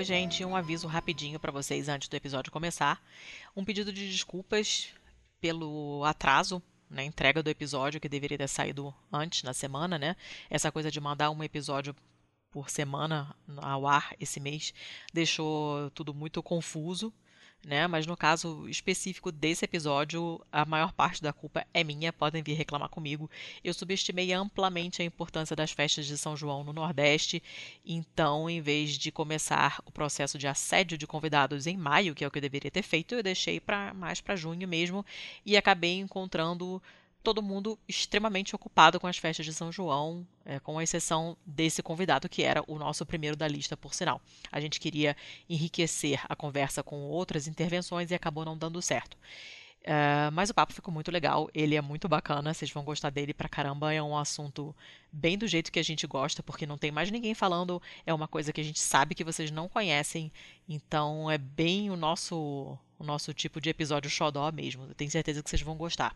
[0.00, 3.04] Oi, gente, um aviso rapidinho para vocês antes do episódio começar.
[3.54, 4.88] Um pedido de desculpas
[5.42, 10.16] pelo atraso na entrega do episódio que deveria ter saído antes na semana, né?
[10.48, 11.94] Essa coisa de mandar um episódio
[12.50, 14.72] por semana ao ar esse mês
[15.12, 17.12] deixou tudo muito confuso
[17.64, 17.86] né?
[17.86, 22.54] Mas no caso específico desse episódio, a maior parte da culpa é minha, podem vir
[22.54, 23.30] reclamar comigo.
[23.62, 27.42] Eu subestimei amplamente a importância das festas de São João no Nordeste,
[27.84, 32.26] então, em vez de começar o processo de assédio de convidados em maio, que é
[32.26, 35.04] o que eu deveria ter feito, eu deixei para mais para junho mesmo
[35.44, 36.82] e acabei encontrando
[37.22, 42.28] todo mundo extremamente ocupado com as festas de São João, é, com exceção desse convidado,
[42.28, 44.20] que era o nosso primeiro da lista, por sinal.
[44.50, 45.16] A gente queria
[45.48, 49.16] enriquecer a conversa com outras intervenções e acabou não dando certo.
[49.80, 53.32] Uh, mas o papo ficou muito legal, ele é muito bacana, vocês vão gostar dele
[53.32, 53.92] pra caramba.
[53.92, 54.76] É um assunto
[55.10, 58.28] bem do jeito que a gente gosta, porque não tem mais ninguém falando, é uma
[58.28, 60.30] coisa que a gente sabe que vocês não conhecem,
[60.68, 64.84] então é bem o nosso, o nosso tipo de episódio xodó mesmo.
[64.84, 66.14] Eu tenho certeza que vocês vão gostar.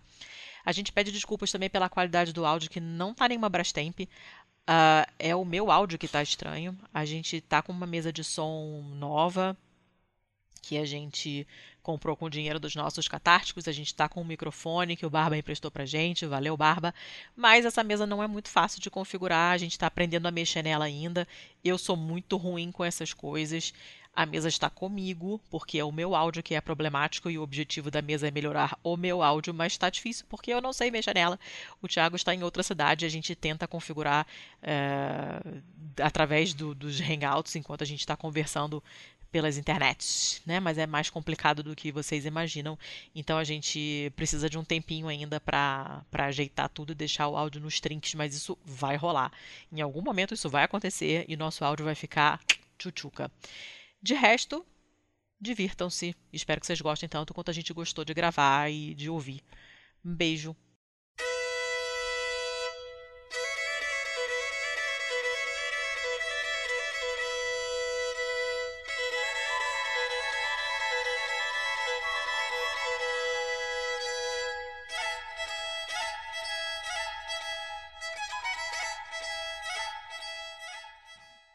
[0.64, 4.00] A gente pede desculpas também pela qualidade do áudio, que não tá nenhuma Brastemp.
[4.00, 6.76] Uh, é o meu áudio que tá estranho.
[6.92, 9.56] A gente tá com uma mesa de som nova,
[10.62, 11.46] que a gente
[11.82, 13.68] comprou com o dinheiro dos nossos catárticos.
[13.68, 16.94] A gente está com um microfone que o Barba emprestou pra gente, valeu Barba.
[17.36, 20.62] Mas essa mesa não é muito fácil de configurar, a gente está aprendendo a mexer
[20.62, 21.28] nela ainda.
[21.62, 23.74] Eu sou muito ruim com essas coisas.
[24.16, 27.90] A mesa está comigo, porque é o meu áudio que é problemático e o objetivo
[27.90, 31.14] da mesa é melhorar o meu áudio, mas está difícil porque eu não sei mexer
[31.14, 31.38] nela.
[31.82, 34.26] O Thiago está em outra cidade, a gente tenta configurar
[34.62, 35.40] é,
[36.00, 38.82] através do, dos hangouts enquanto a gente está conversando
[39.34, 40.60] pelas internets, né?
[40.60, 42.78] Mas é mais complicado do que vocês imaginam.
[43.12, 47.60] Então a gente precisa de um tempinho ainda para ajeitar tudo e deixar o áudio
[47.60, 49.32] nos trinks, mas isso vai rolar.
[49.72, 52.40] Em algum momento isso vai acontecer e nosso áudio vai ficar
[52.78, 53.28] tchutchuca.
[54.04, 54.66] De resto,
[55.40, 56.14] divirtam-se.
[56.30, 59.42] Espero que vocês gostem tanto quanto a gente gostou de gravar e de ouvir.
[60.04, 60.54] Um beijo.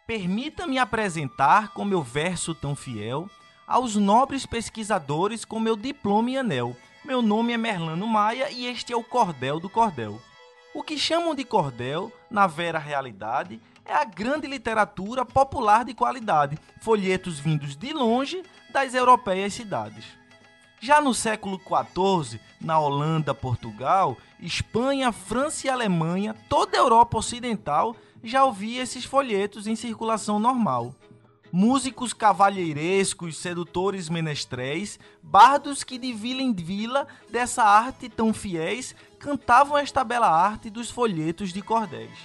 [0.10, 3.30] Permita-me apresentar com meu verso tão fiel
[3.68, 6.76] aos nobres pesquisadores com meu diploma e anel.
[7.06, 10.20] Meu nome é Merlano Maia e este é o Cordel do Cordel.
[10.74, 16.58] O que chamam de cordel, na vera realidade, é a grande literatura popular de qualidade,
[16.82, 18.42] folhetos vindos de longe
[18.72, 20.06] das europeias cidades.
[20.80, 27.96] Já no século XIV, na Holanda, Portugal, Espanha, França e Alemanha, toda a Europa Ocidental
[28.24, 30.94] já ouvia esses folhetos em circulação normal.
[31.52, 39.78] Músicos cavalheirescos, sedutores menestréis, bardos que de vila em vila dessa arte tão fiéis cantavam
[39.78, 42.18] esta bela arte dos folhetos de cordéis.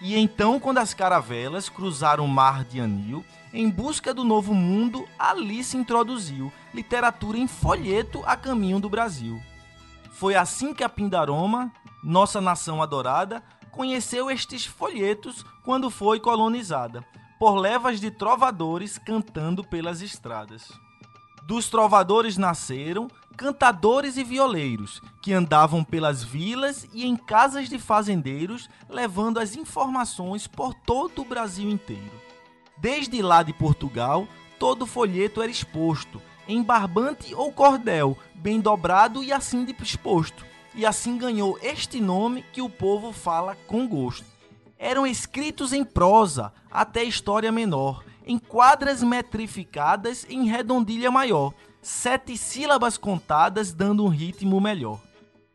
[0.00, 3.24] E então, quando as caravelas cruzaram o mar de anil,
[3.54, 9.40] em busca do novo mundo, ali se introduziu literatura em folheto a caminho do Brasil.
[10.10, 11.72] Foi assim que a Pindaroma,
[12.02, 13.42] nossa nação adorada,
[13.74, 17.04] conheceu estes folhetos quando foi colonizada,
[17.38, 20.72] por levas de trovadores cantando pelas estradas.
[21.42, 28.70] Dos trovadores nasceram cantadores e violeiros, que andavam pelas vilas e em casas de fazendeiros,
[28.88, 32.22] levando as informações por todo o Brasil inteiro.
[32.78, 34.28] Desde lá de Portugal,
[34.58, 41.16] todo folheto era exposto, em barbante ou cordel, bem dobrado e assim disposto, e assim
[41.16, 44.26] ganhou este nome que o povo fala com gosto.
[44.78, 52.98] Eram escritos em prosa, até história menor, em quadras metrificadas em redondilha maior, sete sílabas
[52.98, 55.00] contadas dando um ritmo melhor.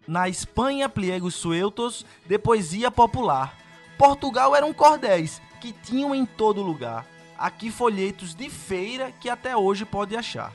[0.08, 3.58] Na Espanha, pliegos sueltos de poesia popular.
[3.98, 7.06] Portugal eram cordéis, que tinham em todo lugar.
[7.38, 10.54] Aqui folhetos de feira que até hoje pode achar.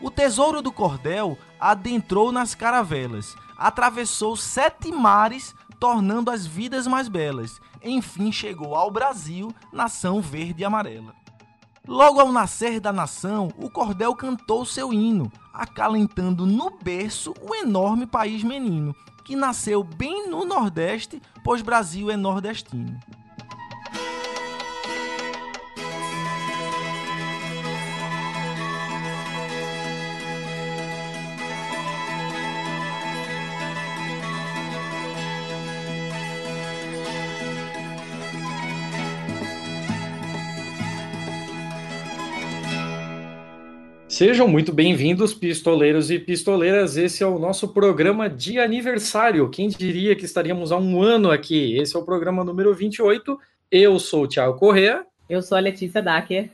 [0.00, 7.60] O tesouro do cordel adentrou nas caravelas, atravessou sete mares, tornando as vidas mais belas.
[7.82, 11.14] Enfim chegou ao Brasil, nação verde e amarela.
[11.86, 18.06] Logo ao nascer da nação, o cordel cantou seu hino, acalentando no berço o enorme
[18.06, 22.98] país menino, que nasceu bem no Nordeste, pois Brasil é nordestino.
[44.14, 46.96] Sejam muito bem-vindos, pistoleiros e pistoleiras.
[46.96, 49.50] Esse é o nosso programa de aniversário.
[49.50, 51.76] Quem diria que estaríamos há um ano aqui?
[51.76, 53.36] Esse é o programa número 28.
[53.68, 55.04] Eu sou o Thiago Correa.
[55.28, 56.48] Eu sou a Letícia Dacker.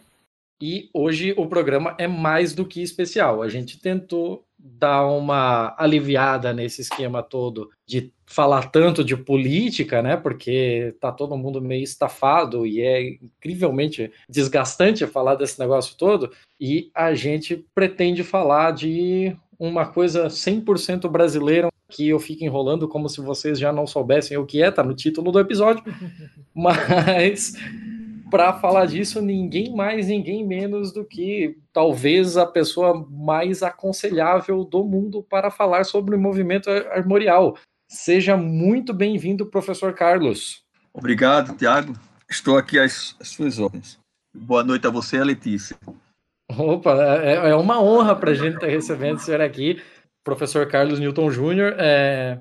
[0.58, 3.42] E hoje o programa é mais do que especial.
[3.42, 10.16] A gente tentou dar uma aliviada nesse esquema todo de falar tanto de política, né?
[10.16, 16.30] Porque tá todo mundo meio estafado e é incrivelmente desgastante falar desse negócio todo.
[16.60, 23.08] E a gente pretende falar de uma coisa 100% brasileira que eu fico enrolando como
[23.08, 25.82] se vocês já não soubessem o que é, tá no título do episódio.
[26.54, 27.54] Mas
[28.30, 34.84] para falar disso, ninguém mais, ninguém menos do que talvez a pessoa mais aconselhável do
[34.84, 37.58] mundo para falar sobre o movimento armorial.
[37.88, 40.62] Seja muito bem-vindo, professor Carlos.
[40.94, 41.94] Obrigado, Tiago.
[42.28, 43.98] Estou aqui às, às suas ordens.
[44.32, 45.76] Boa noite a você, Letícia.
[46.56, 49.82] Opa, é, é uma honra para a gente estar recebendo o senhor aqui,
[50.22, 51.74] professor Carlos Newton Júnior.
[51.78, 52.40] É,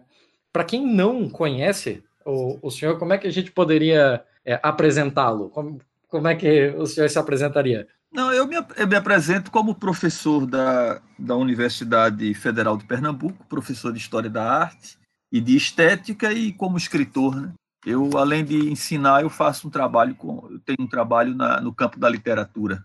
[0.53, 5.49] para quem não conhece o, o senhor, como é que a gente poderia é, apresentá-lo?
[5.49, 7.87] Como, como é que o senhor se apresentaria?
[8.11, 13.93] Não, eu me, eu me apresento como professor da, da Universidade Federal de Pernambuco, professor
[13.93, 14.97] de História da Arte
[15.31, 17.53] e de Estética e como escritor, né?
[17.85, 21.73] Eu, além de ensinar, eu faço um trabalho com, eu tenho um trabalho na, no
[21.73, 22.83] campo da literatura.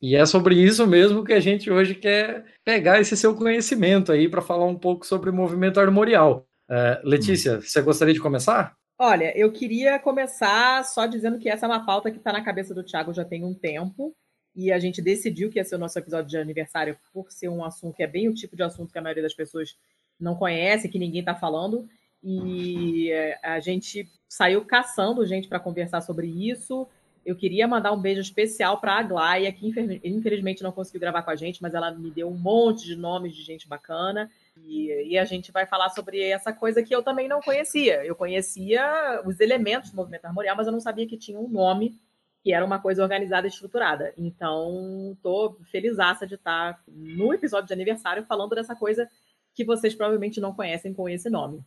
[0.00, 4.28] E é sobre isso mesmo que a gente hoje quer pegar esse seu conhecimento aí
[4.28, 6.46] para falar um pouco sobre o movimento armorial.
[6.70, 7.60] Uh, Letícia, hum.
[7.60, 8.74] você gostaria de começar?
[9.04, 12.72] Olha, eu queria começar só dizendo que essa é uma pauta que está na cabeça
[12.72, 14.14] do Thiago já tem um tempo.
[14.54, 17.64] E a gente decidiu que ia ser o nosso episódio de aniversário por ser um
[17.64, 19.76] assunto que é bem o tipo de assunto que a maioria das pessoas
[20.20, 21.88] não conhece, que ninguém está falando.
[22.22, 23.10] E
[23.42, 26.86] a gente saiu caçando gente para conversar sobre isso.
[27.26, 29.66] Eu queria mandar um beijo especial para a Glaia, que
[30.04, 33.34] infelizmente não conseguiu gravar com a gente, mas ela me deu um monte de nomes
[33.34, 34.30] de gente bacana.
[34.56, 38.04] E, e, a gente vai falar sobre essa coisa que eu também não conhecia.
[38.04, 41.98] Eu conhecia os elementos do movimento armorial, mas eu não sabia que tinha um nome
[42.42, 44.12] que era uma coisa organizada e estruturada.
[44.18, 49.08] Então, tô felizaça de estar no episódio de aniversário falando dessa coisa
[49.54, 51.64] que vocês provavelmente não conhecem com esse nome.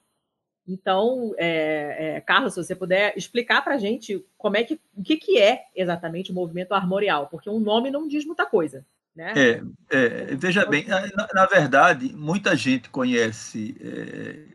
[0.68, 5.04] Então, é, é, Carlos, se você puder explicar para a gente como é que, o
[5.04, 8.86] que, que é exatamente o movimento armorial, porque um nome não diz muita coisa.
[9.16, 9.34] Né?
[9.36, 14.48] É, é, veja bem, na, na, verdade, muita gente conhece, é,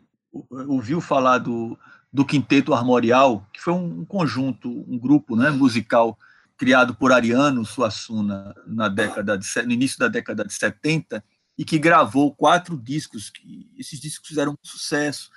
[0.67, 1.77] ouviu falar do,
[2.13, 6.17] do Quinteto Armorial, que foi um, conjunto, um grupo né, musical
[6.55, 11.23] criado por Ariano Suassuna na década de, no início da década de 70
[11.57, 15.31] e que gravou quatro discos, que esses discos fizeram um sucesso.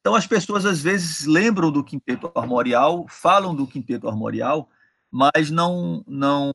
[0.00, 4.70] Então as pessoas às vezes lembram do Quinteto Armorial, falam do Quinteto Armorial,
[5.10, 6.52] mas não, não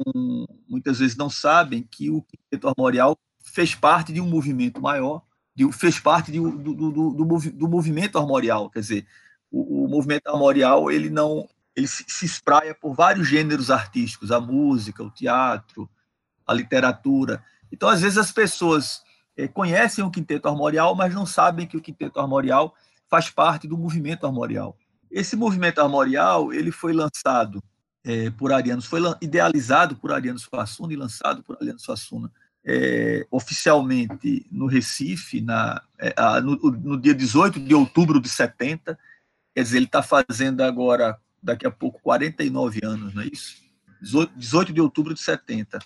[0.67, 5.23] muitas vezes não sabem que o quinteto armorial fez parte de um movimento maior,
[5.55, 9.07] de, fez parte de, do, do, do, do, movimento armorial, quer dizer,
[9.51, 14.39] o, o, movimento armorial ele não ele se, se espraia por vários gêneros artísticos, a
[14.39, 15.89] música, o teatro,
[16.45, 17.43] a literatura.
[17.71, 19.01] Então, às vezes as pessoas
[19.35, 22.75] é, conhecem o quinteto armorial, mas não sabem que o quinteto armorial
[23.09, 24.77] faz parte do movimento armorial.
[25.09, 27.63] Esse movimento armorial ele foi lançado
[28.05, 32.31] é, por Ariano, foi idealizado por Ariano Suassuna e lançado por Ariano Suassuna
[32.65, 38.97] é, oficialmente no Recife, na, é, no, no, dia 18 de outubro de 70.
[39.53, 43.61] Quer dizer, ele está fazendo agora, daqui a pouco, 49 anos, não é isso?
[44.35, 45.79] 18 de outubro de 70.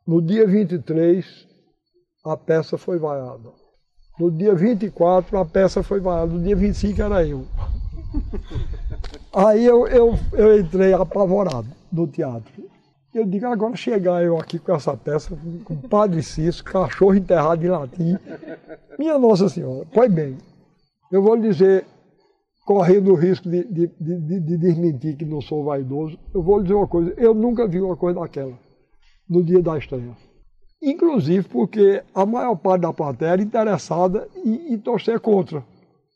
[0.06, 1.46] No dia 23,
[2.24, 3.65] a peça foi vaiada.
[4.18, 6.32] No dia 24, a peça foi vaiada.
[6.32, 7.44] No dia 25 era eu.
[9.34, 12.52] Aí eu, eu, eu entrei apavorado no teatro.
[13.14, 17.64] Eu digo, agora chegar eu aqui com essa peça, com o Padre Cício, cachorro enterrado
[17.64, 18.18] em latim.
[18.98, 20.36] Minha Nossa Senhora, pois bem,
[21.10, 21.86] eu vou lhe dizer,
[22.66, 26.64] correndo o risco de, de, de, de, desmentir que não sou vaidoso, eu vou lhe
[26.64, 28.52] dizer uma coisa, eu nunca vi uma coisa daquela
[29.28, 30.14] no dia da estreia.
[30.86, 35.64] Inclusive porque a maior parte da plateia era interessada em, em torcer contra,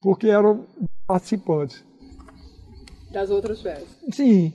[0.01, 0.65] porque eram
[1.09, 1.85] participantes.
[3.11, 3.89] Das outras festas?
[4.13, 4.53] Sim,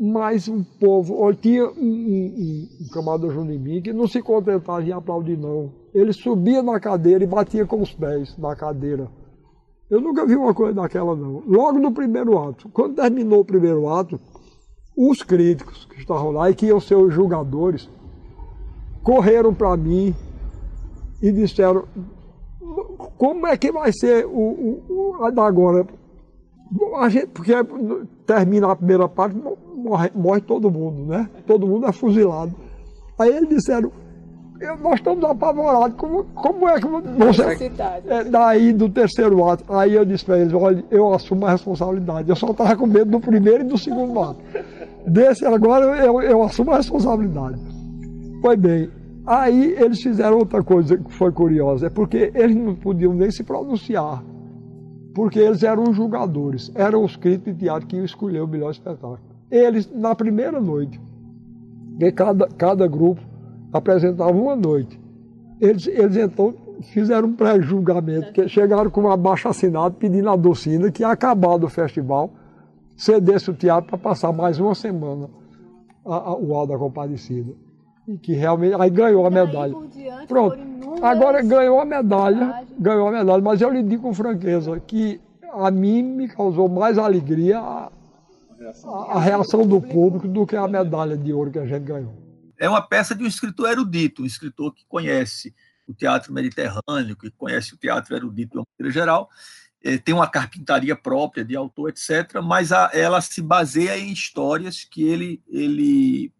[0.00, 5.36] mas o povo, tinha um, um, um camarada Junimim que não se contentava em aplaudir,
[5.36, 5.72] não.
[5.92, 9.10] Ele subia na cadeira e batia com os pés na cadeira.
[9.90, 11.42] Eu nunca vi uma coisa daquela, não.
[11.44, 14.20] Logo no primeiro ato, quando terminou o primeiro ato,
[14.96, 17.90] os críticos que estavam lá e que iam ser os julgadores,
[19.02, 20.14] correram para mim
[21.20, 21.84] e disseram:
[23.18, 25.86] como é que vai ser o, o, o agora?
[27.00, 27.52] A gente, porque
[28.26, 29.36] termina a primeira parte,
[29.76, 31.28] morre, morre todo mundo, né?
[31.46, 32.54] Todo mundo é fuzilado.
[33.18, 33.92] Aí eles disseram,
[34.80, 37.70] nós estamos apavorados, como, como é que você...
[38.06, 42.30] É, daí, do terceiro ato, aí eu disse para eles, olha, eu assumo a responsabilidade,
[42.30, 44.40] eu só estava com medo do primeiro e do segundo ato.
[45.06, 47.71] Desse agora, eu, eu assumo a responsabilidade.
[48.42, 48.90] Pois bem,
[49.24, 53.42] aí eles fizeram outra coisa que foi curiosa, é porque eles não podiam nem se
[53.42, 54.22] pronunciar
[55.14, 58.70] porque eles eram os julgadores, eram os críticos de teatro que iam escolher o melhor
[58.70, 59.20] espetáculo.
[59.50, 61.00] Eles, na primeira noite,
[61.98, 63.20] que cada, cada grupo
[63.72, 65.00] apresentava uma noite,
[65.60, 66.54] eles, eles então
[66.92, 71.68] fizeram um pré-julgamento, que chegaram com um abaixo assinado pedindo a Docina que, acabado o
[71.68, 72.32] festival,
[72.96, 75.28] cedesse o teatro para passar mais uma semana
[76.04, 77.52] a, a, o Alda Compadecida.
[78.06, 79.74] E que realmente, aí ganhou a medalha.
[80.26, 80.58] Pronto,
[81.02, 85.20] Agora ganhou a medalha, ganhou a medalha, mas eu lhe digo com franqueza que
[85.52, 87.90] a mim me causou mais alegria a,
[88.84, 92.14] a, a reação do público do que a medalha de ouro que a gente ganhou.
[92.58, 95.52] É uma peça de um escritor erudito, um escritor que conhece
[95.88, 99.28] o teatro mediterrâneo, que conhece o teatro erudito de uma maneira geral,
[99.82, 104.84] é, tem uma carpintaria própria de autor, etc., mas a, ela se baseia em histórias
[104.84, 106.32] que ele, ele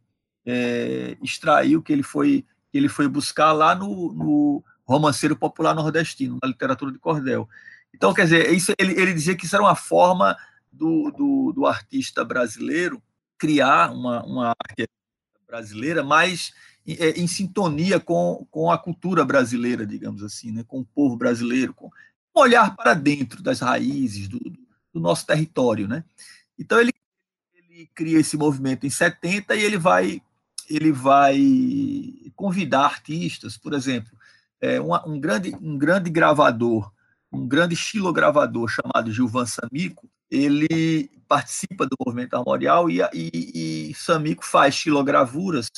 [0.45, 6.49] é, extraiu, que ele foi ele foi buscar lá no, no romanceiro popular nordestino, na
[6.49, 7.49] literatura de cordel.
[7.95, 10.37] Então, quer dizer, isso, ele, ele dizia que isso era uma forma
[10.73, 13.03] do, do, do artista brasileiro
[13.39, 14.89] criar uma, uma arte
[15.47, 16.55] brasileira mais
[16.87, 20.65] em, é, em, sintonia com, com a cultura brasileira, digamos assim, né?
[20.67, 24.39] com o povo brasileiro, com um olhar para dentro das raízes do,
[24.93, 25.87] do nosso território.
[25.87, 26.03] Né?
[26.59, 26.93] Então, ele,
[27.55, 30.23] ele cria esse movimento em 70 e ele vai
[30.69, 31.39] ele vai
[32.35, 34.13] convidar artistas, por exemplo,
[34.61, 36.91] é, um, um, grande, um grande gravador,
[37.31, 44.45] um grande estilogravador chamado Gilvan Samico, ele participa do movimento armorial e, e, e Samico
[44.45, 45.69] faz estilogravuras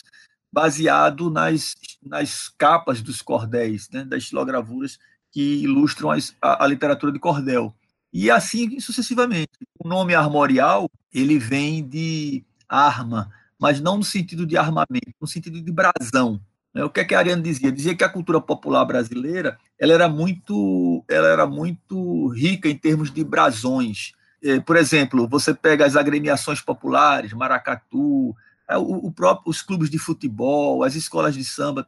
[0.52, 4.98] baseado nas, nas capas dos cordéis, né, das estilogravuras
[5.32, 7.74] que ilustram as, a, a, literatura de cordel.
[8.12, 9.50] E assim sucessivamente.
[9.76, 15.60] O nome armorial, ele vem de arma, mas não no sentido de armamento, no sentido
[15.60, 16.40] de brasão.
[16.72, 16.84] Né?
[16.84, 17.70] O que é que a Ariane dizia?
[17.70, 23.10] Dizia que a cultura popular brasileira ela era muito, ela era muito rica em termos
[23.10, 24.12] de brasões.
[24.42, 28.36] É, por exemplo, você pega as agremiações populares, maracatu,
[28.68, 31.86] é, o, próprio, os clubes de futebol, as escolas de samba,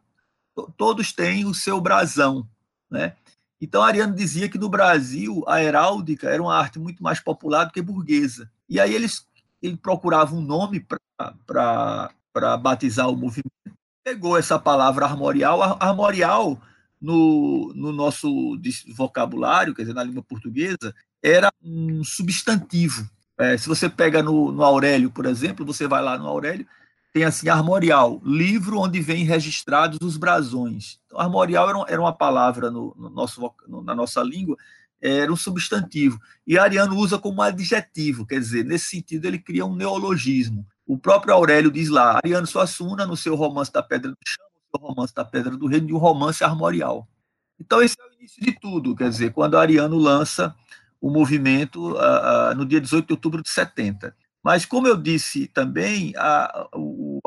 [0.76, 2.49] todos têm o seu brasão,
[2.90, 3.14] né?
[3.61, 7.64] Então, a Ariane dizia que no Brasil a heráldica era uma arte muito mais popular
[7.64, 8.50] do que burguesa.
[8.68, 9.26] E aí eles
[9.62, 10.84] ele procurava um nome
[11.46, 13.50] para batizar o movimento.
[14.04, 15.62] Pegou essa palavra armorial.
[15.80, 16.60] Armorial,
[17.00, 18.28] no, no nosso
[18.94, 23.08] vocabulário, quer dizer, na língua portuguesa, era um substantivo.
[23.38, 26.66] É, se você pega no, no Aurélio, por exemplo, você vai lá no Aurélio,
[27.12, 30.98] tem assim, armorial, livro onde vêm registrados os brasões.
[31.06, 34.56] Então, armorial era, era uma palavra no, no nosso, no, na nossa língua,
[35.08, 36.20] era um substantivo.
[36.46, 40.66] E Ariano usa como adjetivo, quer dizer, nesse sentido ele cria um neologismo.
[40.86, 44.78] O próprio Aurélio diz lá, Ariano Suassuna, no seu romance da Pedra do Chão, no
[44.78, 47.08] seu romance da Pedra do Reino, de um romance armorial.
[47.58, 50.54] Então esse é o início de tudo, quer dizer, quando Ariano lança
[51.00, 54.14] o movimento uh, uh, no dia 18 de outubro de 70.
[54.42, 57.20] Mas, como eu disse também, a, o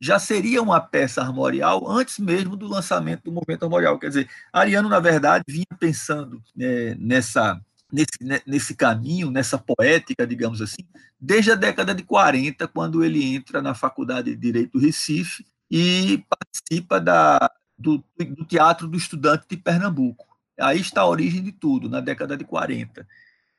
[0.00, 3.98] Já seria uma peça armorial antes mesmo do lançamento do movimento armorial.
[3.98, 7.60] Quer dizer, Ariano, na verdade, vinha pensando né, nessa,
[7.92, 10.86] nesse, né, nesse caminho, nessa poética, digamos assim,
[11.20, 16.24] desde a década de 40, quando ele entra na Faculdade de Direito do Recife e
[16.28, 20.26] participa da, do, do Teatro do Estudante de Pernambuco.
[20.58, 23.06] Aí está a origem de tudo, na década de 40,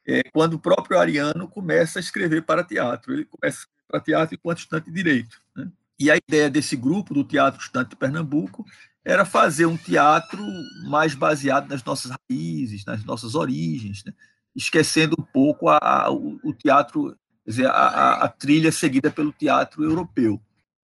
[0.08, 3.14] é, quando o próprio Ariano começa a escrever para teatro.
[3.14, 5.42] Ele começa para teatro enquanto estudante de direito.
[5.56, 5.68] Né?
[6.00, 8.66] E a ideia desse grupo, do Teatro Estudante de Pernambuco,
[9.04, 10.46] era fazer um teatro
[10.88, 14.14] mais baseado nas nossas raízes, nas nossas origens, né?
[14.56, 20.40] esquecendo um pouco a, a, o, teatro, dizer, a, a, trilha seguida pelo teatro europeu.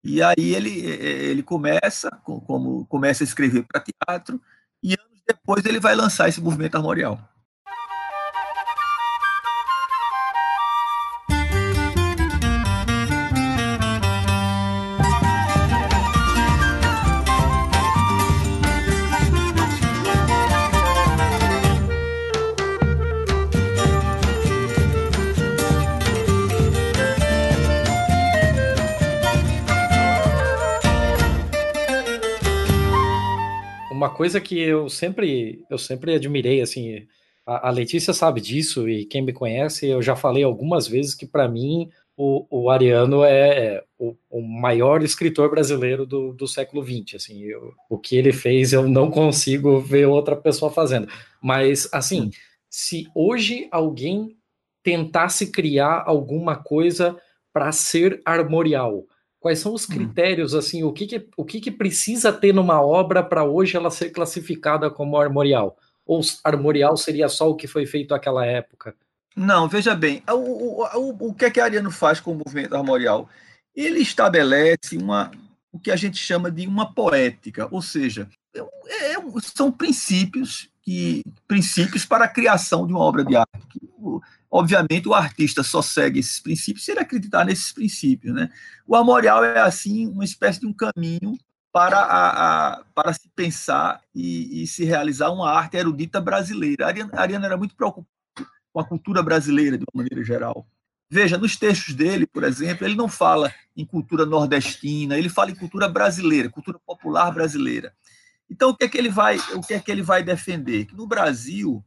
[0.02, 4.40] E aí ele, ele começa, como começa a escrever para teatro,
[4.82, 7.20] e anos depois ele vai lançar esse movimento armorial.
[33.98, 37.04] Uma coisa que eu sempre, eu sempre admirei, assim,
[37.44, 41.26] a, a Letícia sabe disso e quem me conhece, eu já falei algumas vezes que
[41.26, 46.84] para mim o, o, Ariano é, é o, o, maior escritor brasileiro do, do século
[46.84, 47.16] XX.
[47.16, 51.08] Assim, eu, o que ele fez eu não consigo ver outra pessoa fazendo.
[51.42, 52.30] Mas, assim,
[52.70, 54.36] se hoje alguém
[54.82, 57.16] tentasse criar alguma coisa
[57.52, 59.04] para ser armorial,
[59.40, 59.92] Quais são os hum.
[59.92, 63.90] critérios, assim, o que, que o que, que precisa ter numa obra para hoje ela
[63.90, 65.76] ser classificada como armorial?
[66.04, 68.94] Ou armorial seria só o que foi feito naquela época?
[69.36, 72.74] Não, veja bem, o, o, o, o que é que Ariano faz com o movimento
[72.74, 73.28] armorial?
[73.76, 75.30] Ele estabelece uma,
[75.70, 78.60] o que a gente chama de uma poética, ou seja, é,
[79.12, 79.16] é
[79.54, 83.78] são princípios que princípios para a criação de uma obra de arte.
[84.50, 88.34] Obviamente, o artista só segue esses princípios se ele acreditar nesses princípios.
[88.34, 88.50] Né?
[88.86, 91.36] O armorial é, assim, uma espécie de um caminho
[91.70, 96.86] para, a, a para se pensar e, e, se realizar uma arte erudita brasileira.
[96.86, 98.08] A Ariana, a Ariana era muito preocupada
[98.72, 100.66] com a cultura brasileira, de uma maneira geral.
[101.10, 105.54] Veja, nos textos dele, por exemplo, ele não fala em cultura nordestina, ele fala em
[105.54, 107.94] cultura brasileira, cultura popular brasileira.
[108.50, 110.86] Então, o que é que ele vai, o que é que ele vai defender?
[110.86, 111.84] Que no Brasil,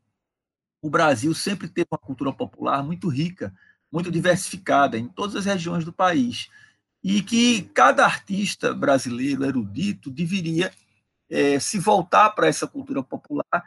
[0.81, 3.53] o Brasil sempre teve uma cultura popular muito rica,
[3.91, 6.49] muito diversificada em todas as regiões do país.
[7.03, 10.71] E que cada artista brasileiro erudito deveria
[11.29, 13.63] é, se voltar para essa cultura popular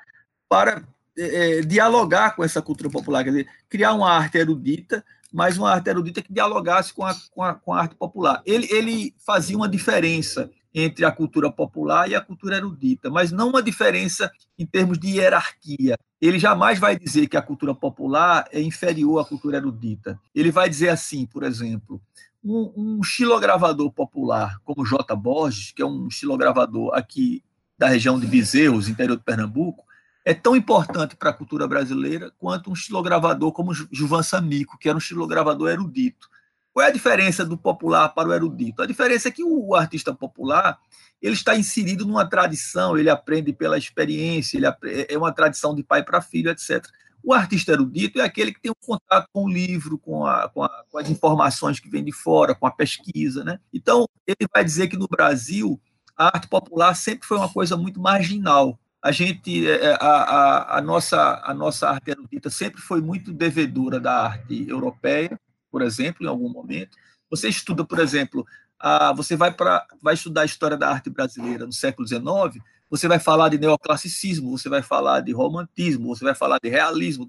[0.48, 0.84] para
[1.16, 5.70] é, é, dialogar com essa cultura popular, quer dizer, criar uma arte erudita, mas uma
[5.72, 8.42] arte erudita que dialogasse com a, com a, com a arte popular.
[8.44, 13.50] Ele, ele fazia uma diferença entre a cultura popular e a cultura erudita, mas não
[13.50, 15.96] uma diferença em termos de hierarquia.
[16.20, 20.18] Ele jamais vai dizer que a cultura popular é inferior à cultura erudita.
[20.34, 22.02] Ele vai dizer assim, por exemplo,
[22.42, 25.14] um, um xilogravador popular como J.
[25.14, 27.44] Borges, que é um xilogravador aqui
[27.78, 29.84] da região de Bezerros, interior de Pernambuco,
[30.24, 34.96] é tão importante para a cultura brasileira quanto um xilogravador como Juvan Samico, que era
[34.96, 36.28] um xilogravador erudito.
[36.74, 38.82] Qual é a diferença do popular para o erudito?
[38.82, 40.76] A diferença é que o artista popular
[41.22, 44.66] ele está inserido numa tradição, ele aprende pela experiência, ele
[45.08, 46.84] é uma tradição de pai para filho, etc.
[47.22, 50.64] O artista erudito é aquele que tem um contato com o livro, com, a, com,
[50.64, 53.44] a, com as informações que vêm de fora, com a pesquisa.
[53.44, 53.60] Né?
[53.72, 55.80] Então, ele vai dizer que no Brasil
[56.16, 58.78] a arte popular sempre foi uma coisa muito marginal.
[59.00, 63.32] A gente, é, é, a, a, a, nossa, a nossa arte erudita sempre foi muito
[63.32, 65.38] devedora da arte europeia,
[65.74, 66.96] por exemplo, em algum momento.
[67.28, 68.46] Você estuda, por exemplo,
[68.78, 73.08] a, você vai, pra, vai estudar a história da arte brasileira no século XIX, você
[73.08, 77.28] vai falar de neoclassicismo, você vai falar de romantismo, você vai falar de realismo,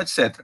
[0.00, 0.42] etc.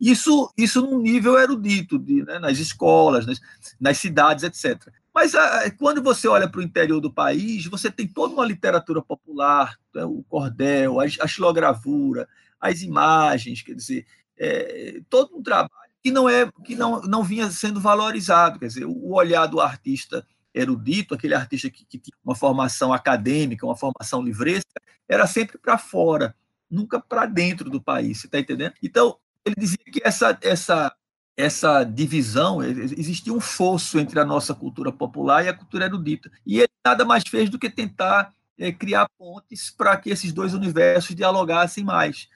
[0.00, 3.40] Isso, isso num nível erudito, de, né, nas escolas, nas,
[3.80, 4.92] nas, cidades, etc.
[5.14, 9.00] Mas a, quando você olha para o interior do país, você tem toda uma literatura
[9.00, 12.28] popular, né, o cordel, a, a xilogravura,
[12.60, 14.04] as imagens, quer dizer,
[14.36, 18.84] é, todo um trabalho que não é que não, não vinha sendo valorizado, quer dizer,
[18.84, 24.22] o olhar do artista erudito, aquele artista que, que tinha uma formação acadêmica, uma formação
[24.22, 26.34] livresca, era sempre para fora.
[26.70, 28.74] nunca para dentro do país, você está entendendo?
[28.82, 30.94] Então, ele dizia que essa, essa,
[31.36, 36.30] essa divisão, existia um fosso entre a nossa cultura popular e a cultura erudita.
[36.46, 40.54] E ele nada mais fez do que tentar é, criar pontes para que esses dois
[40.54, 42.28] universos dialogassem mais.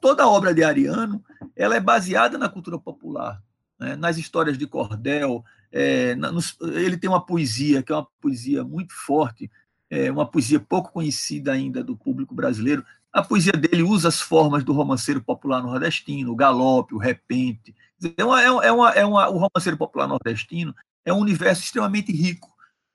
[0.00, 1.22] Toda a obra de Ariano
[1.54, 3.42] ela é baseada na cultura popular,
[3.78, 3.96] né?
[3.96, 5.44] nas histórias de cordel.
[5.70, 9.50] É, nos, ele tem uma poesia que é uma poesia muito forte,
[9.90, 12.84] é, uma poesia pouco conhecida ainda do público brasileiro.
[13.12, 17.74] A poesia dele usa as formas do romanceiro popular nordestino, o galope, o repente.
[18.16, 22.53] É uma, é uma, é uma, o romanceiro popular nordestino é um universo extremamente rico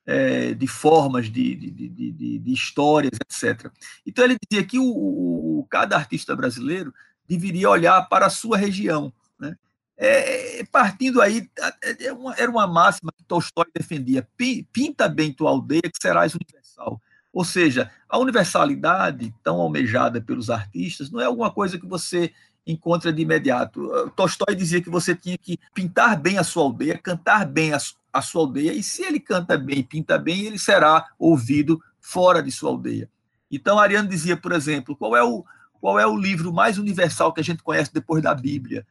[0.10, 3.72] é, de formas, de, de, de, de, histórias, etc.
[4.04, 6.92] Então ele dizia que o, o, cada artista brasileiro
[7.28, 9.14] deveria olhar para a sua região.
[9.38, 9.56] Né?
[9.96, 11.48] É, partindo aí,
[11.84, 14.28] é, é era uma máxima que Tolstói defendia:
[14.74, 17.00] pinta bem tua aldeia que serás universal.
[17.32, 22.34] Ou seja, a universalidade tão almejada pelos artistas não é alguma coisa que você
[22.66, 24.12] encontra de imediato.
[24.16, 27.78] Tolstói dizia que você tinha que pintar bem a sua aldeia, cantar bem a,
[28.14, 32.52] a sua aldeia, e se ele canta bem, pinta bem, ele será ouvido fora de
[32.52, 33.10] sua aldeia.
[33.52, 35.44] Então, Ariano dizia, por exemplo, qual é o,
[35.82, 38.86] qual é o livro mais universal que a gente conhece depois da Bíblia,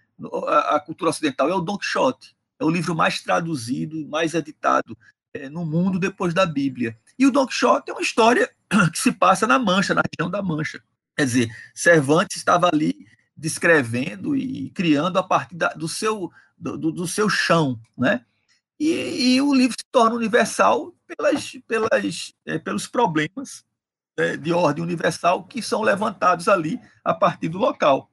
[0.47, 1.49] a, a cultura ocidental?
[1.49, 2.37] É o Don Quixote.
[2.59, 4.99] É o livro mais traduzido, mais editado
[5.33, 6.99] é, no mundo depois da Bíblia.
[7.17, 8.51] E o Don Quixote é uma história
[8.93, 10.83] que se passa na Mancha, na região da Mancha.
[11.17, 13.07] Quer dizer, Cervantes estava ali
[13.39, 18.25] descrevendo e criando a partir da, do, seu, do, do, seu chão, né?
[18.81, 23.65] E, e, o livro se torna universal pelas, pelas, é, pelos problemas
[24.17, 28.11] é, de ordem universal que são levantados ali a partir do local.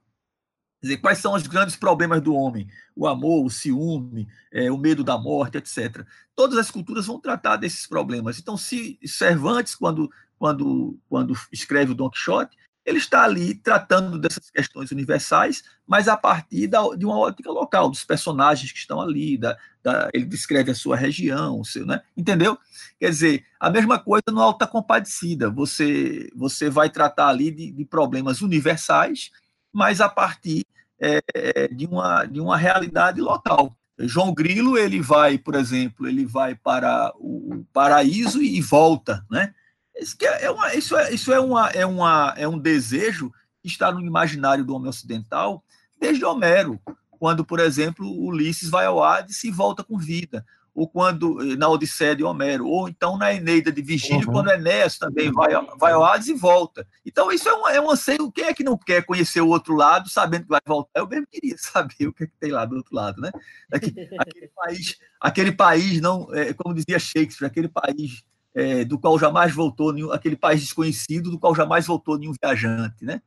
[0.80, 2.68] Quer dizer, quais são os grandes problemas do homem?
[2.94, 6.06] O amor, o ciúme, é, o medo da morte, etc.
[6.34, 8.38] Todas as culturas vão tratar desses problemas.
[8.38, 14.48] Então, se Cervantes, quando, quando, quando escreve o Don Quixote, ele está ali tratando dessas
[14.48, 19.36] questões universais, mas a partir da, de uma ótica local, dos personagens que estão ali,
[19.36, 22.00] da, da, ele descreve a sua região, o seu, né?
[22.16, 22.56] entendeu?
[23.00, 27.84] Quer dizer, a mesma coisa no Alta Compadecida, você, você vai tratar ali de, de
[27.84, 29.32] problemas universais,
[29.72, 30.64] mas a partir
[31.00, 33.76] é, de, uma, de uma realidade local.
[33.98, 39.52] João Grilo, ele vai, por exemplo, ele vai para o paraíso e volta, né?
[39.98, 43.32] Isso é, é, uma, isso é, isso é, uma, é, uma, é um desejo
[43.62, 45.64] que está no imaginário do homem ocidental
[45.98, 46.80] desde Homero,
[47.10, 51.68] quando, por exemplo, Ulisses vai ao Hades e volta com vida, ou quando eh, na
[51.68, 54.32] Odisseia de Homero, ou então na Eneida de Virgílio, uhum.
[54.34, 56.86] quando Enéas também vai, vai ao Hades e volta.
[57.04, 58.30] Então, isso é um, é um anseio.
[58.30, 61.00] Quem é que não quer conhecer o outro lado, sabendo que vai voltar?
[61.00, 63.30] Eu mesmo queria saber o que, é que tem lá do outro lado, né?
[63.72, 68.22] Aquele, aquele país, aquele país não, é, como dizia Shakespeare, aquele país
[68.56, 73.04] é, do qual jamais voltou nenhum, aquele país desconhecido, do qual jamais voltou nenhum viajante,
[73.04, 73.20] né?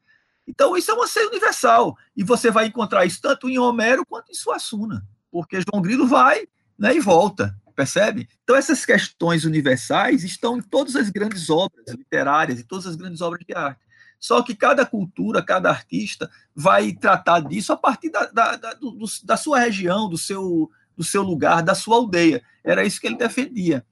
[0.47, 4.31] Então isso é uma ser universal e você vai encontrar isso tanto em Homero quanto
[4.31, 8.27] em Suassuna, porque João Grilo vai, né, e volta, percebe?
[8.43, 13.21] Então essas questões universais estão em todas as grandes obras literárias e todas as grandes
[13.21, 13.81] obras de arte.
[14.19, 19.05] Só que cada cultura, cada artista vai tratar disso a partir da, da, da, do,
[19.23, 22.41] da sua região, do seu, do seu lugar, da sua aldeia.
[22.63, 23.85] Era isso que ele defendia.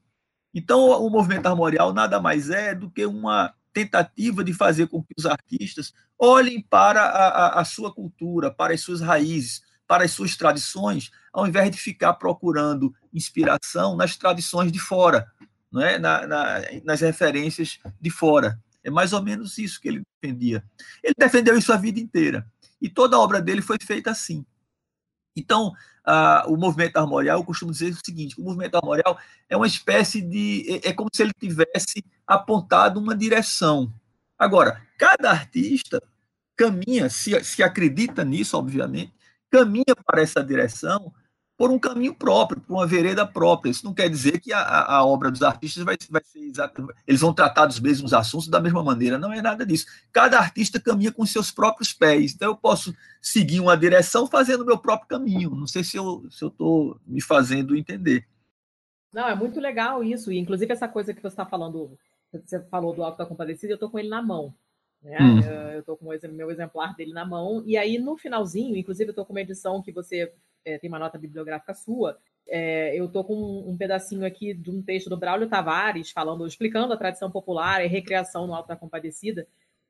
[0.57, 5.13] Então, o movimento armorial nada mais é do que uma tentativa de fazer com que
[5.15, 10.09] os artistas olhem para a, a, a sua cultura, para as suas raízes, para as
[10.09, 15.31] suas tradições, ao invés de ficar procurando inspiração nas tradições de fora,
[15.71, 15.99] não é?
[15.99, 18.59] Na, na, nas referências de fora.
[18.83, 20.63] É mais ou menos isso que ele defendia.
[21.03, 22.43] Ele defendeu isso a vida inteira.
[22.81, 24.43] E toda a obra dele foi feita assim.
[25.39, 25.73] Então,
[26.47, 29.17] o movimento armorial, eu costumo dizer o seguinte: o movimento armorial
[29.49, 30.81] é uma espécie de.
[30.83, 33.93] É, é como se ele tivesse apontado uma direção.
[34.37, 36.01] Agora, cada artista
[36.55, 39.13] caminha, se, se acredita nisso, obviamente,
[39.49, 41.13] caminha para essa direção
[41.57, 43.71] por um caminho próprio, por uma vereda própria.
[43.71, 46.93] Isso não quer dizer que a, a obra dos artistas vai, vai ser exatamente.
[47.07, 49.17] Eles vão tratar dos mesmos assuntos da mesma maneira.
[49.17, 49.87] Não é nada disso.
[50.13, 52.35] Cada artista caminha com seus próprios pés.
[52.35, 55.49] Então, eu posso seguir uma direção fazendo o meu próprio caminho.
[55.49, 58.27] Não sei se eu estou se eu me fazendo entender.
[59.11, 60.31] Não, é muito legal isso.
[60.31, 61.97] E, inclusive, essa coisa que você está falando,
[62.31, 64.53] você falou do Alto da Compadecida, eu estou com ele na mão.
[65.01, 65.17] Né?
[65.19, 65.39] Hum.
[65.73, 67.63] Eu estou com o meu exemplar dele na mão.
[67.65, 70.33] E aí, no finalzinho, inclusive, eu estou com uma edição que você
[70.65, 72.17] é, tem uma nota bibliográfica sua.
[72.49, 76.47] É, eu estou com um, um, pedacinho aqui de um texto do Braulio Tavares, falando,
[76.47, 79.47] explicando a tradição popular e recriação no Alto da Compadecida.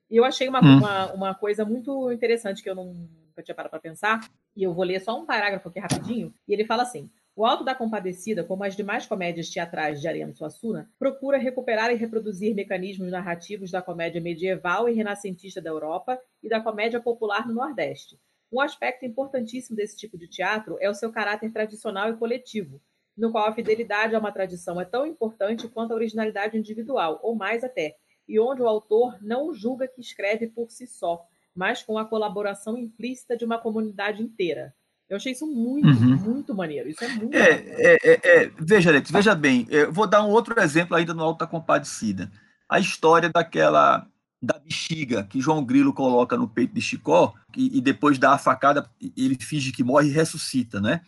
[0.09, 0.77] E eu achei uma, hum.
[0.77, 4.27] uma, uma, coisa muito interessante que eu não, nunca tinha parado para pensar.
[4.55, 6.33] E eu vou ler só um parágrafo aqui rapidinho.
[6.47, 10.35] E ele fala assim: O Alto da Compadecida, como as demais comédias teatrais de Ariano
[10.35, 16.49] Suassuna, procura recuperar e reproduzir mecanismos narrativos da comédia medieval e renascentista da Europa e
[16.49, 18.19] da comédia popular no Nordeste.
[18.51, 22.81] Um aspecto importantíssimo desse tipo de teatro é o seu caráter tradicional e coletivo,
[23.15, 27.35] no qual a fidelidade a uma tradição é tão importante quanto a originalidade individual, ou
[27.35, 27.97] mais até,
[28.27, 31.23] e onde o autor não julga que escreve por si só,
[31.53, 34.73] mas com a colaboração implícita de uma comunidade inteira.
[35.09, 36.17] Eu achei isso muito, uhum.
[36.17, 36.89] muito maneiro.
[36.89, 40.29] Isso é muito é, é, é, é, Veja, Leite, veja bem, eu vou dar um
[40.29, 42.29] outro exemplo ainda no Alta Compadecida.
[42.67, 44.05] A história daquela
[44.41, 48.37] da bexiga que João Grilo coloca no peito de Chicó e, e depois dá a
[48.37, 51.01] facada, ele finge que morre e ressuscita, né?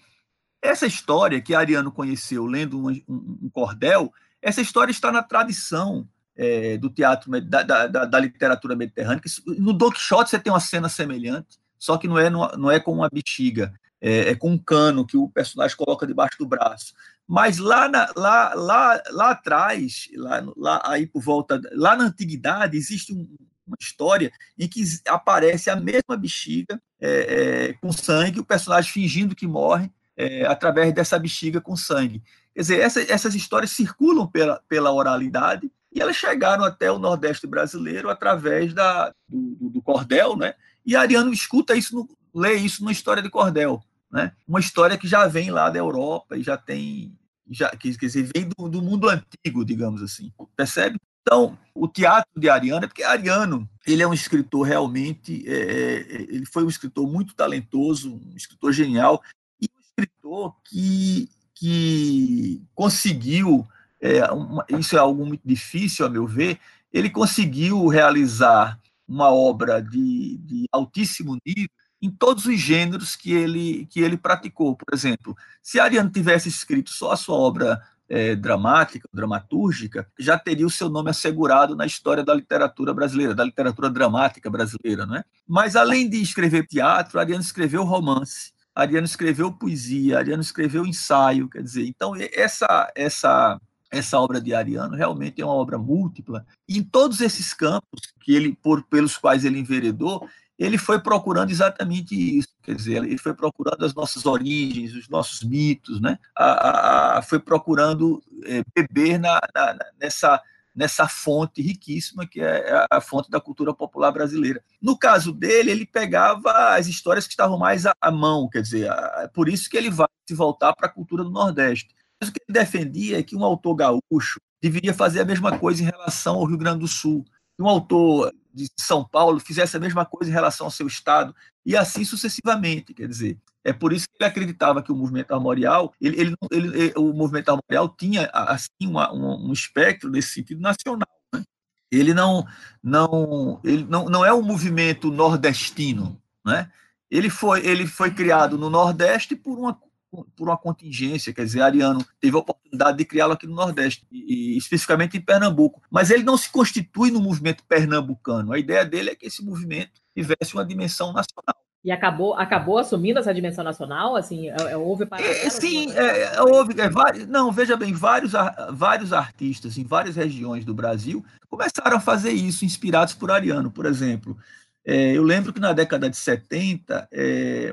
[0.62, 6.07] Essa história que Ariano conheceu lendo um, um, um cordel, essa história está na tradição
[6.35, 9.21] é, do teatro, da, da, da, literatura mediterrânea.
[9.45, 12.91] No Don Quixote você tem uma cena semelhante, só que não é, não é com
[12.91, 16.93] uma bexiga é, é, com um cano que o personagem coloca debaixo do braço.
[17.27, 22.77] Mas lá, na, lá, lá, lá atrás, lá, lá, aí por volta, lá na antiguidade,
[22.77, 23.27] existe um,
[23.67, 29.35] uma história em que aparece a mesma bexiga é, é, com sangue, o personagem fingindo
[29.35, 32.23] que morre é, através dessa bexiga com sangue.
[32.53, 37.47] Quer dizer, essa, essas histórias circulam pela, pela oralidade e elas chegaram até o Nordeste
[37.47, 40.53] brasileiro através da, do, do cordel, né?
[40.85, 44.32] E Ariano escuta isso, no, lê isso na história de cordel né?
[44.48, 47.17] Uma história que já vem lá da Europa e já tem,
[47.50, 50.98] já, quer dizer, vem do, do mundo antigo, digamos assim, percebe?
[51.22, 56.22] Então, o teatro de Ariano, é porque Ariano, ele é um escritor realmente, é, é,
[56.22, 59.22] ele foi um escritor muito talentoso, um escritor genial,
[59.62, 63.67] e um escritor que, que conseguiu,
[64.02, 66.60] é, uma, isso é algo muito difícil, a meu ver,
[66.91, 71.69] ele conseguiu realizar uma obra de, de altíssimo nível
[72.01, 74.75] em todos os gêneros que ele, que ele praticou.
[74.75, 80.65] Por exemplo, se Ariano tivesse escrito só a sua obra é, dramática, dramatúrgica, já teria
[80.65, 85.05] o seu nome assegurado na história da literatura brasileira, da literatura dramática brasileira.
[85.05, 85.23] Não é?
[85.47, 91.62] Mas, além de escrever teatro, Ariano escreveu romance, Ariano escreveu poesia, Ariano escreveu ensaio, quer
[91.62, 93.59] dizer, então essa, essa,
[93.91, 98.33] essa obra de Ariano realmente é uma obra múltipla, e em todos esses campos que
[98.33, 100.27] ele, por, pelos quais ele enveredou,
[100.60, 105.41] ele foi procurando exatamente isso, quer dizer, ele foi procurando as nossas origens, os nossos
[105.41, 106.19] mitos, né?
[106.36, 110.41] A, a, a foi procurando é, beber na, na, nessa,
[110.76, 114.62] nessa fonte riquíssima que é a fonte da cultura popular brasileira.
[114.82, 119.30] No caso dele, ele pegava as histórias que estavam mais à, mão, quer dizer, a,
[119.34, 121.95] por isso que ele vai se voltar para a cultura do Nordeste.
[122.19, 125.82] Mas o que ele defendia é que um autor gaúcho deveria fazer a mesma coisa
[125.82, 127.24] em relação ao Rio Grande do Sul.
[127.60, 131.76] Um autor de São Paulo fizesse a mesma coisa em relação ao seu estado e
[131.76, 136.19] assim sucessivamente, quer dizer, é por isso que ele acreditava que o movimento armorial, ele,
[136.19, 141.08] ele, ele o movimento armorial tinha assim uma, um, um espectro nesse sentido nacional.
[141.34, 141.43] Né?
[141.91, 142.45] Ele não,
[142.82, 146.72] não, ele não, não é um movimento nordestino, né?
[147.12, 149.74] Ele foi, ele foi criado no Nordeste por uma
[150.10, 154.58] por uma contingência, quer dizer, Ariano teve a oportunidade de criá-lo aqui no Nordeste, e,
[154.58, 155.82] especificamente em Pernambuco.
[155.89, 158.52] Mas ele não se constitui no movimento pernambucano.
[158.52, 161.56] A ideia dele é que esse movimento tivesse uma dimensão nacional.
[161.82, 164.15] E acabou, acabou assumindo essa dimensão nacional?
[164.15, 166.80] Assim, é, é, houve é, Sim, é, é, houve.
[166.80, 168.34] É, vários, não, veja bem, vários,
[168.74, 173.86] vários artistas em várias regiões do Brasil começaram a fazer isso, inspirados por Ariano, por
[173.86, 174.38] exemplo.
[174.86, 177.10] eu lembro que na década de 70,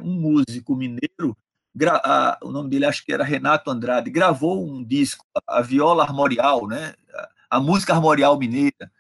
[0.03, 1.37] um músico mineiro
[1.85, 6.67] a, o nome dele acho que era Renato Andrade, gravou um disco, a viola armorial,
[6.67, 6.95] né?
[7.15, 8.91] a, a música armorial mineira.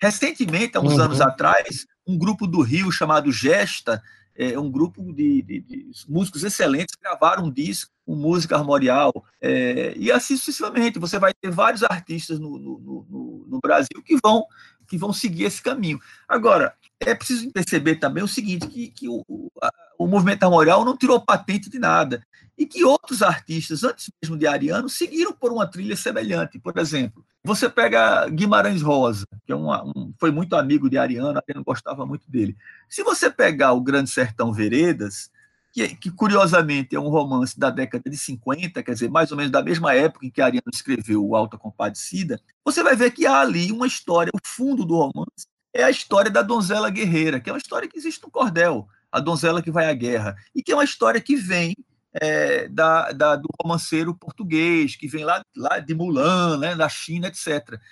[0.00, 1.02] Recentemente, há uns uhum.
[1.02, 4.02] anos atrás, um grupo do Rio chamado Gesta,
[4.34, 9.92] é, um grupo de, de, de, músicos excelentes gravaram um disco com música armorial, é,
[9.96, 10.98] e assim sucessivamente.
[10.98, 14.44] Você vai ter vários artistas no, no, no, no Brasil que vão
[14.88, 16.00] que vão seguir esse caminho.
[16.28, 19.24] Agora, é preciso perceber também o seguinte, que, que o,
[19.98, 22.24] o movimento armorial não tirou patente de nada,
[22.56, 26.58] e que outros artistas, antes mesmo de Ariano, seguiram por uma trilha semelhante.
[26.58, 31.38] Por exemplo, você pega Guimarães Rosa, que é uma, um, foi muito amigo de Ariano,
[31.38, 32.54] Ariano gostava muito dele.
[32.86, 35.30] Se você pegar o Grande Sertão Veredas,
[35.72, 39.50] que, que, curiosamente é um romance da década de 50, quer dizer, mais ou menos
[39.50, 43.40] da mesma época em que Ariano escreveu o Alta Compadecida, você vai ver que há
[43.40, 47.52] ali uma história, o fundo do romance é a história da donzela guerreira, que é
[47.52, 50.74] uma história que existe no cordel, a donzela que vai à guerra, e que é
[50.74, 51.74] uma história que vem
[52.12, 57.28] é, da, da, do romanceiro português, que vem lá, lá de Mulan, né, da China,
[57.28, 57.46] etc.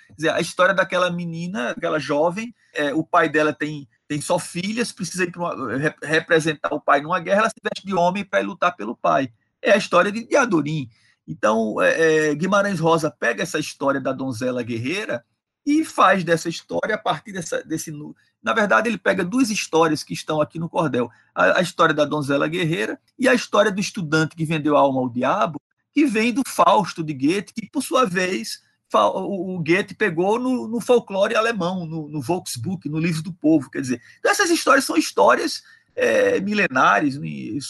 [0.07, 4.39] Quer dizer, a história daquela menina, aquela jovem, é, o pai dela tem tem só
[4.39, 5.53] filhas, precisa uma,
[6.01, 9.31] representar o pai numa guerra, ela se veste de homem para lutar pelo pai.
[9.61, 10.89] é a história de Diadorim.
[11.27, 15.23] Então, é, é, Guimarães Rosa pega essa história da donzela guerreira
[15.69, 17.93] e faz dessa história a partir dessa, desse.
[18.41, 22.05] Na verdade, ele pega duas histórias que estão aqui no cordel: a, a, história da
[22.05, 25.61] donzela guerreira e a história do estudante que vendeu a alma ao diabo,
[25.93, 30.81] que vem do Fausto de Goethe, que por sua vez o Goethe pegou no, no
[30.81, 33.69] folclore alemão, no, no Volksbuch, no livro do povo.
[33.69, 35.61] Quer dizer, então essas histórias são histórias
[35.95, 37.19] é, milenares,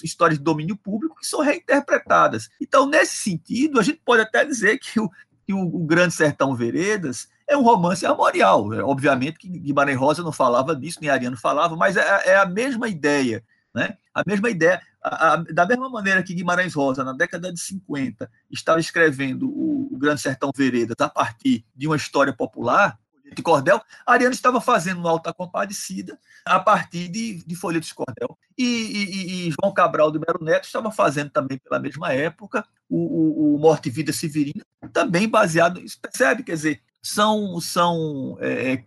[0.01, 2.49] histórias de domínio público que são reinterpretadas.
[2.61, 5.09] Então, nesse sentido, a gente pode até dizer que o,
[5.45, 8.73] que o, o Grande Sertão Veredas é um romance armorial.
[8.73, 12.45] É, obviamente que Guimarães Rosa não falava disso, nem Ariano falava, mas é, é a
[12.45, 13.43] mesma ideia.
[13.73, 13.97] Né?
[14.13, 18.29] A mesma ideia, a, a, da mesma maneira que Guimarães Rosa, na década de 50,
[18.49, 22.97] estava escrevendo o, o Grande Sertão Veredas a partir de uma história popular,
[23.33, 28.37] de cordel, Ariano estava fazendo uma alta compadecida a partir de, de folhetos de cordel.
[28.57, 32.97] E, e, e, João Cabral do Mero Neto estava fazendo também pela mesma época o,
[32.97, 36.43] o, o Morte e Vida Severina, também baseado, percebe?
[36.43, 38.83] Quer dizer, são, são é,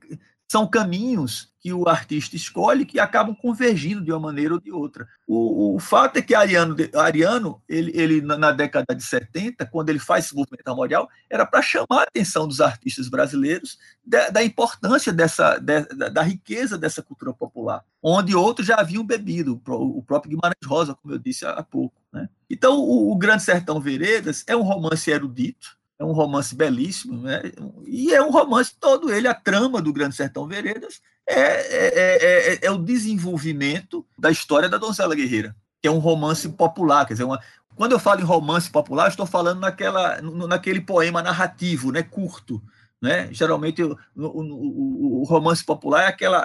[0.53, 5.09] são caminhos que o artista escolhe que acabam convergindo de uma maneira ou de outra.
[5.27, 9.99] O, o fato é que Ariano, Ariano ele, ele, na década de 70, quando ele
[9.99, 15.11] faz esse movimento armorial, era para chamar a atenção dos artistas brasileiros da, da importância
[15.11, 20.67] dessa, da, da, riqueza dessa cultura popular, onde outros já haviam bebido, o próprio Guimarães
[20.67, 21.95] Rosa, como eu disse há pouco.
[22.13, 22.29] Né?
[22.51, 27.41] Então, o, o Grande Sertão Veredas é um romance erudito, é um romance belíssimo, né?
[27.87, 32.59] e é um romance todo ele, a trama do Grande Sertão Veredas é, é, é,
[32.67, 37.25] é, o desenvolvimento da história da Donzela Guerreira, que é um romance popular, quer dizer,
[37.25, 37.41] uma,
[37.77, 42.61] quando eu falo em romance popular, estou falando naquela, naquele poema narrativo, né, curto,
[43.01, 43.29] né?
[43.33, 46.39] Geralmente o, o, o romance popular é aquela,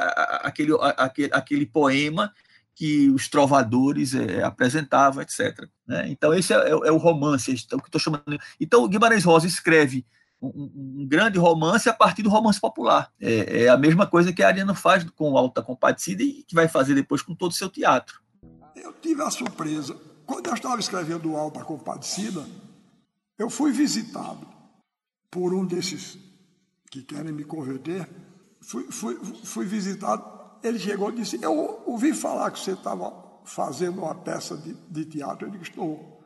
[0.43, 2.33] aquele, aquele, aquele poema
[2.77, 5.67] que os trovadores é, apresentavam, etc.
[5.87, 6.09] Né?
[6.11, 8.23] Então, esse é, é, é o romance, é o que estou chamando.
[8.61, 10.05] Então, Guimarães Rosa escreve
[10.39, 13.11] um, um, grande romance a partir do romance popular.
[13.19, 16.67] É, é, a mesma coisa que a Ariana faz com Alta Compadecida e que vai
[16.67, 18.21] fazer depois com todo o seu teatro.
[18.75, 19.99] Eu tive a surpresa.
[20.23, 22.45] Quando eu estava escrevendo Alta Compadecida,
[23.39, 24.47] eu fui visitado
[25.31, 26.19] por um desses
[26.91, 28.07] que querem me converter.
[28.61, 33.13] Fui, fui, fui visitado ele chegou e disse: Eu ouvi falar que você estava
[33.45, 35.47] fazendo uma peça de, de teatro.
[35.47, 36.21] Eu disse: Estou.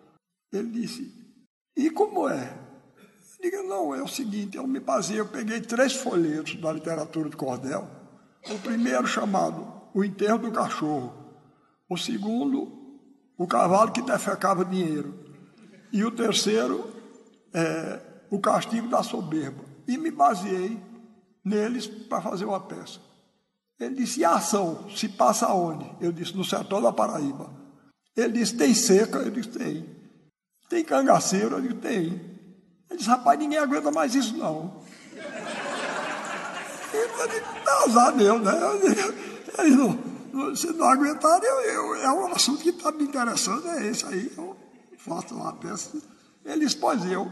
[0.51, 1.11] Ele disse:
[1.75, 2.57] E como é?
[3.39, 7.29] Eu digo: Não, é o seguinte: eu me baseei, eu peguei três folhetos da literatura
[7.29, 7.87] de cordel.
[8.49, 11.13] O primeiro chamado O Enterro do Cachorro.
[11.89, 12.71] O segundo,
[13.37, 15.13] O Cavalo que Defecava Dinheiro.
[15.91, 16.89] E o terceiro,
[17.53, 19.63] é, O Castigo da Soberba.
[19.87, 20.79] E me baseei
[21.43, 22.99] neles para fazer uma peça.
[23.81, 25.91] Ele disse: e a ação se passa onde?
[25.99, 27.49] Eu disse: no sertão da Paraíba.
[28.15, 29.17] Ele disse: tem seca?
[29.17, 29.89] Eu disse: tem.
[30.69, 31.55] Tem cangaceiro?
[31.55, 32.03] Eu disse: tem.
[32.89, 34.83] Ele disse: rapaz, ninguém aguenta mais isso não.
[36.93, 37.41] Eu disse:
[37.85, 38.51] azar meu, né?
[39.59, 43.87] Ele não, se não aguentar, eu, eu, é um assunto que está me interessando, é
[43.87, 44.31] esse aí.
[44.37, 44.57] Eu
[44.97, 45.97] faço uma peça.
[46.45, 47.31] Ele disse: pois eu.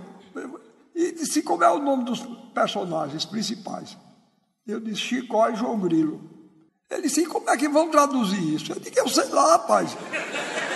[0.96, 2.22] E disse: como é o nome dos
[2.54, 3.98] personagens principais?
[4.66, 6.39] Eu disse: Chicó e João Grilo.
[6.90, 8.72] Ele disse, como é que vão traduzir isso?
[8.72, 9.96] Eu disse, eu sei lá, rapaz.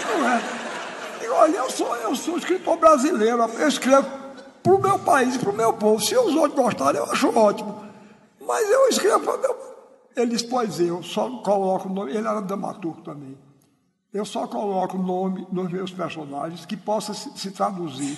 [0.07, 0.41] Não é.
[1.19, 4.07] Digo, olha, eu sou, eu sou escritor brasileiro, eu escrevo
[4.61, 6.03] para o meu país e para o meu povo.
[6.03, 7.83] Se os outros gostarem, eu acho ótimo.
[8.39, 9.55] Mas eu escrevo para o meu.
[10.15, 12.11] Ele disse, pois eu só coloco o nome.
[12.11, 13.37] Ele era dramaturgo também.
[14.13, 18.17] Eu só coloco o nome nos meus personagens que possa se, se traduzir.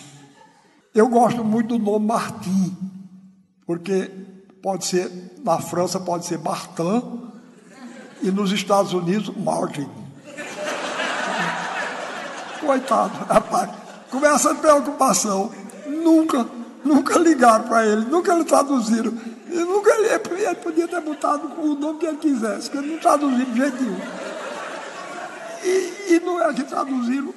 [0.93, 2.77] Eu gosto muito do nome Martim,
[3.65, 4.11] porque
[4.61, 5.09] pode ser,
[5.43, 7.31] na França pode ser Martin,
[8.25, 9.87] e nos Estados Unidos, Martin.
[12.59, 13.69] Coitado, rapaz.
[14.09, 15.51] Com essa preocupação,
[15.85, 16.47] nunca,
[16.83, 19.13] nunca ligaram para ele, nunca lhe traduziram.
[19.47, 22.99] E nunca ele, ele podia ter botado o nome que ele quisesse, que ele não
[22.99, 24.01] traduziu de jeito nenhum.
[25.63, 27.33] E, e não é que traduziram.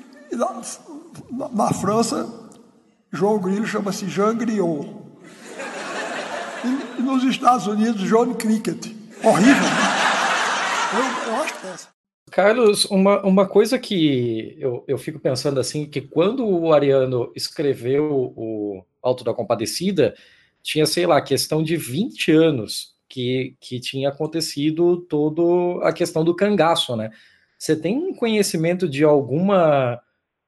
[1.31, 2.29] Na, na, França,
[3.13, 4.89] João Grilo chama-se Jean Griot.
[6.65, 8.95] E, e nos Estados Unidos, John Cricket.
[9.23, 9.88] Horrível.
[12.31, 18.33] Carlos, uma, uma coisa que eu, eu fico pensando assim, que quando o Ariano escreveu
[18.37, 20.15] o Alto da Compadecida,
[20.63, 26.35] tinha, sei lá, questão de 20 anos que, que tinha acontecido toda a questão do
[26.35, 27.11] cangaço, né?
[27.59, 30.01] Você tem conhecimento de alguma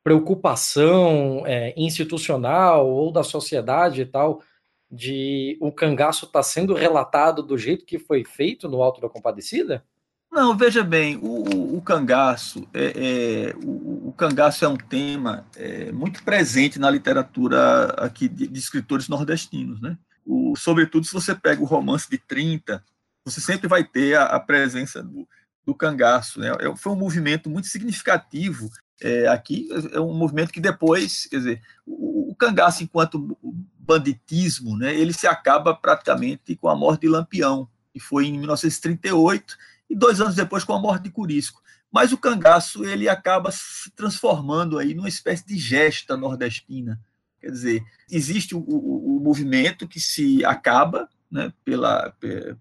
[0.05, 4.43] preocupação é, institucional ou da sociedade e tal,
[4.91, 9.09] de o cangaço estar tá sendo relatado do jeito que foi feito no Alto da
[9.09, 9.84] Compadecida?
[10.30, 15.90] Não, veja bem, o, o cangaço, é, é o, o, cangaço é um tema é,
[15.90, 19.98] muito presente na literatura aqui de, de escritores nordestinos, né?
[20.24, 22.84] O, sobretudo se você pega o romance de 30,
[23.24, 25.28] você sempre vai ter a, a presença do,
[25.66, 26.52] do cangaço, né?
[26.60, 28.70] É, foi um movimento muito significativo
[29.02, 33.36] é, aqui, é um movimento que depois, quer dizer, o, o cangaço enquanto
[33.78, 34.94] banditismo, né?
[34.94, 39.56] Ele se acaba praticamente com a morte de Lampião, que foi em 1938
[39.91, 41.61] e dois anos depois com a morte de Curisco.
[41.93, 47.01] Mas o cangaço ele acaba se transformando aí numa espécie de gesta nordestina.
[47.41, 52.12] Quer dizer, existe o, o, o movimento que se acaba né, pela,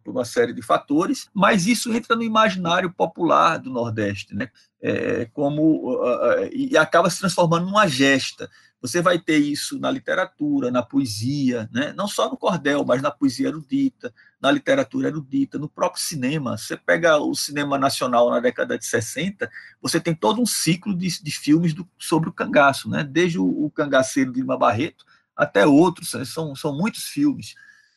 [0.04, 4.50] por uma série de fatores, mas isso entra no imaginário popular do Nordeste, né,
[4.82, 8.50] é, como uh, uh, e acaba se transformando numa gesta.
[8.82, 11.94] Você vai ter isso na literatura, na poesia, né?
[11.98, 16.58] não só no cordel, mas na poesia erudita, na literatura erudita, no próprio cinema.
[16.58, 19.52] Você pega o cinema nacional na década de 60,
[19.82, 23.04] você tem todo um ciclo de, de filmes do, sobre o cangaço, né?
[23.04, 25.06] desde o, o Cangaceiro de Lima Barreto
[25.36, 26.24] até outros, né?
[26.24, 27.56] são, são muitos filmes.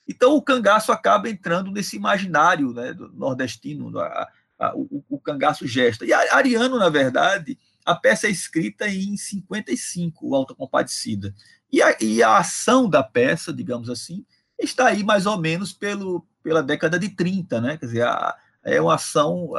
[0.09, 4.29] Então o cangaço acaba entrando nesse imaginário né, do nordestino, a,
[4.59, 6.05] a, o, o cangaço gesta.
[6.05, 11.35] E Ariano, na verdade, a peça é escrita em 55, o Alta Compadecida.
[11.71, 14.25] E a, e a ação da peça, digamos assim,
[14.59, 17.77] está aí mais ou menos pelo, pela década de 30, né?
[17.77, 19.51] Quer dizer, a, é uma ação.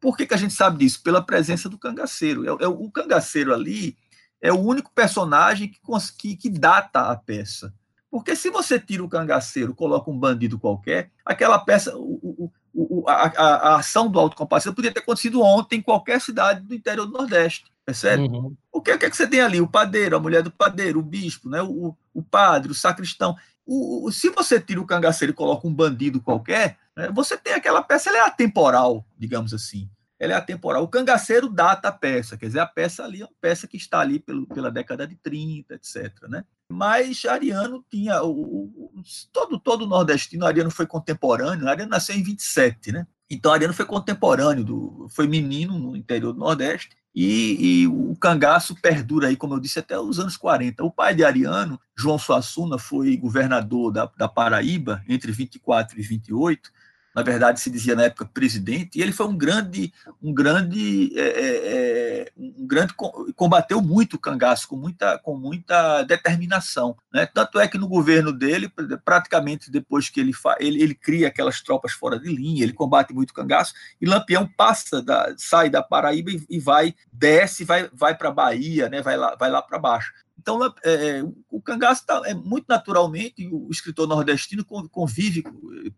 [0.00, 1.02] Por que, que a gente sabe disso?
[1.02, 2.44] Pela presença do cangaceiro.
[2.44, 3.96] É, é, o cangaceiro ali
[4.40, 5.80] é o único personagem que,
[6.18, 7.74] que, que data a peça.
[8.10, 12.52] Porque se você tira o cangaceiro, coloca um bandido qualquer, aquela peça, o, o,
[13.06, 17.06] a, a, a, ação do autocompassivo podia ter acontecido ontem em qualquer cidade do interior
[17.06, 18.24] do Nordeste, percebe?
[18.24, 18.56] Uhum.
[18.72, 19.60] O, que, o que, é que você tem ali?
[19.60, 21.62] O padeiro, a mulher do padeiro, o bispo, né?
[21.62, 23.36] o, o padre, o sacristão.
[23.66, 27.52] O, o, se você tira o cangaceiro e coloca um bandido qualquer, né, você tem
[27.52, 29.90] aquela peça, ela é atemporal, digamos assim.
[30.18, 30.82] Ela é atemporal.
[30.82, 34.00] O cangaceiro data a peça, quer dizer, a peça ali é uma peça que está
[34.00, 36.12] ali pelo, pela década de 30, etc.
[36.28, 36.44] Né?
[36.70, 38.22] Mas Ariano tinha.
[38.22, 39.02] O, o,
[39.32, 43.06] todo, todo nordestino, Ariano foi contemporâneo, Ariano nasceu em 27, né?
[43.30, 48.74] Então Ariano foi contemporâneo, do, foi menino no interior do Nordeste, e, e, o cangaço
[48.80, 50.84] perdura aí, como eu disse, até os anos 40.
[50.84, 56.70] O pai de Ariano, João Suassuna, foi governador da, da Paraíba entre 24 e 28,
[57.18, 59.92] na verdade se dizia na época presidente, e ele foi um grande,
[60.22, 61.56] um grande, é, é,
[62.26, 62.94] é um grande
[63.34, 67.26] combateu muito o cangaço com muita, com muita determinação, né?
[67.26, 68.70] Tanto é que no governo dele,
[69.04, 73.30] praticamente depois que ele, ele, ele cria aquelas tropas fora de linha, ele combate muito
[73.30, 78.16] o cangaço, e Lampião passa da, sai da Paraíba e, e vai desce, vai, vai
[78.16, 79.02] para Bahia, né?
[79.02, 80.12] Vai lá, vai lá para baixo.
[80.48, 85.44] Então, é, é, o cangaço tá, é muito naturalmente, o escritor nordestino convive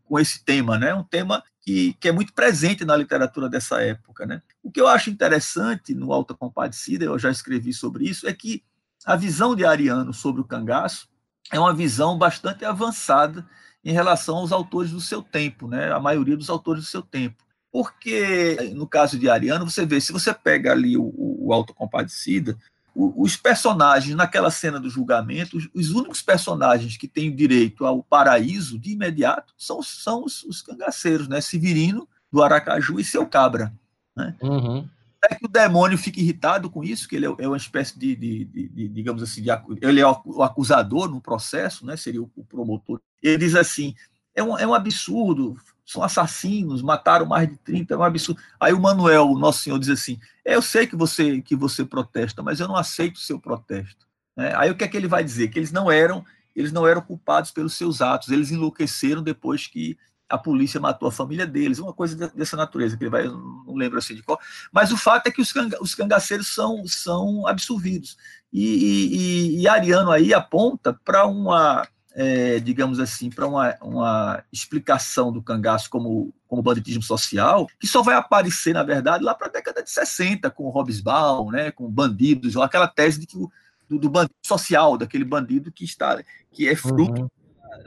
[0.03, 0.93] com esse tema, né?
[0.93, 4.27] um tema que, que é muito presente na literatura dessa época.
[4.27, 4.43] Né?
[4.61, 8.65] O que eu acho interessante no Alta Compadecida, eu já escrevi sobre isso, é que
[9.05, 11.09] a visão de Ariano sobre o cangaço
[11.53, 13.49] é uma visão bastante avançada
[13.85, 15.93] em relação aos autores do seu tempo, né?
[15.93, 17.45] a maioria dos autores do seu tempo.
[17.71, 22.59] Porque, no caso de Ariano, você vê, se você pega ali o, o Alto Compadecida,
[22.95, 28.79] os personagens naquela cena do julgamento, os, os, únicos personagens que têm direito ao paraíso
[28.79, 31.41] de imediato são, são os, os cangaceiros, né?
[31.41, 33.73] Severino, do Aracaju e seu cabra.
[34.17, 34.37] Né?
[34.43, 34.89] Uhum.
[35.23, 38.17] É que o demônio fica irritado com isso, que ele é, é uma espécie de,
[38.17, 39.51] de, de, de digamos assim, de,
[39.83, 41.97] ele é o acusador no processo, né?
[41.97, 43.01] seria o, o promotor.
[43.23, 43.95] Ele diz assim:
[44.35, 45.57] é um, é um absurdo
[45.91, 48.41] são assassinos, mataram mais de 30, é um absurdo.
[48.61, 51.85] Aí o Manuel, o nosso senhor, diz assim: é, Eu sei que você que você
[51.85, 54.07] protesta, mas eu não aceito o seu protesto.
[54.37, 55.49] É, aí o que é que ele vai dizer?
[55.49, 56.25] Que eles não eram
[56.55, 59.97] eles não eram culpados pelos seus atos, eles enlouqueceram depois que
[60.29, 63.99] a polícia matou a família deles, uma coisa dessa natureza, que ele vai, não lembro
[63.99, 64.39] assim de qual.
[64.71, 68.17] Mas o fato é que os, canga, os cangaceiros são, são absolvidos.
[68.53, 75.33] E, e, e Ariano aí aponta para uma é, digamos assim, para uma, uma explicação
[75.33, 79.51] do cangaço como, como banditismo social, que só vai aparecer, na verdade, lá para a
[79.51, 83.51] década de 60, com o Hobsbawm, né, com bandidos, aquela tese de que o,
[83.89, 87.29] do, do, bandido social, daquele bandido que está que é fruto uhum.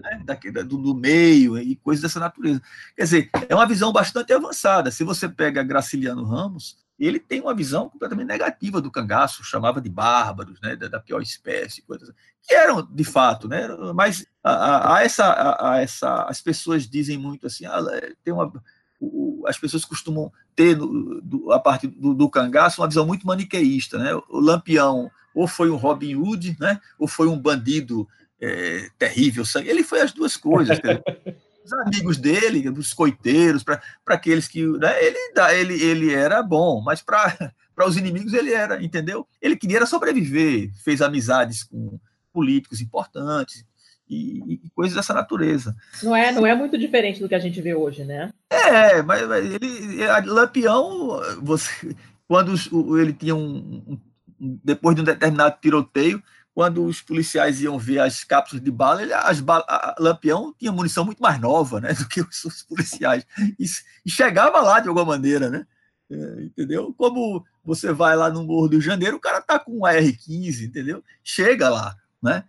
[0.02, 2.62] né, daquele, do, do, meio e coisas dessa natureza.
[2.96, 4.92] Quer dizer, é uma visão bastante avançada.
[4.92, 9.90] Se você pega Graciliano Ramos, ele tem uma visão completamente negativa do cangaço, chamava de
[9.90, 15.26] bárbaros, né, da, pior espécie, coisas que eram de fato, né, mas a, a essa,
[15.26, 18.52] a, a, essa, as pessoas dizem muito assim, ah, é, tem uma,
[19.00, 23.98] o, as pessoas costumam ter do, a partir do, do, cangaço uma visão muito maniqueísta,
[23.98, 28.08] né, o Lampião ou foi um Robin Hood, né, ou foi um bandido
[28.40, 30.78] é, terrível, ele foi as duas coisas,
[31.64, 34.66] os amigos dele, os coiteiros, para aqueles que.
[34.66, 35.18] Né, ele,
[35.54, 37.36] ele, ele era bom, mas para
[37.88, 39.28] os inimigos ele era, entendeu?
[39.42, 42.00] Ele queria sobreviver, fez amizades com
[42.32, 43.66] políticos importantes
[44.10, 45.76] e, e, coisas dessa natureza.
[46.02, 48.32] Não é, não é muito diferente do que a gente vê hoje, né?
[48.50, 50.06] É, mas, mas ele.
[50.26, 51.96] Lampião, você,
[52.28, 52.54] quando
[53.00, 54.00] ele tinha um,
[54.40, 56.22] um, Depois de um determinado tiroteio,
[56.54, 60.72] quando os policiais iam ver as cápsulas de bala, ele, as bala, a Lampião tinha
[60.72, 63.26] munição muito mais nova né, do que os, os policiais.
[63.60, 63.66] E,
[64.06, 65.66] e, chegava lá de alguma maneira, né?
[66.12, 66.94] É, entendeu?
[66.96, 71.04] Como você vai lá no Morro do Janeiro, o cara tá com um AR-15, entendeu?
[71.24, 72.44] Chega lá, né?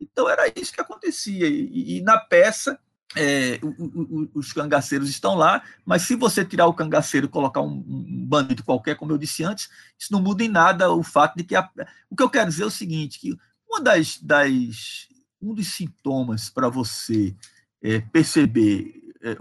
[0.00, 1.48] Então era isso que acontecia.
[1.48, 2.78] E, e na peça,
[3.16, 7.62] é, o, o, os cangaceiros estão lá, mas se você tirar o cangaceiro e colocar
[7.62, 11.36] um, um, bandido qualquer, como eu disse antes, isso não muda em nada o fato
[11.36, 11.56] de que.
[11.56, 11.68] A,
[12.10, 13.36] o que eu quero dizer é o seguinte: que
[13.68, 15.08] uma das, das
[15.40, 17.34] um dos sintomas para você
[17.82, 19.34] é, perceber, é,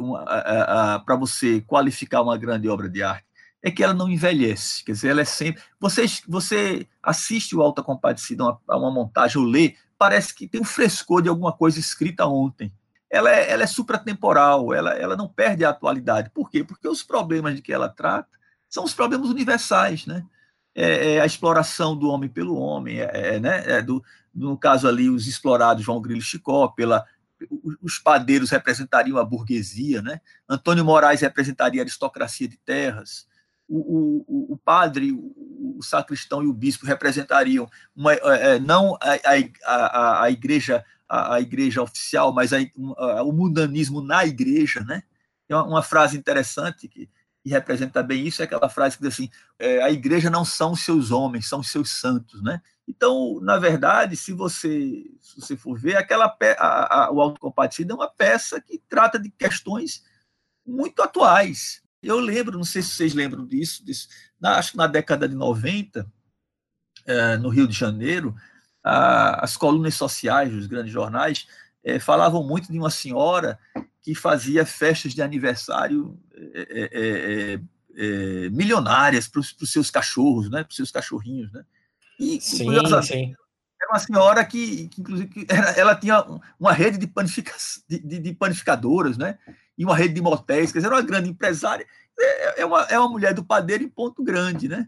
[1.06, 3.26] para você qualificar uma grande obra de arte,
[3.64, 4.84] é que ela não envelhece.
[4.84, 5.62] Quer dizer, ela é sempre.
[5.80, 10.62] Você, você assiste o Alta Compadecida a uma, uma montagem ou lê, parece que tem
[10.62, 12.72] um frescor de alguma coisa escrita ontem.
[13.10, 16.30] Ela é, ela é supratemporal, ela, ela não perde a atualidade.
[16.30, 16.64] Por quê?
[16.64, 18.30] Porque os problemas de que ela trata
[18.70, 20.26] são os problemas universais, né?
[20.80, 23.64] É, é a exploração do homem pelo homem, é, é né?
[23.66, 24.04] É do,
[24.34, 27.04] no caso ali, os explorados João Grilo Chicó, pela,
[27.82, 30.22] os padeiros representariam a burguesia, né?
[30.48, 33.28] Antônio Moraes representaria a aristocracia de terras,
[33.68, 38.12] o, o, o padre, o, o, sacristão e o bispo representariam uma,
[38.62, 39.18] não a,
[39.66, 42.60] a, a, igreja a, a igreja oficial, mas a,
[43.24, 45.04] o mundanismo na igreja, né?
[45.48, 47.10] Tem uma frase interessante que,
[47.48, 50.72] que, representa bem isso, é aquela frase que diz assim, é, a igreja não são
[50.72, 52.62] os seus homens, são os seus santos, né?
[52.88, 57.93] Então, na verdade, se você, se você for ver, aquela pe a, a, o é
[57.93, 60.04] uma peça que trata de questões
[60.66, 64.08] muito atuais, eu lembro, não sei se vocês lembram disso, disso
[64.39, 66.10] na, acho que na década de 90,
[67.06, 68.36] é, no Rio de Janeiro,
[68.84, 71.48] a, as colunas sociais dos grandes jornais
[71.84, 73.60] é, falavam muito de uma senhora
[74.08, 77.60] que fazia festas de aniversário é, é, é,
[77.97, 81.51] é milionárias para os seus cachorros, né, para os seus cachorrinhos.
[81.51, 81.66] Né?
[82.18, 82.70] E, sim,
[83.01, 83.36] sim.
[83.82, 86.26] Era uma senhora que, que inclusive, que era, ela tinha
[86.58, 87.53] uma rede de, panifica,
[87.86, 89.38] de, de, de panificadoras, né?
[89.78, 91.86] e uma rede de motéis, quer dizer, era uma grande empresária,
[92.18, 94.88] é, é, uma, é uma mulher do padeiro em ponto grande, né?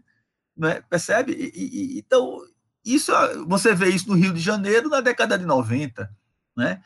[0.56, 0.82] né?
[0.88, 1.32] Percebe?
[1.32, 2.38] E, e, então,
[2.82, 3.12] isso
[3.46, 6.10] você vê isso no Rio de Janeiro na década de 90,
[6.56, 6.82] né?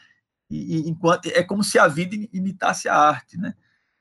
[0.55, 3.55] E, enquanto é como se a vida imitasse a arte, né?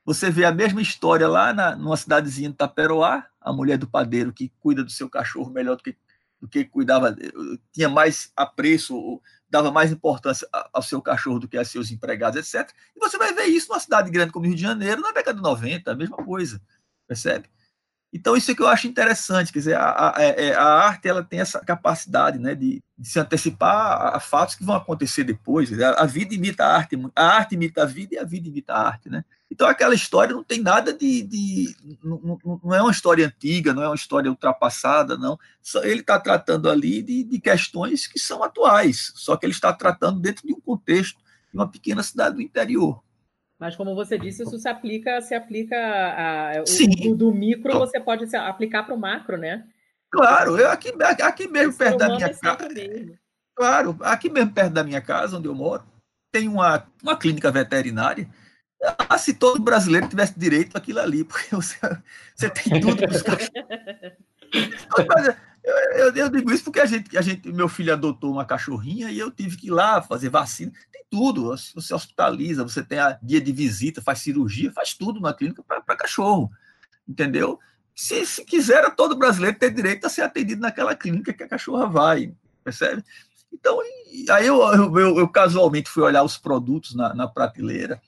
[0.04, 4.32] Você vê a mesma história lá na, numa cidadezinha de Taperoá, a mulher do padeiro
[4.32, 5.96] que cuida do seu cachorro melhor do que,
[6.40, 7.16] do que cuidava,
[7.72, 9.20] tinha mais apreço
[9.54, 12.74] dava mais importância ao seu cachorro do que a seus empregados, etc.
[12.96, 15.42] E você vai ver isso numa cidade grande como Rio de Janeiro na década de
[15.42, 16.60] 90, a mesma coisa,
[17.06, 17.48] percebe?
[18.14, 21.08] Então, isso é que eu acho interessante, quer dizer, a, a, é, é, a arte
[21.08, 25.76] ela tem essa capacidade né, de, de se antecipar a, fatos que vão acontecer depois.
[25.82, 28.72] A, a, vida imita a arte, a arte imita a vida e a vida imita
[28.72, 29.10] a arte.
[29.10, 29.24] Né?
[29.50, 31.22] Então, aquela história não tem nada de.
[31.24, 35.36] de não, não, é uma história antiga, não é uma história ultrapassada, não.
[35.82, 40.20] Ele está tratando ali de, de questões que são atuais, só que ele está tratando
[40.20, 43.03] dentro de um contexto de uma pequena cidade do interior.
[43.58, 46.62] Mas como você disse, isso se aplica, se aplica a.
[47.08, 49.64] O, do micro você pode aplicar para o macro, né?
[50.10, 50.92] Claro, eu aqui,
[51.22, 52.68] aqui mesmo o perto da minha é casa.
[53.56, 55.84] Claro, aqui mesmo perto da minha casa, onde eu moro,
[56.32, 58.28] tem uma, uma clínica veterinária.
[59.08, 61.78] Ah, se todo brasileiro tivesse direito àquilo ali, porque você,
[62.34, 63.52] você tem tudo para os cachorros.
[65.64, 69.10] Eu, eu, eu, digo isso porque a gente, a gente, meu filho adotou uma cachorrinha
[69.10, 70.70] e eu tive que ir lá fazer vacina.
[70.92, 71.56] Tem tudo.
[71.74, 75.96] Você hospitaliza, você tem a dia de visita, faz cirurgia, faz tudo na clínica para
[75.96, 76.50] cachorro.
[77.08, 77.58] Entendeu?
[77.96, 81.86] Se, se quiser, todo brasileiro ter direito a ser atendido naquela clínica que a cachorra
[81.86, 82.34] vai.
[82.62, 83.02] Percebe?
[83.50, 83.80] Então,
[84.30, 88.02] aí eu, eu, eu casualmente fui olhar os produtos na, na prateleira.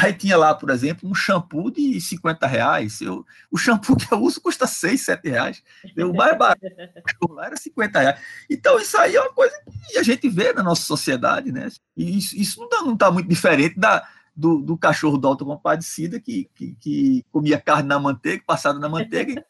[0.00, 3.02] Aí tinha lá, por exemplo, um shampoo de 50 reais.
[3.02, 5.62] Eu, o shampoo que eu uso custa 6, 7 reais.
[5.98, 6.60] O mais barato
[7.28, 8.20] lá era 50 reais.
[8.48, 9.54] Então, isso aí é uma coisa
[9.90, 11.68] que a gente vê na nossa sociedade, né?
[11.94, 16.74] E isso, isso não está muito diferente da, do, do cachorro do autocompadecida que, que,
[16.76, 19.44] que comia carne na manteiga, passada na manteiga,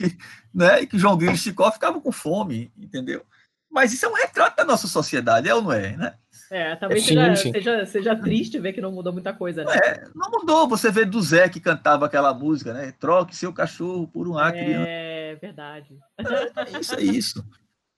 [0.00, 0.18] e,
[0.52, 0.82] né?
[0.82, 3.24] e que João Grilo e Chicó ficavam com fome, entendeu?
[3.70, 6.14] Mas isso é um retrato da nossa sociedade, é ou não é, né?
[6.50, 7.52] É, talvez sim, seja, sim.
[7.52, 9.72] Seja, seja triste ver que não mudou muita coisa, né?
[9.84, 10.68] É, não mudou.
[10.68, 12.92] Você vê do Zé que cantava aquela música, né?
[12.98, 15.98] Troque seu cachorro por um ar É, verdade.
[16.18, 17.44] É, isso é isso.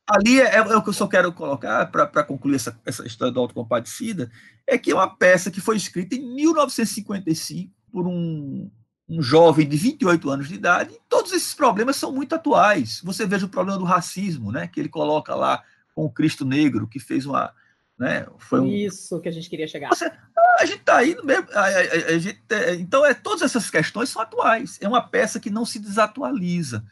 [0.09, 3.41] ali é, é, o que eu só quero colocar para concluir essa, essa história do
[3.41, 4.31] Autocompadecida,
[4.67, 8.71] é que é uma peça que foi escrita em 1955 por um,
[9.09, 13.01] um jovem de 28 anos de idade, e todos esses problemas são muito atuais.
[13.05, 15.63] Você veja o problema do racismo, né, que ele coloca lá
[15.95, 17.53] com o Cristo Negro, que fez uma.
[18.01, 18.67] Né, foi um...
[18.67, 19.91] Isso que a gente queria chegar.
[19.91, 20.11] Você,
[20.59, 21.47] a gente está aí no mesmo.
[21.53, 24.79] A, a, a gente, é, então, é, todas essas questões são atuais.
[24.81, 26.83] É uma peça que não se desatualiza.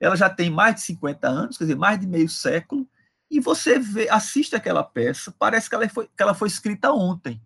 [0.00, 2.84] Ela já tem mais de 50 anos, quer dizer, mais de meio século,
[3.30, 7.40] e você vê, assiste aquela peça, parece que ela foi, que ela foi escrita ontem.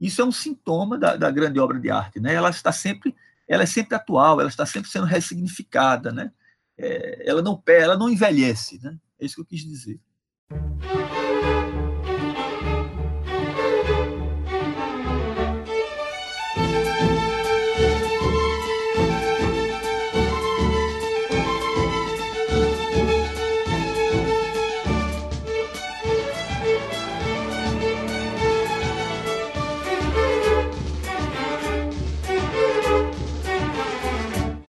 [0.00, 2.32] Isso é um sintoma da, da grande obra de arte, né?
[2.32, 3.14] Ela está sempre
[3.46, 6.32] ela é sempre atual, ela está sempre sendo ressignificada, né?
[6.78, 8.96] É, ela não ela não envelhece, né?
[9.20, 10.00] É isso que eu quis dizer.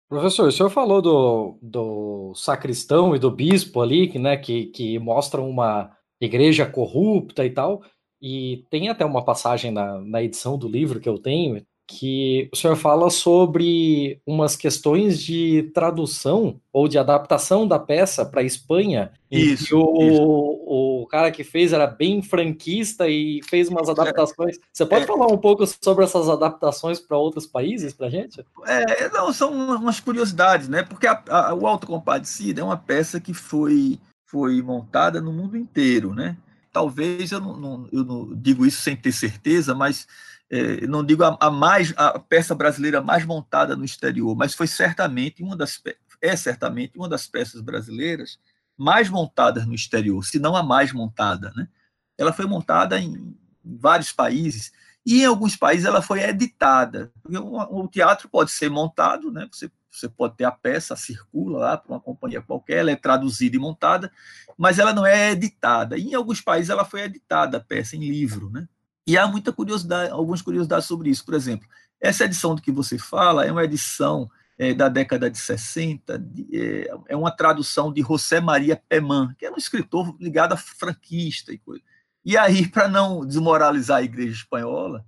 [0.10, 5.48] Professor, o senhor falou do, do sacristão e do bispo ali, né, que, que mostram
[5.48, 7.84] uma igreja corrupta e tal,
[8.20, 12.56] e tem até uma passagem na, na edição do livro que eu tenho, que o
[12.56, 19.12] senhor fala sobre umas questões de tradução ou de adaptação da peça para a Espanha.
[19.32, 20.22] Isso, o, isso.
[20.22, 24.60] o cara que fez era bem franquista e fez umas adaptações.
[24.72, 28.46] Você pode é, falar um pouco sobre essas adaptações para outros países para gente?
[28.68, 30.84] É, não, são umas curiosidades, né?
[30.84, 36.38] Porque a, a, o é uma peça que foi, foi montada no mundo inteiro, né?
[36.72, 40.06] Talvez eu não, não, eu não digo isso sem ter certeza, mas
[40.50, 44.68] é, não digo a, a, mais a peça brasileira mais montada no exterior, mas foi
[44.68, 45.82] certamente uma das
[46.22, 48.40] é certamente uma das peças brasileiras
[48.78, 51.68] mais montadas no exterior, se não a mais montada, né?
[52.18, 54.72] Ela foi montada em, vários países
[55.06, 57.12] e em alguns países ela foi editada.
[57.26, 59.48] O, o teatro pode ser montado, né?
[59.52, 63.56] Você você pode ter a peça, circula lá para uma companhia qualquer, ela é traduzida
[63.56, 64.12] e montada,
[64.58, 65.98] mas ela não é editada.
[65.98, 68.68] E em alguns países ela foi editada, a peça em livro, né?
[69.10, 71.26] E há muita curiosidade, algumas curiosidades sobre isso.
[71.26, 71.68] Por exemplo,
[72.00, 76.48] essa edição do que você fala é uma edição é, da década de 60, de,
[76.54, 81.52] é, é, uma tradução de José Maria Peman, que era um escritor ligado a franquista
[81.52, 81.84] e coisa.
[82.24, 85.04] E aí, para não desmoralizar a igreja espanhola,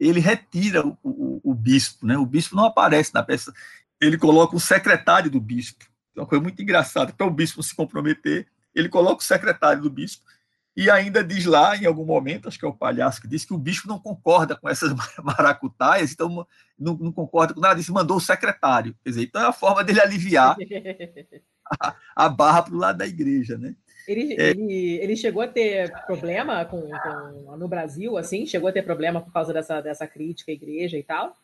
[0.00, 2.18] ele retira o, o, o, bispo, né?
[2.18, 3.54] O bispo não aparece na peça,
[4.00, 5.84] ele coloca o secretário do bispo.
[6.16, 9.90] É uma coisa muito engraçada, para o bispo se comprometer, ele coloca o secretário do
[9.90, 10.24] bispo
[10.76, 13.52] e ainda diz lá, em algum momento, acho que é o palhaço que diz que
[13.52, 14.92] o bispo não concorda com essas
[15.22, 16.46] maracutaias, então
[16.78, 18.94] não, não concorda com nada disso, mandou o secretário.
[19.02, 20.56] Quer dizer, então é a forma dele aliviar
[21.82, 23.74] a, a barra para o lado da igreja, né?
[24.06, 28.46] Ele, é, ele, ele, chegou a ter problema com, com, no Brasil, assim?
[28.46, 31.36] Chegou a ter problema por causa dessa, dessa crítica à igreja e tal?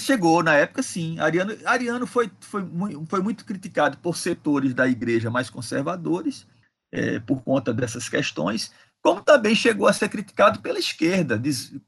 [0.00, 1.16] Chegou, na época, sim.
[1.20, 2.62] Ariano, Ariano foi, foi,
[3.08, 6.44] foi muito criticado por setores da igreja mais conservadores,
[6.96, 8.72] é, por conta dessas questões,
[9.02, 11.40] como também chegou a ser criticado pela esquerda,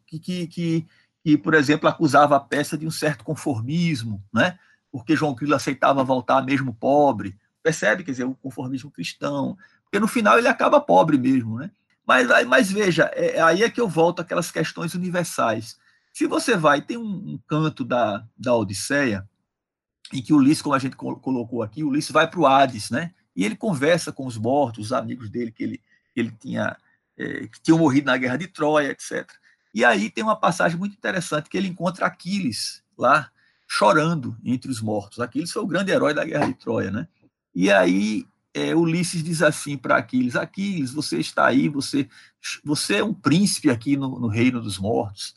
[0.07, 0.87] que, que,
[1.25, 4.59] que, por exemplo, acusava a peça de um certo conformismo, né?
[4.93, 7.37] porque João Grilo aceitava voltar mesmo pobre.
[7.63, 8.05] Percebe?
[8.05, 9.57] Quer dizer, o conformismo cristão.
[9.85, 11.59] Porque no final ele acaba pobre mesmo.
[11.59, 11.71] Né?
[12.07, 15.79] Mas, mas veja, é, aí é que eu volto àquelas questões universais.
[16.13, 17.03] Se você vai, tem um,
[17.35, 19.29] um canto da, da Odisseia,
[20.13, 23.13] em que Ulisses, como a gente colocou aqui, Ulisses vai para o Hades, né?
[23.39, 25.81] E ele conversa com os mortos, os amigos dele que ele,
[26.13, 26.77] que ele tinha,
[27.17, 29.31] é, que tinham morrido na guerra de Troia, etc.
[29.73, 33.31] E aí tem uma passagem muito interessante que ele encontra Aquiles lá
[33.69, 35.21] chorando entre os mortos.
[35.21, 37.07] Aquiles foi o grande herói da guerra de Troia, né?
[37.55, 42.09] E aí é, Ulisses diz assim para Aquiles: Aquiles, você está aí, você,
[42.65, 45.37] você é um príncipe aqui no, no reino dos mortos.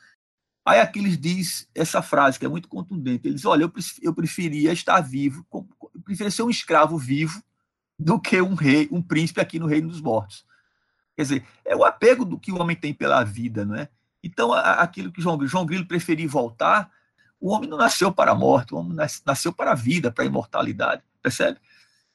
[0.66, 3.28] Aí Aquiles diz essa frase que é muito contundente.
[3.28, 7.44] Ele diz: Olha, eu, eu preferia estar vivo, eu preferia ser um escravo vivo
[8.02, 10.44] do que um rei, um príncipe aqui no reino dos mortos.
[11.16, 13.88] Quer dizer, é o apego do que o homem tem pela vida, não é?
[14.24, 16.90] Então, aquilo que João, João Grilo preferia voltar,
[17.40, 18.96] o homem não nasceu para a morte, o homem
[19.26, 21.60] nasceu para a vida, para a imortalidade, percebe?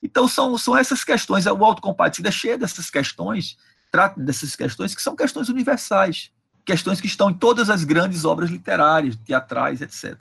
[0.03, 3.57] Então, são, são essas questões, o autocompatido é cheio dessas questões,
[3.91, 6.32] trata dessas questões que são questões universais,
[6.64, 10.16] questões que estão em todas as grandes obras literárias, teatrais, etc.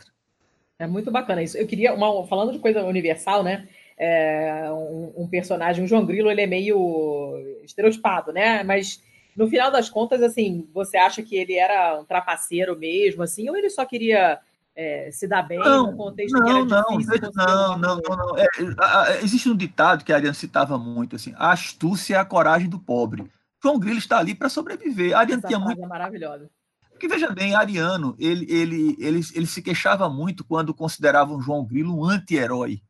[0.78, 1.58] É muito bacana isso.
[1.58, 3.68] Eu queria, uma, falando de coisa universal, né?
[3.98, 8.64] É, um, um, personagem, o João Grilo, ele é meio estereotipado, né?
[8.64, 9.02] Mas
[9.36, 13.58] no final das contas, assim, você acha que ele era um trapaceiro mesmo, assim, ou
[13.58, 14.40] ele só queria
[14.76, 17.32] é, se dar bem não, no contexto não, que era não, difícil.
[17.36, 18.38] Não, não, não, não.
[18.38, 22.70] É, existe um ditado que a Ariane citava muito, assim, a astúcia é a coragem
[22.70, 23.30] do pobre.
[23.64, 25.16] João Grilo está ali para sobreviver.
[25.16, 25.82] A Ariane tinha muito...
[25.82, 26.50] é maravilhosa.
[26.92, 31.98] Porque veja bem, Ariano, ele, ele, ele, ele se queixava muito quando consideravam João Grilo
[31.98, 32.82] um anti-herói.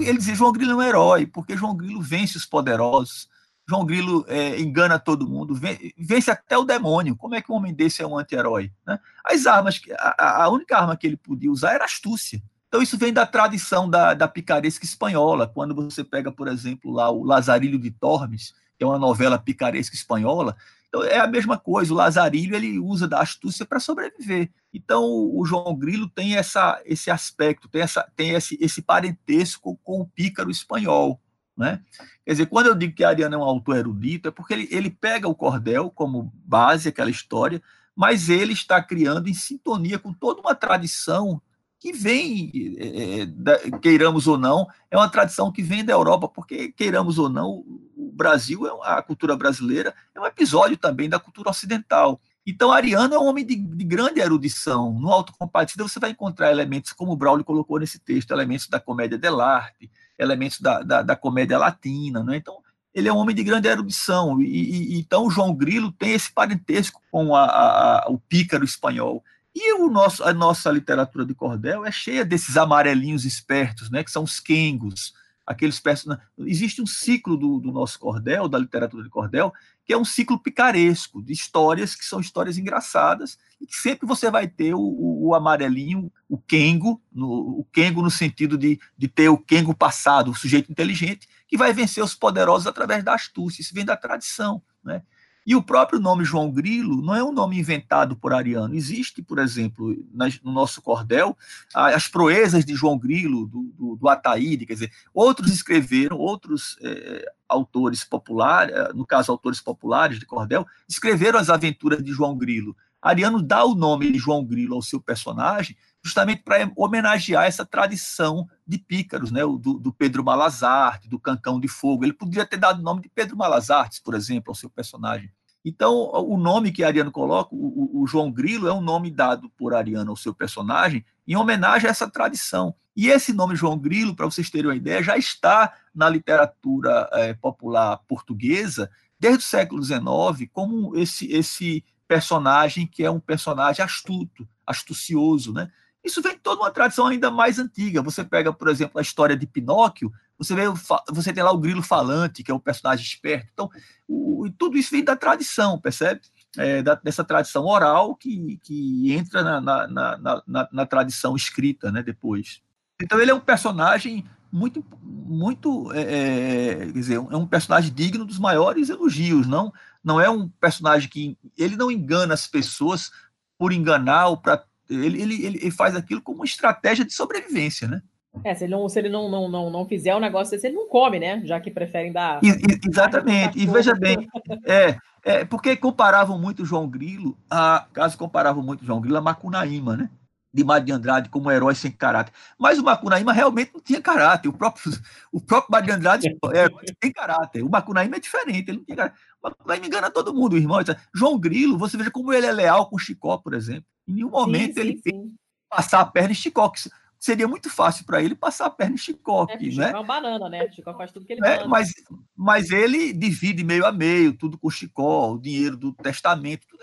[0.00, 3.28] Ele dizia João Grilo é um herói, porque João Grilo vence os poderosos.
[3.68, 5.58] João Grilo é, engana todo mundo,
[5.96, 7.16] vence até o demônio.
[7.16, 8.72] Como é que um homem desse é um anti-herói?
[8.86, 8.98] Né?
[9.24, 12.42] As armas, a, a, única arma que ele podia usar era astúcia.
[12.68, 15.46] Então isso vem da tradição da, da picaresca espanhola.
[15.46, 19.94] Quando você pega, por exemplo, lá o Lazarilho de Tormes, que é uma novela picaresca
[19.94, 20.56] espanhola,
[20.92, 21.90] então é a mesma coisa.
[21.90, 24.50] O Lazarilho ele usa da astúcia para sobreviver.
[24.74, 30.02] Então o João Grilo tem essa, esse aspecto, tem, essa, tem esse, esse parentesco com
[30.02, 31.18] o pícaro espanhol.
[31.56, 31.80] Né?
[32.26, 34.90] Quer dizer, quando eu digo que Ariano é um autor erudito, é porque ele, ele
[34.90, 37.62] pega o cordel como base, aquela história,
[37.96, 41.40] mas ele está criando em sintonia com toda uma tradição
[41.82, 47.18] que vem, é, queiramos ou não, é uma tradição que vem da Europa, porque, queiramos
[47.18, 47.64] ou não,
[47.96, 52.20] o Brasil, é a cultura brasileira, é um episódio também da cultura ocidental.
[52.46, 54.92] Então, Ariano é um homem de, de grande erudição.
[54.92, 59.18] No Autocompadecida, você vai encontrar elementos, como o Braulio colocou nesse texto, elementos da comédia
[59.18, 62.36] dell'arte, elementos da, da, da comédia latina, né?
[62.36, 62.58] Então,
[62.94, 67.02] ele é um homem de grande erudição, e, e então João Grilo tem esse parentesco
[67.10, 69.24] com a, a, a, o pícaro espanhol.
[69.54, 74.10] E o nosso, a nossa literatura de cordel é cheia desses amarelinhos espertos, né, que
[74.10, 75.12] são os quengos,
[75.46, 76.26] aqueles personagens.
[76.38, 79.52] Existe um ciclo do, do, nosso cordel, da literatura de cordel,
[79.84, 84.30] que é um ciclo picaresco, de histórias que são histórias engraçadas, e que sempre você
[84.30, 87.28] vai ter o, o, o amarelinho, o quengo, no,
[87.60, 91.72] o quengo no sentido de, de ter o quengo passado, o sujeito inteligente, que vai
[91.72, 93.60] vencer os poderosos através da astúcia.
[93.60, 94.62] Isso vem da tradição.
[94.82, 95.02] Né?
[95.46, 98.74] E o próprio nome João Grilo não é um nome inventado por Ariano.
[98.74, 99.96] Existe, por exemplo,
[100.42, 101.36] no nosso cordel,
[101.74, 107.32] as proezas de João Grilo, do, do, do Ataíde, quer dizer, outros escreveram, outros é,
[107.48, 112.76] autores populares, é, no caso, autores populares de cordel, escreveram as aventuras de João Grilo.
[113.00, 118.48] Ariano dá o nome de João Grilo ao seu personagem justamente para homenagear essa tradição
[118.66, 119.42] de pícaros, né?
[119.42, 122.04] Do, do, Pedro Malazarte, do Cancão de Fogo.
[122.04, 125.30] Ele poderia ter dado o nome de Pedro Malazarte, por exemplo, ao seu personagem.
[125.64, 129.74] Então, o nome que Ariano coloca, o, o, João Grilo, é um nome dado por
[129.74, 132.74] Ariano ao seu personagem em homenagem a essa tradição.
[132.96, 137.32] E esse nome João Grilo, para vocês terem uma ideia, já está na literatura é,
[137.32, 144.46] popular portuguesa desde o século XIX como esse, esse personagem que é um personagem astuto,
[144.66, 145.70] astucioso, né?
[146.04, 148.02] Isso vem de toda uma tradição ainda mais antiga.
[148.02, 150.62] Você pega, por exemplo, a história de Pinóquio, você, vê,
[151.10, 153.48] você tem lá o grilo falante, que é um personagem esperto.
[153.52, 153.70] Então,
[154.08, 156.20] o, tudo isso vem da tradição, percebe?
[156.56, 161.90] É, da, dessa tradição oral que, que entra na, na, na, na, na tradição escrita
[161.92, 162.60] né, depois.
[163.00, 168.26] Então, ele é um personagem muito, muito é, é, quer dizer, é um personagem digno
[168.26, 169.72] dos maiores elogios, não,
[170.04, 173.10] não é um personagem que ele não engana as pessoas
[173.56, 174.62] por enganar ou para
[174.94, 178.02] ele, ele, ele faz aquilo como uma estratégia de sobrevivência, né?
[178.44, 180.76] É, se ele não, se ele não, não, não, não fizer o negócio desse, ele
[180.76, 181.42] não come, né?
[181.44, 182.40] Já que preferem dar.
[182.42, 182.48] E,
[182.88, 183.58] exatamente.
[183.58, 184.26] E veja bem,
[184.66, 189.96] é, é, porque comparavam muito João Grilo, a, caso comparavam muito João Grilo a Macunaíma,
[189.96, 190.10] né?
[190.52, 192.32] De Mário de Andrade como herói sem caráter.
[192.58, 194.48] Mas o Macunaíma realmente não tinha caráter.
[194.48, 194.92] O próprio,
[195.32, 196.68] o próprio Mário de Andrade é,
[197.00, 197.62] tem caráter.
[197.62, 199.18] O Macunaíma é diferente, ele não tinha caráter.
[199.42, 200.78] O Macunaíma engana todo mundo, irmão.
[201.14, 203.84] João Grilo, você veja como ele é leal com o Chicó, por exemplo.
[204.06, 205.34] Em nenhum momento sim, ele sim.
[205.70, 206.80] passar a perna em Chicó, que
[207.18, 209.46] seria muito fácil para ele passar a perna em Chicó.
[209.48, 209.90] É, né?
[209.90, 210.68] é uma banana, né?
[210.72, 211.92] Chicó faz tudo que ele é, mas,
[212.36, 216.82] mas ele divide meio a meio, tudo com Chicó, o dinheiro do testamento, tudo.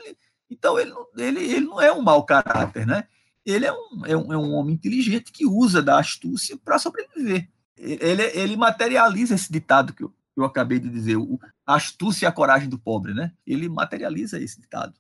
[0.49, 3.03] Então ele, ele, ele não é um mau caráter, né?
[3.46, 7.50] Ele é um, é um, é um homem inteligente que usa da astúcia para sobreviver.
[7.78, 12.28] Ele, ele materializa esse ditado que eu, eu acabei de dizer, o, a astúcia e
[12.28, 13.32] a coragem do pobre, né?
[13.46, 14.94] Ele materializa esse ditado.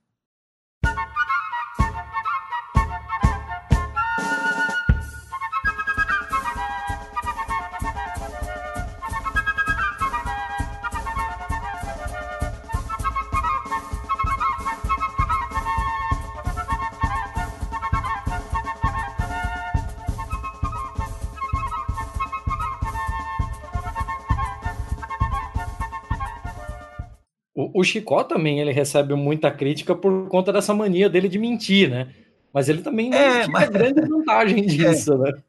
[27.79, 32.13] O Chicó também ele recebe muita crítica por conta dessa mania dele de mentir, né?
[32.53, 33.69] Mas ele também é, mas...
[33.69, 34.67] grande vantagem é.
[34.67, 35.17] disso, é.
[35.17, 35.41] né?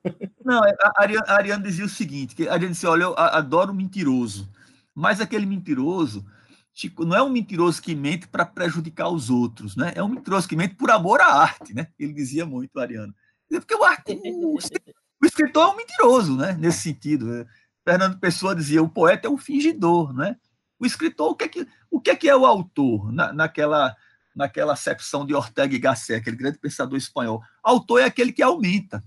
[0.45, 4.49] Não, a Ariane, dizia o seguinte, que a Ariane disse, olha, eu adoro mentiroso,
[4.95, 6.24] mas aquele mentiroso
[6.72, 9.93] Chico, não é um mentiroso que mente para prejudicar os outros, né?
[9.97, 11.89] É um mentiroso que mente por amor à arte, né?
[11.99, 13.12] Ele dizia muito, Ariano.
[13.51, 13.81] Porque o,
[14.55, 16.57] o, o escritor é um mentiroso, né?
[16.59, 17.26] Nesse sentido.
[17.26, 17.47] Né?
[17.85, 20.37] Fernando Pessoa dizia: o poeta é um fingidor, né?
[20.81, 23.95] O escritor, o que é que, o que, é, que é o autor na, naquela,
[24.35, 27.43] naquela acepção de Ortega y Gasset, aquele grande pensador espanhol?
[27.62, 29.05] Autor é aquele que aumenta,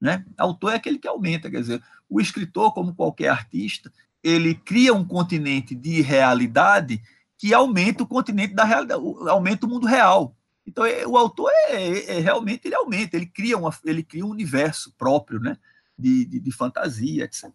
[0.00, 0.24] né?
[0.38, 3.92] Autor é aquele que aumenta, quer dizer, o escritor, como qualquer artista,
[4.22, 7.02] ele cria um continente de realidade
[7.36, 10.34] que aumenta o continente da realidade, aumenta o mundo real.
[10.66, 14.24] Então, é, o autor é, é, é, realmente ele aumenta, ele cria, uma, ele cria
[14.24, 15.56] um universo próprio, né?
[15.98, 17.50] De, de, de fantasia, etc.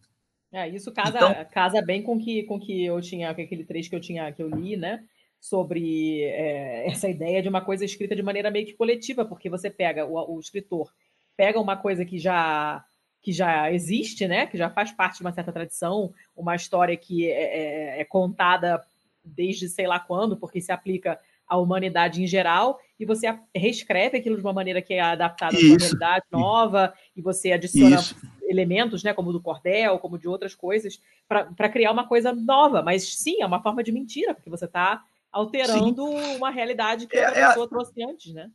[0.55, 3.89] É, isso casa, então, casa bem com que, com que eu tinha, com aquele trecho
[3.89, 5.03] que eu tinha, que eu li, né?
[5.37, 9.69] Sobre é, essa ideia de uma coisa escrita de maneira meio que coletiva, porque você
[9.69, 10.93] pega o, o escritor,
[11.35, 12.81] pega uma coisa que já
[13.21, 14.45] que já existe, né?
[14.45, 18.81] Que já faz parte de uma certa tradição, uma história que é, é, é contada
[19.25, 24.37] desde sei lá quando, porque se aplica à humanidade em geral, e você reescreve aquilo
[24.37, 28.15] de uma maneira que é adaptada a uma realidade nova, e você adiciona Isso
[28.47, 32.81] elementos, né, como do cordel, como de outras coisas, para criar uma coisa nova.
[32.81, 36.35] Mas sim, é uma forma de mentira, porque você está alterando sim.
[36.37, 37.69] uma realidade que é, outra é pessoa a...
[37.69, 38.49] trouxe antes, né?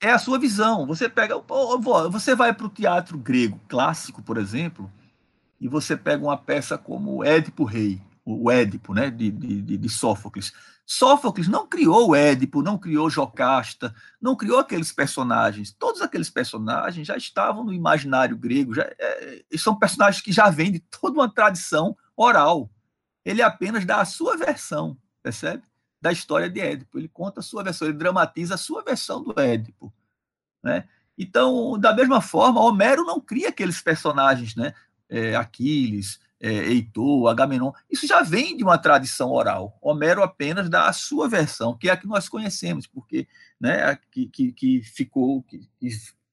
[0.00, 0.86] É a sua visão.
[0.86, 1.34] Você pega,
[2.10, 4.90] você vai para o teatro grego clássico, por exemplo,
[5.60, 10.52] e você pega uma peça como Édipo Rei, o Édipo, né, de, de, de Sófocles.
[10.90, 15.70] Sófocles não criou Édipo, não criou Jocasta, não criou aqueles personagens.
[15.70, 20.72] Todos aqueles personagens já estavam no imaginário grego, já, é, são personagens que já vêm
[20.72, 22.70] de toda uma tradição oral.
[23.22, 25.62] Ele apenas dá a sua versão, percebe?
[26.00, 26.98] Da história de Édipo.
[26.98, 29.92] Ele conta a sua versão, ele dramatiza a sua versão do Édipo.
[30.62, 30.88] Né?
[31.18, 34.72] Então, da mesma forma, Homero não cria aqueles personagens, né?
[35.06, 39.76] É, Aquiles, é, Heitor, Agamenon, isso já vem de uma tradição oral.
[39.80, 43.26] Homero apenas dá a sua versão, que é a que nós conhecemos, porque
[43.60, 45.60] né, que, que, que ficou, que,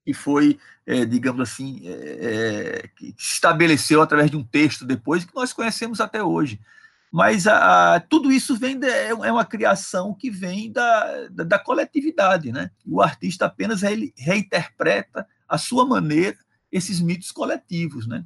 [0.05, 5.35] que foi, é, digamos assim, é, é que estabeleceu através de um texto depois, que
[5.35, 6.59] nós conhecemos até hoje.
[7.11, 11.43] Mas a, a, tudo isso vem de, é, é uma criação que vem da, da,
[11.45, 12.51] da coletividade.
[12.51, 12.69] Né?
[12.85, 16.37] O artista apenas re, reinterpreta a sua maneira
[16.71, 18.05] esses mitos coletivos.
[18.05, 18.25] Né?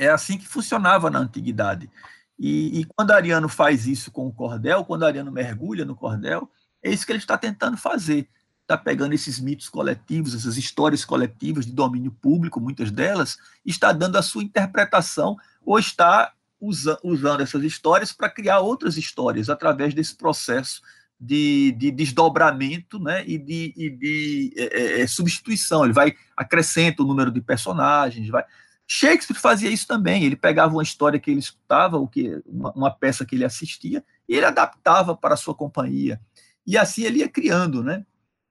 [0.00, 1.90] É assim que funcionava na antiguidade.
[2.38, 6.50] E, e, quando Ariano faz isso com o cordel, quando Ariano mergulha no cordel,
[6.82, 8.26] é isso que ele está tentando fazer.
[8.62, 14.16] Está pegando esses mitos coletivos, essas histórias coletivas de domínio público, muitas delas, está dando
[14.16, 20.16] a sua interpretação ou está usa, usando essas histórias para criar outras histórias através desse
[20.16, 20.80] processo
[21.20, 25.84] de, de desdobramento né, e de, e de é, é, substituição.
[25.84, 28.44] Ele vai acrescenta o número de personagens, vai
[28.92, 30.24] Shakespeare fazia isso também.
[30.24, 34.04] Ele pegava uma história que ele escutava, o que uma, uma, peça que ele assistia,
[34.28, 36.20] e ele adaptava para a sua companhia.
[36.66, 38.04] E assim ele ia criando, né?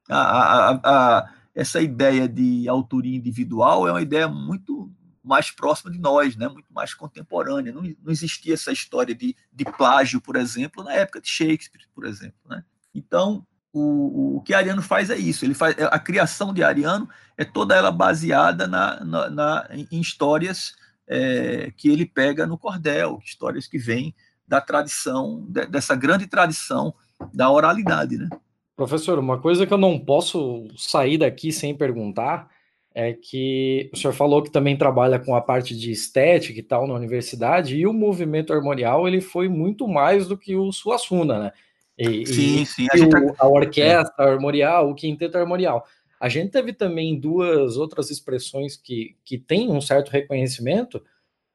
[0.08, 4.90] A, a, a, essa ideia de autoria individual é uma ideia muito
[5.22, 6.48] mais próxima de nós, né?
[6.48, 7.74] Muito mais contemporânea.
[7.74, 12.06] Não, não existia essa história de, de plágio, por exemplo, na época de Shakespeare, por
[12.06, 12.64] exemplo, né?
[12.96, 15.46] Então, o, o que Ariano faz é isso.
[15.46, 17.08] Ele faz a criação de Ariano
[17.38, 20.74] é toda ela baseada na, na, na em histórias
[21.08, 24.14] é, que ele pega no cordel, histórias que vêm
[24.48, 26.94] da tradição de, dessa grande tradição
[27.34, 28.30] da oralidade, né?
[28.76, 32.50] Professor, uma coisa que eu não posso sair daqui sem perguntar
[32.96, 36.88] é que o senhor falou que também trabalha com a parte de estética e tal
[36.88, 41.52] na universidade, e o movimento armorial ele foi muito mais do que o Suassuna, né?
[42.00, 42.88] E, sim, sim.
[42.90, 43.36] A, o, tá...
[43.40, 44.32] a orquestra é.
[44.32, 45.86] armorial, o quinteto armorial.
[46.20, 51.04] A gente teve também duas outras expressões que, que têm um certo reconhecimento,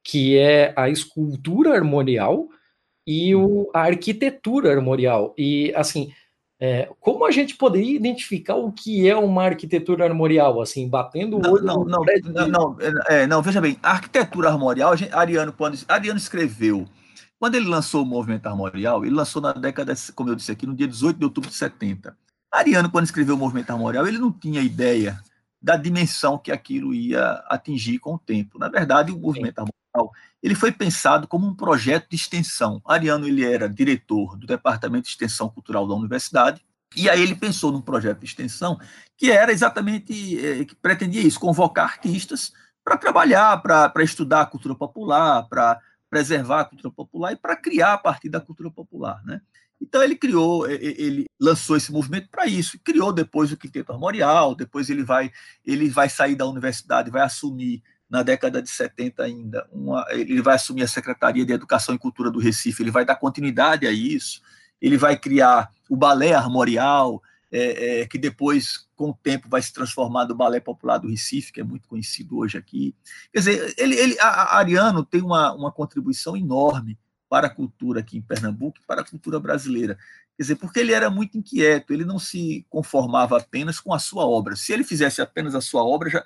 [0.02, 2.48] que é a escultura armorial
[3.06, 5.34] e o, a arquitetura armorial.
[5.36, 6.12] E, assim,
[6.60, 11.52] é, como a gente poderia identificar o que é uma arquitetura armorial, assim, batendo o
[11.52, 12.76] olho não, não, não, não,
[13.08, 16.86] é, não, veja bem, a arquitetura armorial, gente, Ariano, quando Ariano escreveu
[17.38, 20.74] quando ele lançou o movimento armorial, ele lançou na década, como eu disse aqui, no
[20.74, 22.16] dia 18 de outubro de 70.
[22.52, 25.20] Ariano, quando escreveu o movimento armorial, ele não tinha ideia
[25.60, 28.58] da dimensão que aquilo ia atingir com o tempo.
[28.58, 30.12] Na verdade, o movimento armorial
[30.42, 32.82] ele foi pensado como um projeto de extensão.
[32.84, 36.62] Ariano ele era diretor do Departamento de Extensão Cultural da Universidade,
[36.94, 38.78] e aí ele pensou num projeto de extensão
[39.16, 42.52] que era exatamente, é, que pretendia isso, convocar artistas
[42.84, 45.80] para trabalhar, para estudar a cultura popular, para
[46.14, 49.40] preservar a cultura popular e para criar a partir da cultura popular, né?
[49.82, 54.88] Então ele criou, ele lançou esse movimento para isso, criou depois o Quinteto Armorial, depois
[54.88, 55.32] ele vai,
[55.66, 60.54] ele vai sair da universidade, vai assumir na década de 70 ainda, uma, ele vai
[60.54, 64.40] assumir a Secretaria de Educação e Cultura do Recife, ele vai dar continuidade a isso,
[64.80, 67.20] ele vai criar o Balé Armorial,
[67.56, 71.52] é, é, que depois, com o tempo, vai se transformar no Balé Popular do Recife,
[71.52, 72.96] que é muito conhecido hoje aqui.
[73.32, 76.98] Quer dizer, ele, ele, a, a Ariano tem uma, uma contribuição enorme
[77.28, 79.94] para a cultura aqui em Pernambuco e para a cultura brasileira.
[80.36, 84.26] Quer dizer, porque ele era muito inquieto, ele não se conformava apenas com a sua
[84.26, 84.56] obra.
[84.56, 86.24] Se ele fizesse apenas a sua obra, já,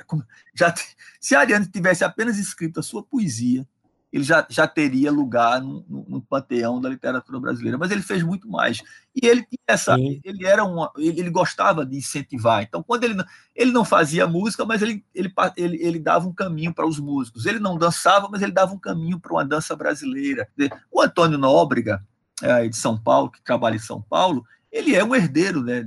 [0.54, 0.74] já
[1.20, 3.68] se Ariano tivesse apenas escrito a sua poesia,
[4.12, 7.76] ele já, já teria lugar no, no, no, panteão da literatura brasileira.
[7.76, 8.82] Mas ele fez muito mais.
[9.14, 10.20] E ele tinha essa, Sim.
[10.24, 12.62] ele era uma, ele, ele, gostava de incentivar.
[12.62, 13.22] Então, quando ele
[13.54, 17.44] ele não fazia música, mas ele, ele, ele, ele dava um caminho para os músicos.
[17.44, 20.48] Ele não dançava, mas ele dava um caminho para uma dança brasileira.
[20.90, 22.02] O Antônio Nóbrega,
[22.42, 25.86] é, de São Paulo, que trabalha em São Paulo, ele é um herdeiro, né?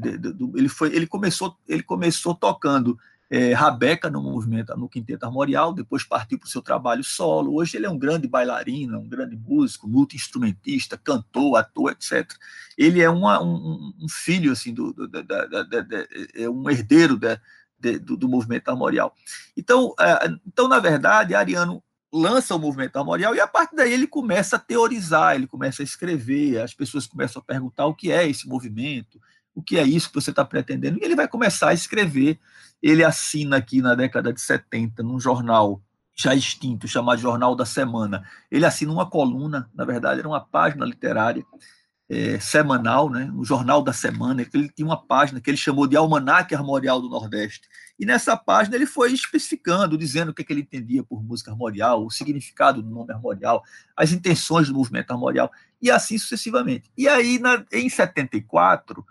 [0.56, 2.98] Ele foi, ele começou, ele começou tocando
[3.32, 7.56] é, Rabeca no movimento, no Quinteto Armorial, depois partiu para o seu trabalho solo.
[7.56, 12.30] Hoje ele é um grande bailarino, um grande músico, multi-instrumentista, cantor, ator, etc.
[12.78, 15.86] Ele é uma, um, um, filho, assim, do, do da, da, da,
[16.36, 17.18] é um herdeiro
[17.80, 19.16] do, do, movimento armorial.
[19.56, 24.08] Então, é, então, na verdade, Ariano lança o movimento armorial e a partir daí ele
[24.08, 28.28] começa a teorizar, ele começa a escrever, as pessoas começam a perguntar o que é
[28.28, 29.22] esse movimento,
[29.54, 32.40] o que é isso que você está pretendendo, e ele vai começar a escrever.
[32.82, 35.82] Ele assina aqui na década de 70, num jornal
[36.16, 38.24] já extinto, chamado Jornal da Semana.
[38.50, 41.44] Ele assina uma coluna, na verdade, era uma página literária
[42.12, 45.96] é, semanal, né, o Jornal da Semana, ele tinha uma página que ele chamou de
[45.96, 47.70] Almanaque Armorial do Nordeste.
[47.98, 51.52] E nessa página ele foi especificando, dizendo o que, é que ele entendia por música
[51.52, 53.64] armorial, o significado do nome armorial,
[53.96, 55.50] as intenções do movimento armorial,
[55.82, 56.92] e assim sucessivamente.
[56.98, 59.06] E aí, na, em 74,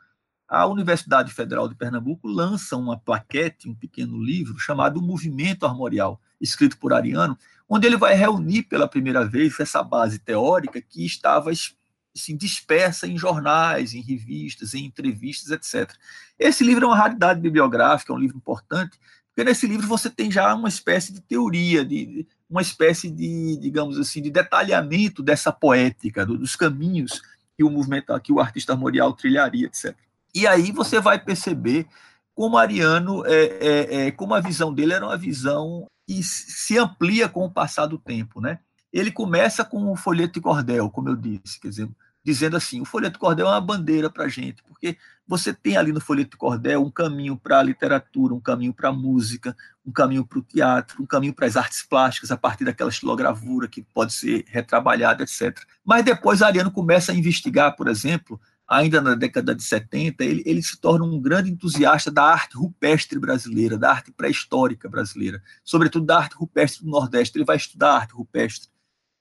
[0.51, 6.77] a Universidade Federal de Pernambuco lança uma plaquete, um pequeno livro chamado Movimento Armorial, escrito
[6.77, 7.39] por Ariano,
[7.69, 13.17] onde ele vai reunir pela primeira vez essa base teórica que estava assim, dispersa em
[13.17, 15.97] jornais, em revistas, em entrevistas, etc.
[16.37, 18.99] Esse livro é uma raridade bibliográfica, é um livro importante,
[19.29, 23.97] porque nesse livro você tem já uma espécie de teoria, de, uma espécie de, digamos
[23.97, 27.23] assim, de detalhamento dessa poética, dos caminhos
[27.57, 29.95] que o movimento, que o artista armorial trilharia, etc.
[30.35, 31.87] E aí você vai perceber
[32.35, 37.29] como Ariano, é, é, é, como a visão dele era uma visão que se amplia
[37.29, 38.59] com o passar do tempo, né?
[38.93, 41.89] Ele começa com o folheto de cordel, como eu disse, quer dizer,
[42.25, 45.77] dizendo assim: o folheto de cordel é uma bandeira para a gente, porque você tem
[45.77, 49.57] ali no folheto de cordel um caminho para a literatura, um caminho para a música,
[49.87, 53.69] um caminho para o teatro, um caminho para as artes plásticas, a partir daquela estilogravura
[53.69, 55.57] que pode ser retrabalhada, etc.
[55.85, 58.41] Mas depois Ariano começa a investigar, por exemplo,
[58.71, 63.19] ainda na década de 70, ele, ele se torna um grande entusiasta da arte rupestre
[63.19, 67.37] brasileira, da arte pré-histórica brasileira, sobretudo da arte rupestre do Nordeste.
[67.37, 68.71] Ele vai estudar arte rupestre.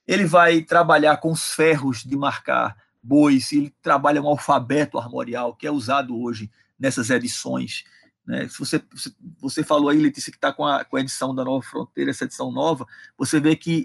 [0.06, 5.66] Ele vai trabalhar com os ferros de marcar bois, ele trabalha um alfabeto armorial que
[5.66, 6.48] é usado hoje
[6.78, 7.82] nessas edições.
[8.24, 8.46] Né?
[8.46, 8.80] Se você,
[9.40, 12.24] você falou aí, Letícia, que está com a, com a edição da Nova Fronteira, essa
[12.24, 12.86] edição nova,
[13.18, 13.84] você vê que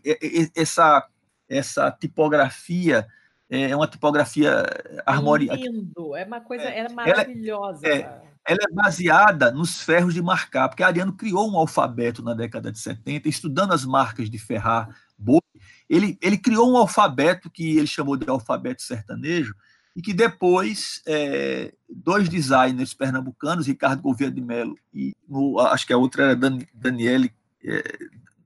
[0.55, 1.07] essa,
[1.49, 3.07] essa tipografia
[3.49, 4.63] é, é uma tipografia
[5.05, 5.55] harmônica.
[5.55, 7.85] Lindo, é uma coisa é, é maravilhosa.
[7.85, 12.33] Ela é, ela é baseada nos ferros de marcar, porque Ariano criou um alfabeto na
[12.33, 15.41] década de 70, estudando as marcas de ferrar boi,
[15.89, 19.55] ele, ele criou um alfabeto que ele chamou de alfabeto sertanejo,
[19.95, 25.93] e que depois é, dois designers pernambucanos, Ricardo Gouveia de Mello e no, acho que
[25.93, 27.31] a outra era Dan, Daniele,
[27.63, 27.81] é,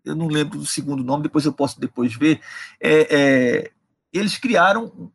[0.06, 2.40] eu não lembro do segundo nome, depois eu posso depois ver,
[2.80, 3.72] é, é
[4.12, 5.12] eles criaram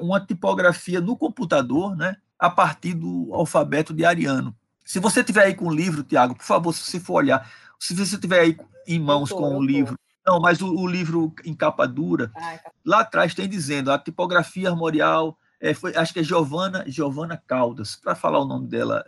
[0.00, 4.54] uma tipografia no computador, né, a partir do alfabeto de Ariano.
[4.84, 7.94] Se você tiver aí com o livro, Tiago, por favor, se você for olhar, se
[7.94, 11.54] você tiver aí em mãos tô, com o livro, não, mas o, o, livro em
[11.54, 16.22] capa dura, ah, lá atrás tem dizendo a tipografia armorial, é, foi, acho que é
[16.22, 19.04] Giovana, Giovana Caldas, para falar o nome dela,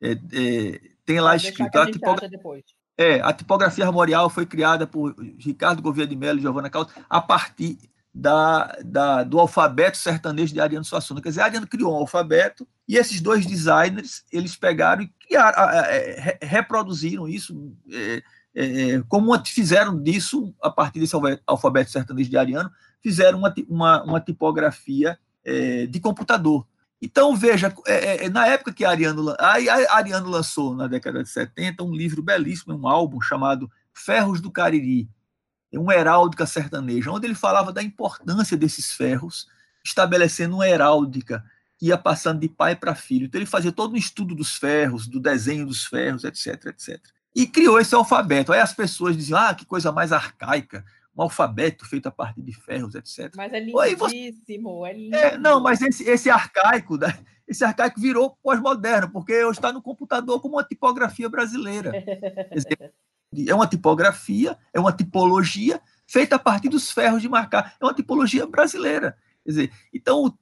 [0.00, 1.76] é, é, tem lá escrito.
[1.76, 2.30] A, a tipogra...
[2.96, 7.20] É, a tipografia armorial foi criada por Ricardo Gouveia de Mello e Giovana Caldas a
[7.20, 7.78] partir
[8.18, 11.22] da, da, do alfabeto sertanejo de Ariano Suassuna.
[11.22, 16.36] Quer dizer, Ariano criou um alfabeto e esses dois designers, eles pegaram e criaram, é,
[16.42, 18.22] reproduziram isso, é,
[18.56, 21.14] é, como fizeram disso, a partir desse
[21.46, 26.66] alfabeto sertanejo de Ariano, fizeram uma, uma, uma tipografia é, de computador.
[27.00, 29.54] Então, veja, é, é, na época que Ariano, a,
[29.94, 35.08] Ariano lançou, na década de 70, um livro belíssimo, um álbum chamado Ferros do Cariri,
[35.76, 39.48] uma heráldica sertaneja, onde ele falava da importância desses ferros,
[39.84, 41.44] estabelecendo uma heráldica
[41.76, 43.26] que ia passando de pai para filho.
[43.26, 47.00] Então ele fazia todo um estudo dos ferros, do desenho dos ferros, etc, etc.
[47.34, 48.52] E criou esse alfabeto.
[48.52, 50.84] Aí as pessoas diziam, ah, que coisa mais arcaica,
[51.16, 53.32] um alfabeto feito a partir de ferros, etc.
[53.36, 54.88] Mas é lindíssimo, você...
[54.88, 55.16] é lindo.
[55.16, 57.16] É, não, mas esse, esse arcaico, né,
[57.46, 61.92] esse arcaico virou pós-moderno, porque hoje está no computador como uma tipografia brasileira.
[63.46, 67.74] é uma tipografia, é uma tipologia feita a partir dos ferros de marcar.
[67.80, 69.16] É uma tipologia brasileira.
[69.44, 70.36] Quer dizer, então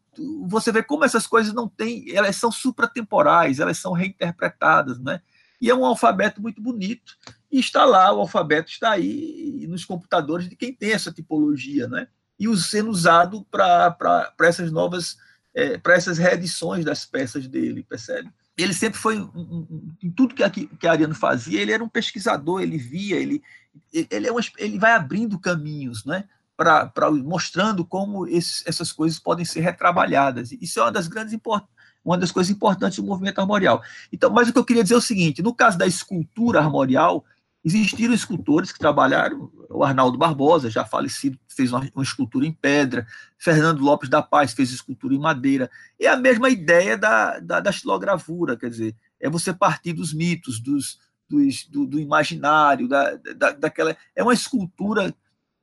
[0.46, 5.20] você vê como essas coisas não têm, elas são supratemporais, elas são reinterpretadas, né?
[5.60, 7.16] E é um alfabeto muito bonito.
[7.50, 12.08] E está lá, o alfabeto está aí nos computadores de quem tem essa tipologia, né?
[12.38, 15.16] E sendo usado para essas novas,
[15.54, 18.30] é, para essas reedições das peças dele, percebe?
[18.56, 19.16] Ele sempre foi,
[20.02, 23.42] em tudo que, que Ariano fazia, ele era um pesquisador, ele via, ele,
[23.92, 26.24] ele, é um, ele vai abrindo caminhos, né?
[26.56, 26.90] Pra,
[27.22, 30.52] mostrando como esses, essas coisas podem ser retrabalhadas.
[30.52, 31.34] Isso é uma das grandes
[32.02, 33.82] uma das coisas importantes do movimento armorial.
[34.12, 37.24] Então, mas o que eu queria dizer é o seguinte: no caso da escultura armorial,
[37.66, 39.50] existiram escultores que trabalharam.
[39.68, 43.04] O Arnaldo Barbosa, já falecido, fez uma, uma escultura em pedra.
[43.36, 45.68] Fernando Lopes da Paz fez escultura em madeira.
[46.00, 47.70] É a mesma ideia da, da, da
[48.56, 53.96] quer dizer, é você partir dos mitos, dos, dos do, do, imaginário, da, da, daquela.
[54.14, 55.12] É uma escultura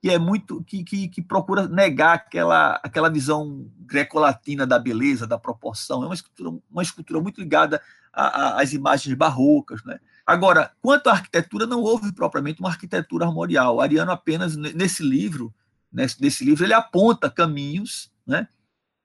[0.01, 5.37] que é muito que, que, que, procura negar aquela, aquela visão greco-latina da beleza, da
[5.37, 6.03] proporção.
[6.03, 7.81] É uma escultura, uma escultura muito ligada
[8.11, 9.81] às imagens barrocas.
[9.85, 9.97] Né?
[10.25, 13.81] Agora, quanto à arquitetura, não houve propriamente uma arquitetura armorial.
[13.81, 15.53] Ariano apenas, nesse livro,
[15.91, 18.47] nesse, nesse livro, ele aponta caminhos né,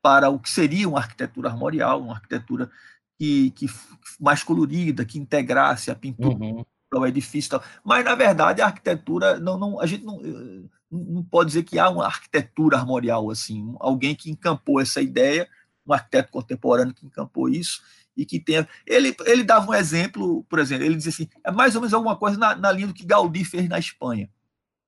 [0.00, 2.70] para o que seria uma arquitetura armorial, uma arquitetura
[3.18, 3.66] que, que
[4.20, 6.64] mais colorida, que integrasse a pintura uhum.
[6.92, 7.50] ao edifício.
[7.50, 7.64] Tal.
[7.82, 10.20] Mas, na verdade, a arquitetura, não, não, a gente não
[10.90, 15.48] não pode dizer que há uma arquitetura armorial assim, alguém que encampou essa ideia,
[15.86, 17.82] um arquiteto contemporâneo que encampou isso
[18.18, 18.68] e que tenha.
[18.84, 22.16] Ele, ele dava um exemplo, por exemplo, ele dizia assim: é mais ou menos alguma
[22.16, 24.28] coisa na, na linha do que Gaudí fez na Espanha.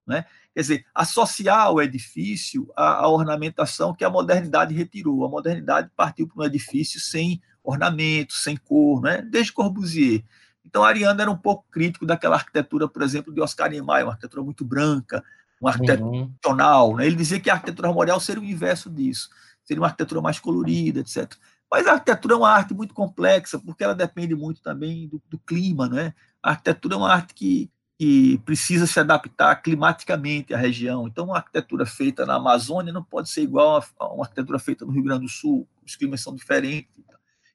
[0.07, 0.25] Né?
[0.53, 5.25] Quer dizer, associar ao edifício a, a, ornamentação que a modernidade retirou.
[5.25, 9.23] A modernidade partiu para um edifício sem ornamento, sem cor, né?
[9.23, 10.25] desde Corbusier.
[10.67, 14.43] Então, Ariano era um pouco crítico daquela arquitetura, por exemplo, de Oscar Niemeyer, uma arquitetura
[14.43, 15.23] muito branca,
[15.63, 16.33] um arquiteto uhum.
[16.35, 16.97] funcional.
[16.97, 17.07] Né?
[17.07, 19.31] Ele dizia que a arquitetura armorial seria o inverso disso,
[19.65, 21.33] seria uma arquitetura mais colorida, etc.
[21.71, 25.39] Mas a arquitetura é uma arte muito complexa, porque ela depende muito também do, do
[25.39, 25.89] clima.
[25.89, 26.13] Né?
[26.43, 31.07] A arquitetura é uma arte que, que precisa se adaptar climaticamente à região.
[31.07, 34.91] Então, uma arquitetura feita na Amazônia não pode ser igual a uma arquitetura feita no
[34.91, 36.91] Rio Grande do Sul, os climas são diferentes.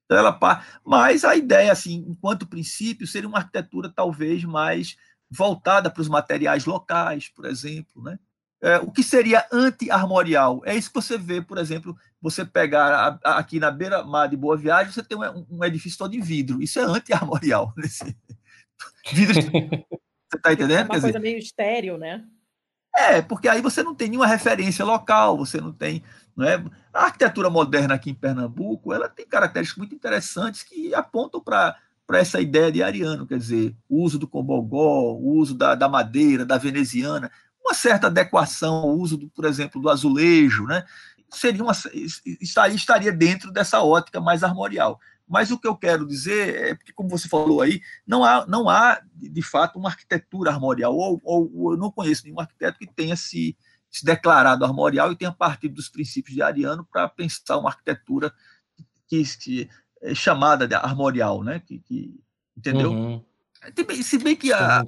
[0.05, 0.39] Então, ela,
[0.86, 4.95] mas a ideia, assim, enquanto princípio, seria uma arquitetura talvez mais
[5.30, 8.03] voltada para os materiais locais, por exemplo.
[8.03, 8.18] Né?
[8.66, 10.63] É, o que seria anti-armorial?
[10.66, 14.36] É isso que você vê, por exemplo, você pegar a, a, aqui na beira-mar de
[14.36, 16.59] Boa Viagem, você tem um, um, edifício todo de vidro.
[16.59, 17.72] Isso é anti-armorial.
[19.13, 19.36] vidro.
[20.28, 20.80] você está entendendo?
[20.80, 22.26] É uma Quer coisa dizer, meio estéreo, né?
[22.95, 26.01] É, porque aí você não tem nenhuma referência local, você não tem.
[26.36, 26.55] Não é?
[26.91, 32.20] A arquitetura moderna aqui em Pernambuco ela tem características muito interessantes que apontam para para
[32.20, 36.45] essa ideia de ariano, quer dizer, o uso do combogó, o uso da, da madeira,
[36.45, 37.32] da veneziana,
[37.66, 40.86] uma certa adequação ao uso, do, por exemplo, do azulejo, né?
[41.32, 41.74] Seria uma,
[42.39, 45.00] estaria, estaria dentro dessa ótica mais armorial.
[45.28, 48.70] Mas o que eu quero dizer é que, como você falou aí, não há, não
[48.70, 52.86] há de fato uma arquitetura armorial, ou, ou, ou eu não conheço nenhum arquiteto que
[52.86, 53.58] tenha se,
[53.89, 58.32] se declarado armorial e tenha partido dos princípios de Ariano para pensar uma arquitetura
[59.08, 59.70] que, que
[60.04, 61.59] é, chamada de armorial, né?
[61.59, 62.20] Que, que
[62.55, 62.92] entendeu?
[62.92, 63.25] Uhum.
[64.04, 64.83] Se bem que a,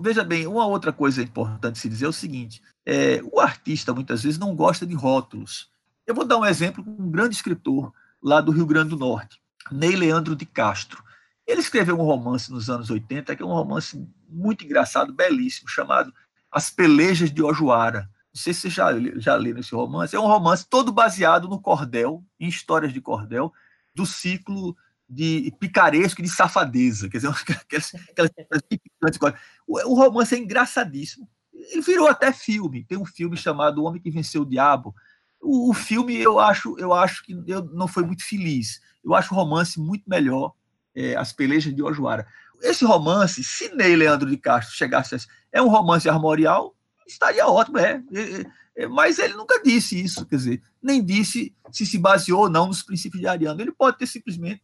[0.00, 4.22] veja bem, uma outra coisa importante se dizer é o seguinte: é, o artista muitas
[4.22, 5.70] vezes não gosta de rótulos.
[6.06, 7.92] Eu vou dar um exemplo com um grande escritor
[8.22, 9.40] lá do Rio Grande do Norte,
[9.70, 11.02] Ney Leandro de Castro.
[11.46, 16.12] Ele escreveu um romance nos anos 80, que é um romance muito engraçado, belíssimo, chamado
[16.50, 18.08] As Pelejas de Ojuara.
[18.34, 20.16] Não sei se você já, já leu esse romance.
[20.16, 23.52] É um romance todo baseado no cordel, em histórias de cordel,
[23.94, 24.76] do ciclo
[25.08, 27.08] de picaresco e de safadeza.
[27.08, 27.28] Quer dizer,
[27.60, 31.28] aquelas, aquelas o, o romance é engraçadíssimo.
[31.52, 32.84] Ele virou até filme.
[32.84, 34.94] Tem um filme chamado O Homem que Venceu o Diabo.
[35.40, 38.80] O, o filme eu acho, eu acho que eu não foi muito feliz.
[39.04, 40.54] Eu acho o romance muito melhor,
[40.94, 42.26] é, As Pelejas de Ojuara.
[42.62, 45.18] Esse romance, se Ney Leandro de Castro chegasse a...
[45.52, 46.74] É um romance armorial,
[47.06, 48.02] estaria ótimo, é.
[48.12, 52.50] é é, mas ele nunca disse isso, quer dizer, nem disse se se baseou ou
[52.50, 53.60] não nos princípios de Ariano.
[53.60, 54.62] Ele pode ter simplesmente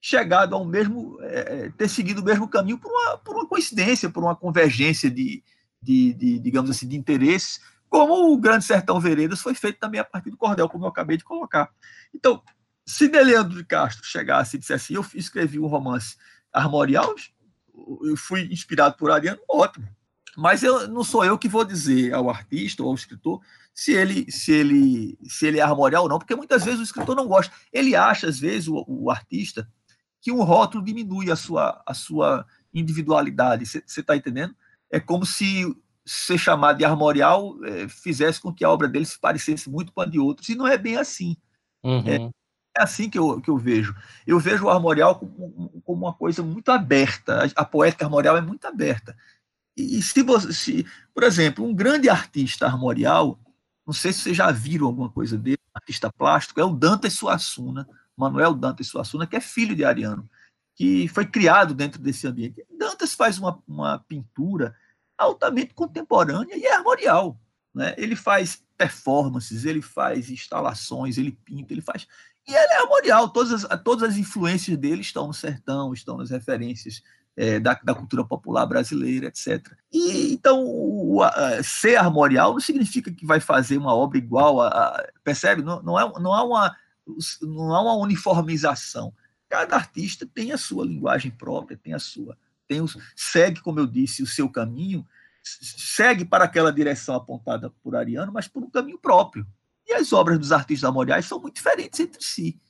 [0.00, 4.08] chegado ao mesmo, é, é, ter seguido o mesmo caminho por uma, por uma coincidência,
[4.08, 5.42] por uma convergência de,
[5.80, 10.04] de, de, digamos assim, de interesses, como o Grande Sertão Veredas foi feito também a
[10.04, 11.70] partir do Cordel, como eu acabei de colocar.
[12.14, 12.42] Então,
[12.86, 16.16] se Leandro de Castro chegasse e dissesse assim, eu escrevi um romance
[16.52, 17.14] armorial,
[18.02, 19.88] eu fui inspirado por Ariano, ótimo.
[20.36, 23.40] Mas eu, não sou eu que vou dizer ao artista ou ao escritor
[23.74, 27.16] se ele, se ele, se ele é armorial ou não, porque muitas vezes o escritor
[27.16, 27.52] não gosta.
[27.72, 29.68] Ele acha, às vezes, o, o artista,
[30.20, 33.66] que um rótulo diminui a sua, a sua individualidade.
[33.66, 34.54] Você está entendendo?
[34.90, 35.74] É como se
[36.04, 40.00] ser chamado de armorial é, fizesse com que a obra dele se parecesse muito com
[40.00, 41.36] a de outros, e não é bem assim.
[41.84, 42.02] Uhum.
[42.06, 42.16] É,
[42.76, 43.94] é, assim que eu, que eu vejo.
[44.26, 48.40] Eu vejo o armorial como, como uma coisa muito aberta, a, a poética armorial é
[48.40, 49.16] muito aberta.
[49.76, 53.38] E, e se você, se, por exemplo, um grande artista armorial,
[53.86, 57.88] não sei se vocês já viram alguma coisa dele, artista plástico, é o Dantas Suassuna,
[58.20, 60.28] Manuel Dantas Suassuna, que é filho de Ariano,
[60.76, 62.64] que foi criado dentro desse ambiente.
[62.78, 64.76] Dantas faz uma, uma pintura
[65.16, 67.40] altamente contemporânea e é armorial.
[67.74, 67.94] Né?
[67.96, 72.06] Ele faz performances, ele faz instalações, ele pinta, ele faz.
[72.46, 76.30] E ele é armorial, todas as, todas as influências dele estão no sertão, estão nas
[76.30, 77.02] referências
[77.36, 79.66] é, da, da, cultura popular brasileira, etc.
[79.92, 84.68] E então o, a, ser armorial não significa que vai fazer uma obra igual a,
[84.68, 85.62] a percebe?
[85.62, 86.76] Não, não, é, não há uma
[87.42, 89.12] não há uma uniformização.
[89.48, 92.36] Cada artista tem a sua linguagem própria, tem a sua
[92.70, 95.04] tem os, segue, como eu disse, o seu caminho,
[95.42, 99.44] segue para aquela direção apontada por Ariano, mas por um caminho próprio.
[99.84, 102.60] E as obras dos artistas armoriais são muito diferentes entre si.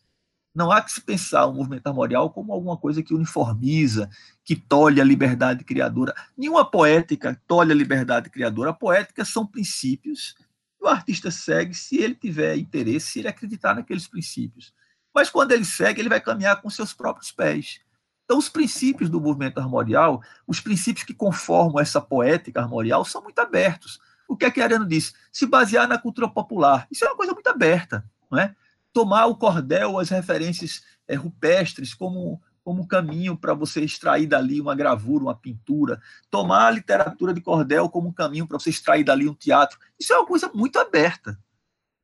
[0.54, 4.08] Não há que se pensar o movimento armorial como alguma coisa que uniformiza,
[4.42, 6.14] que tolhe a liberdade criadora.
[6.34, 8.70] Nenhuma poética tolhe a liberdade criadora.
[8.70, 10.34] A poética são princípios
[10.80, 14.72] o artista segue se ele tiver interesse, se ele acreditar naqueles princípios.
[15.14, 17.80] Mas quando ele segue, ele vai caminhar com seus próprios pés.
[18.24, 23.38] Então, os princípios do movimento armorial, os princípios que conformam essa poética armorial, são muito
[23.40, 23.98] abertos.
[24.28, 25.12] O que é que Ariano disse?
[25.32, 26.86] Se basear na cultura popular.
[26.90, 28.04] Isso é uma coisa muito aberta.
[28.30, 28.54] Não é?
[28.92, 34.60] Tomar o cordel, as referências é, rupestres, como, como um caminho para você extrair dali
[34.60, 36.00] uma gravura, uma pintura.
[36.30, 39.78] Tomar a literatura de cordel como um caminho para você extrair dali um teatro.
[39.98, 41.38] Isso é uma coisa muito aberta.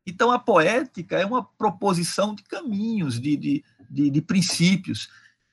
[0.06, 5.08] Então, a poética é uma proposição de caminhos, de, de, de, de princípios.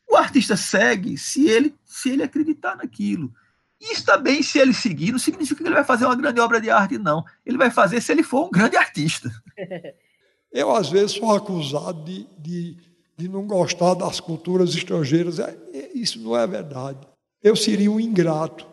[0.10, 3.34] O artista segue se ele, se ele acreditar naquilo.
[3.82, 6.70] Está bem se ele seguir, não significa que ele vai fazer uma grande obra de
[6.70, 7.26] arte, não.
[7.46, 9.30] Ele vai fazer se ele for um grande artista.
[10.54, 12.78] Eu, às vezes, sou acusado de, de,
[13.18, 15.40] de não gostar das culturas estrangeiras.
[15.40, 17.00] É, é, isso não é verdade.
[17.42, 18.66] Eu seria um ingrato,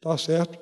[0.00, 0.58] tá certo?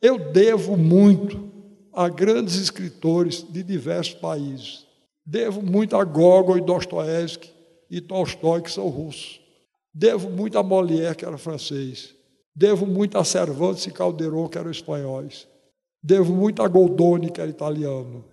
[0.00, 1.50] Eu devo muito
[1.92, 4.86] a grandes escritores de diversos países.
[5.24, 7.50] Devo muito a Gogol e Dostoiévski
[7.90, 9.40] e Tolstói, que são russos.
[9.92, 12.14] Devo muito a Molière, que era francês.
[12.54, 15.46] Devo muito a Cervantes e Calderón, que eram espanhóis.
[16.02, 18.24] Devo muito a Goldoni, que era italiano.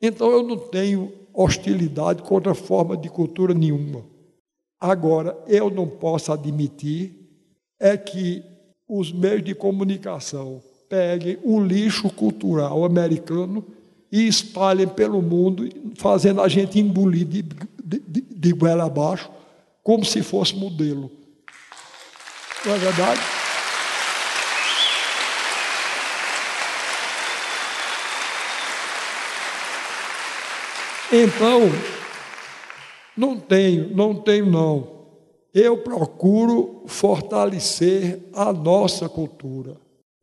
[0.00, 4.04] Então eu não tenho hostilidade contra forma de cultura nenhuma.
[4.80, 7.22] Agora, eu não posso admitir
[7.80, 8.42] é que
[8.88, 13.64] os meios de comunicação peguem um lixo cultural americano
[14.10, 19.30] e espalhem pelo mundo, fazendo a gente engolir de, de, de, de goela abaixo
[19.82, 21.10] como se fosse modelo.
[22.64, 23.41] Não é verdade?
[31.12, 31.60] Então,
[33.16, 34.88] não tenho, não tenho não.
[35.52, 39.76] Eu procuro fortalecer a nossa cultura.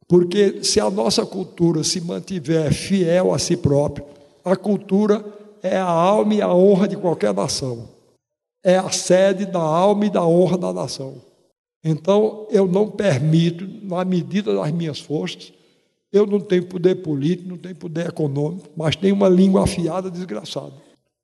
[0.08, 4.06] Porque se a nossa cultura se mantiver fiel a si própria,
[4.44, 5.24] a cultura
[5.62, 8.00] é a alma e a honra de qualquer nação
[8.64, 11.16] é a sede da alma e da honra da nação.
[11.84, 15.54] Então, eu não permito, na medida das minhas forças,
[16.12, 20.74] eu não tenho poder político, não tenho poder econômico, mas tenho uma língua afiada desgraçada.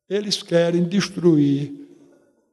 [0.09, 1.85] Eles querem destruir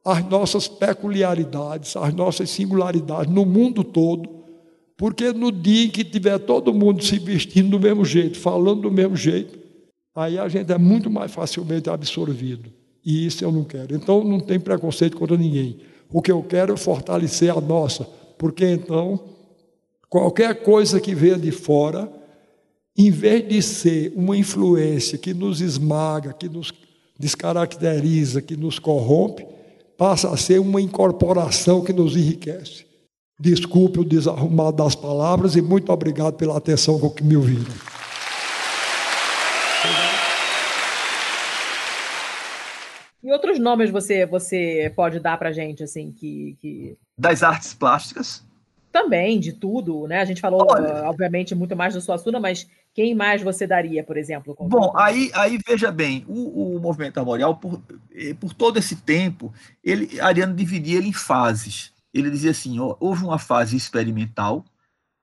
[0.03, 4.29] as nossas peculiaridades, as nossas singularidades no mundo todo,
[4.97, 8.91] porque no dia em que tiver todo mundo se vestindo do mesmo jeito, falando do
[8.91, 9.57] mesmo jeito,
[10.15, 12.69] aí a gente é muito mais facilmente absorvido.
[13.05, 13.95] E isso eu não quero.
[13.95, 15.79] Então não tem preconceito contra ninguém.
[16.11, 18.07] O que eu quero é fortalecer a nossa,
[18.37, 19.19] porque então
[20.09, 22.11] qualquer coisa que venha de fora,
[22.97, 26.71] em vez de ser uma influência que nos esmaga, que nos
[27.19, 29.45] descaracteriza, que nos corrompe,
[29.97, 32.85] passa a ser uma incorporação que nos enriquece.
[33.39, 37.73] Desculpe o desarrumado das palavras e muito obrigado pela atenção com que me ouviram.
[43.23, 46.97] E outros nomes você você pode dar para gente, assim, que, que...
[47.17, 48.43] Das artes plásticas?
[48.91, 50.19] Também, de tudo, né?
[50.19, 54.17] A gente falou, Olha, obviamente, muito mais do Suassuna, mas quem mais você daria, por
[54.17, 54.55] exemplo?
[54.59, 57.81] Bom, aí, aí veja bem, o, o movimento armorial, por,
[58.13, 59.51] eh, por todo esse tempo,
[59.83, 61.91] ele, Ariano dividia ele em fases.
[62.13, 64.63] Ele dizia assim: ó, houve uma fase experimental,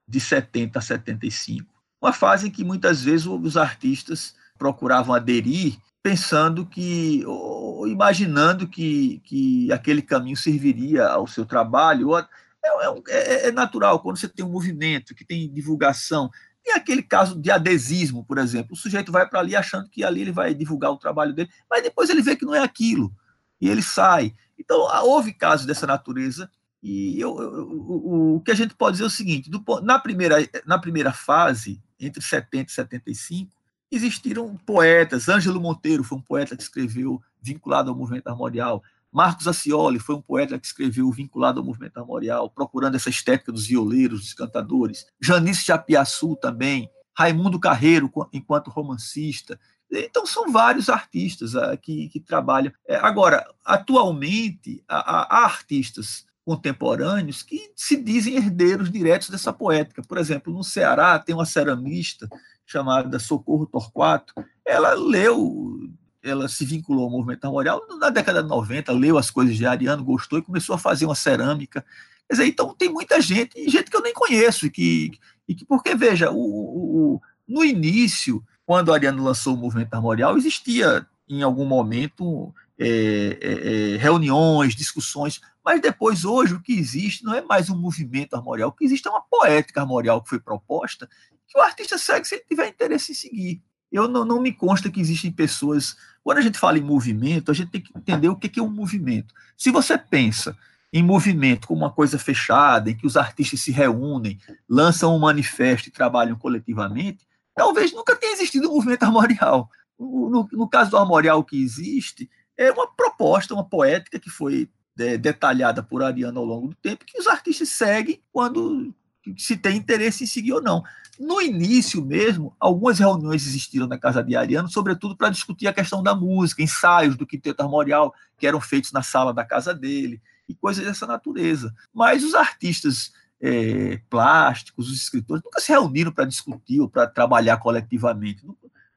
[0.09, 1.65] de 70 a 75.
[2.03, 9.21] Uma fase em que muitas vezes os artistas procuravam aderir pensando que, ou imaginando que,
[9.25, 12.17] que aquele caminho serviria ao seu trabalho.
[12.17, 12.27] É,
[12.63, 16.31] é, é, é natural, quando você tem um movimento que tem divulgação,
[16.63, 18.75] tem aquele caso de adesismo, por exemplo.
[18.75, 21.83] O sujeito vai para ali achando que ali ele vai divulgar o trabalho dele, mas
[21.83, 23.13] depois ele vê que não é aquilo
[23.61, 24.35] e ele sai.
[24.59, 26.51] Então, houve casos dessa natureza.
[26.83, 29.99] E eu, eu, o, o, que a gente pode dizer é o seguinte: do, na,
[29.99, 33.53] primeira, na primeira fase, entre 70 e 75,
[33.91, 35.29] existiram poetas.
[35.29, 38.83] Ângelo Monteiro foi um poeta que escreveu vinculado ao movimento armorial.
[39.13, 43.67] Marcos Acioli foi um poeta que escreveu vinculado ao movimento armorial, procurando essa estética dos
[43.67, 45.07] violeiros, dos cantadores.
[45.21, 46.89] Janice Chapiaçu também.
[47.17, 49.59] Raimundo Carreiro, enquanto romancista.
[49.93, 52.73] Então, são vários artistas uh, que, que, trabalham.
[52.89, 60.03] É, agora, atualmente, há, artistas contemporâneos que se dizem herdeiros diretos dessa poética.
[60.03, 62.29] Por exemplo, no Ceará tem uma ceramista
[62.65, 64.33] chamada Socorro Torquato.
[64.65, 65.91] Ela leu,
[66.23, 70.05] ela se vinculou ao movimento armorial na década de 90, leu as coisas de Ariano,
[70.05, 71.85] gostou e começou a fazer uma cerâmica.
[72.29, 75.13] Quer dizer, então tem muita gente, gente que eu nem conheço, e que,
[75.49, 81.05] e que porque, veja, o, o, no início quando Ariano lançou o movimento armorial, existia
[81.29, 87.35] em algum momento é, é, é, reuniões, discussões, mas depois, hoje, o que existe não
[87.35, 91.09] é mais um movimento armorial, o que existe é uma poética armorial que foi proposta,
[91.49, 93.63] que o artista segue se ele tiver interesse em seguir.
[93.91, 95.97] Eu não, não me consta que existem pessoas.
[96.23, 98.71] Quando a gente fala em movimento, a gente tem que entender o que é um
[98.71, 99.35] movimento.
[99.57, 100.57] Se você pensa
[100.93, 104.39] em movimento como uma coisa fechada, em que os artistas se reúnem,
[104.69, 109.71] lançam um manifesto e trabalham coletivamente, talvez nunca tenha existido um movimento armorial.
[109.99, 114.69] No, no caso do armorial que existe, é uma proposta, uma poética que foi
[114.99, 118.95] é, detalhada por Ariano ao longo do tempo, que os artistas seguem quando
[119.37, 120.83] se tem interesse em seguir ou não.
[121.21, 126.03] No início mesmo, algumas reuniões existiram na casa de Ariano, sobretudo para discutir a questão
[126.03, 130.55] da música, ensaios do quinteto armorial que eram feitos na sala da casa dele e
[130.55, 131.75] coisas dessa natureza.
[131.93, 137.59] Mas os artistas é, plásticos, os escritores, nunca se reuniram para discutir ou para trabalhar
[137.59, 138.43] coletivamente.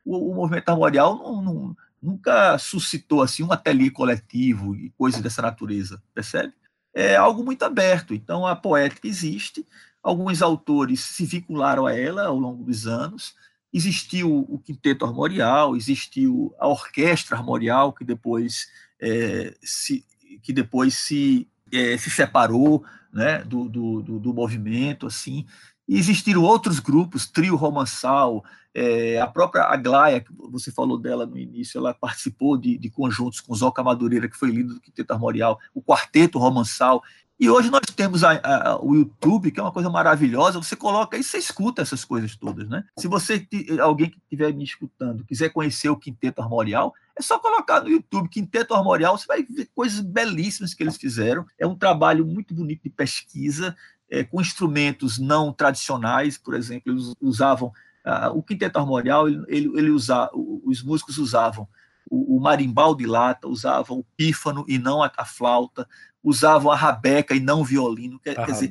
[0.06, 5.41] O, o movimento armorial não, não, nunca suscitou assim um ateliê coletivo e coisas dessa
[5.41, 6.54] natureza, percebe?
[6.94, 8.14] É algo muito aberto.
[8.14, 9.68] Então a poética existe,
[10.04, 13.34] alguns autores se vincularam a ela ao longo dos anos.
[13.72, 18.68] Existiu o quinteto armorial, existiu a orquestra armorial que depois
[19.02, 20.06] é, se
[20.42, 25.46] que depois se é, se separou né, do, do, do, movimento, assim.
[25.88, 28.44] E existiram outros grupos, Trio Romançal,
[28.74, 33.40] é, a própria Aglaia, que você falou dela no início, ela participou de, de conjuntos
[33.40, 37.04] com Zoca Madureira, que foi líder do Quinteto Armorial, o Quarteto Romançal,
[37.39, 40.61] e hoje nós temos a, a, o YouTube, que é uma coisa maravilhosa.
[40.61, 42.84] Você coloca e você escuta essas coisas todas, né?
[42.97, 43.45] Se você,
[43.81, 48.30] alguém que estiver me escutando, quiser conhecer o Quinteto Armorial, é só colocar no YouTube
[48.30, 51.45] Quinteto Armorial, você vai ver coisas belíssimas que eles fizeram.
[51.60, 53.76] É um trabalho muito bonito de pesquisa,
[54.10, 57.72] é, com instrumentos não tradicionais, por exemplo, eles usavam.
[58.05, 61.68] Uh, o Quinteto Armorial, ele, ele, ele usa, os músicos usavam
[62.10, 65.88] o, o marimbal de lata, usavam o pífano e não a, a flauta,
[66.24, 68.20] usavam a rabeca e não o violino.
[68.20, 68.70] Quer, quer dizer,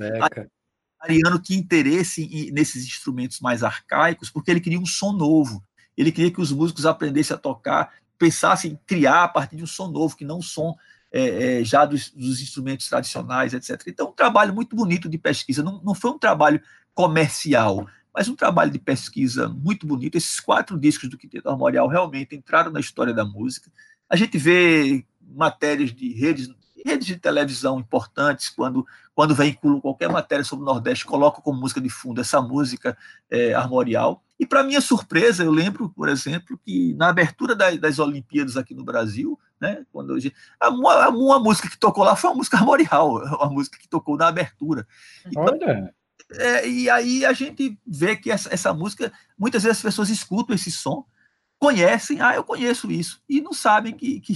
[1.00, 5.62] Ariano tinha interesse em, nesses instrumentos mais arcaicos porque ele queria um som novo.
[5.96, 9.66] Ele queria que os músicos aprendessem a tocar, pensassem em criar a partir de um
[9.66, 10.74] som novo, que não um som
[11.12, 13.82] é, é, já dos, dos, instrumentos tradicionais, etc.
[13.86, 15.62] Então, um trabalho muito bonito de pesquisa.
[15.62, 16.62] Não, não foi um trabalho
[16.94, 20.16] comercial, mas um trabalho de pesquisa muito bonito.
[20.16, 23.70] Esses quatro discos do Quinteto Armorial realmente entraram na história da música.
[24.08, 26.48] A gente vê matérias de redes
[26.84, 31.80] redes de televisão importantes, quando, quando veiculam qualquer matéria sobre o Nordeste, colocam como música
[31.80, 32.96] de fundo essa música
[33.30, 34.22] é, armorial.
[34.38, 38.74] E, para minha surpresa, eu lembro, por exemplo, que na abertura das, das Olimpíadas aqui
[38.74, 40.16] no Brasil, né, quando
[40.58, 44.16] a, uma, uma, música que tocou lá foi uma música armorial, uma música que tocou
[44.16, 44.86] na abertura.
[45.26, 45.94] Então, Olha.
[46.32, 50.54] É, e aí a gente vê que essa, essa música, muitas vezes as pessoas escutam
[50.54, 51.04] esse som,
[51.58, 54.34] conhecem, ah, eu conheço isso, e não sabem que, que,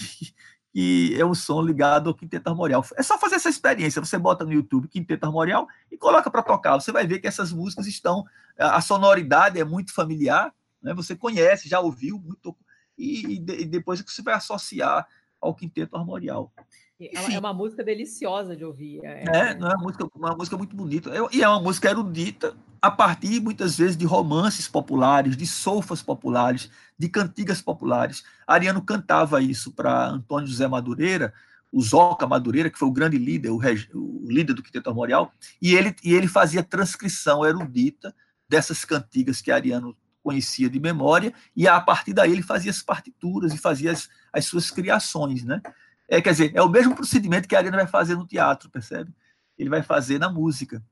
[0.73, 2.85] que é um som ligado ao quinteto armorial.
[2.97, 4.05] É só fazer essa experiência.
[4.05, 6.75] Você bota no YouTube quinteto armorial e coloca para tocar.
[6.75, 8.25] Você vai ver que essas músicas estão.
[8.59, 10.53] A sonoridade é muito familiar,
[10.83, 10.93] né?
[10.93, 12.55] você conhece, já ouviu muito.
[12.99, 15.07] E, e depois que você vai associar
[15.41, 16.53] ao quinteto armorial.
[16.99, 19.01] É, é uma música deliciosa de ouvir.
[19.05, 21.11] É, é não é uma música, uma música muito bonita.
[21.11, 26.03] É, e é uma música erudita, a partir, muitas vezes, de romances populares, de solfas
[26.03, 28.25] populares, de cantigas populares.
[28.47, 31.33] Ariano cantava isso para Antônio José Madureira.
[31.73, 35.33] o Zoca Madureira, que foi o grande líder, o, reg, o líder do Quinteto Armorial,
[35.61, 38.15] e ele, e ele fazia transcrição erudita
[38.49, 39.95] dessas cantigas que Ariano
[40.27, 44.45] conhecia de memória, e a partir daí ele fazia as partituras e fazia as, as
[44.45, 45.63] suas criações, né?
[46.09, 49.13] É, quer dizer, é o mesmo procedimento que Ariano vai fazer no teatro, percebe?
[49.57, 50.83] Ele vai fazer na música.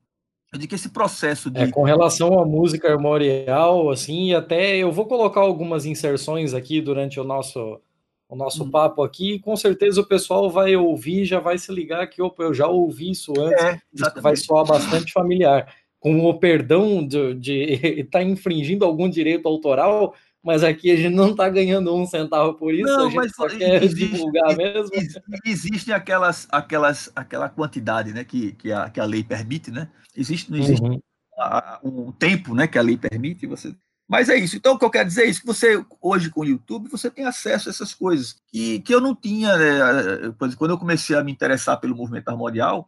[0.53, 1.63] Eu digo que esse processo de...
[1.63, 7.19] É, com relação à música armorial, assim, até eu vou colocar algumas inserções aqui durante
[7.19, 7.81] o nosso
[8.27, 8.71] o nosso hum.
[8.71, 12.55] papo aqui, com certeza o pessoal vai ouvir, já vai se ligar que opa, eu
[12.55, 15.73] já ouvi isso antes, é, isso vai soar bastante familiar.
[16.05, 17.63] Com o perdão de
[18.01, 22.53] estar tá infringindo algum direito autoral, mas aqui a gente não está ganhando um centavo
[22.55, 24.91] por isso, não, a gente só quer existe, divulgar mesmo.
[25.47, 29.89] Existe aquelas, aquelas, aquela quantidade né, que, que, a, que a lei permite, né?
[30.15, 31.01] Existe, não existe uhum.
[31.83, 33.75] um tempo né, que a lei permite, você
[34.07, 34.57] mas é isso.
[34.57, 37.11] Então, o que eu quero dizer é isso, que você, hoje, com o YouTube, você
[37.11, 40.35] tem acesso a essas coisas que, que eu não tinha, né?
[40.59, 42.87] quando eu comecei a me interessar pelo movimento armorial,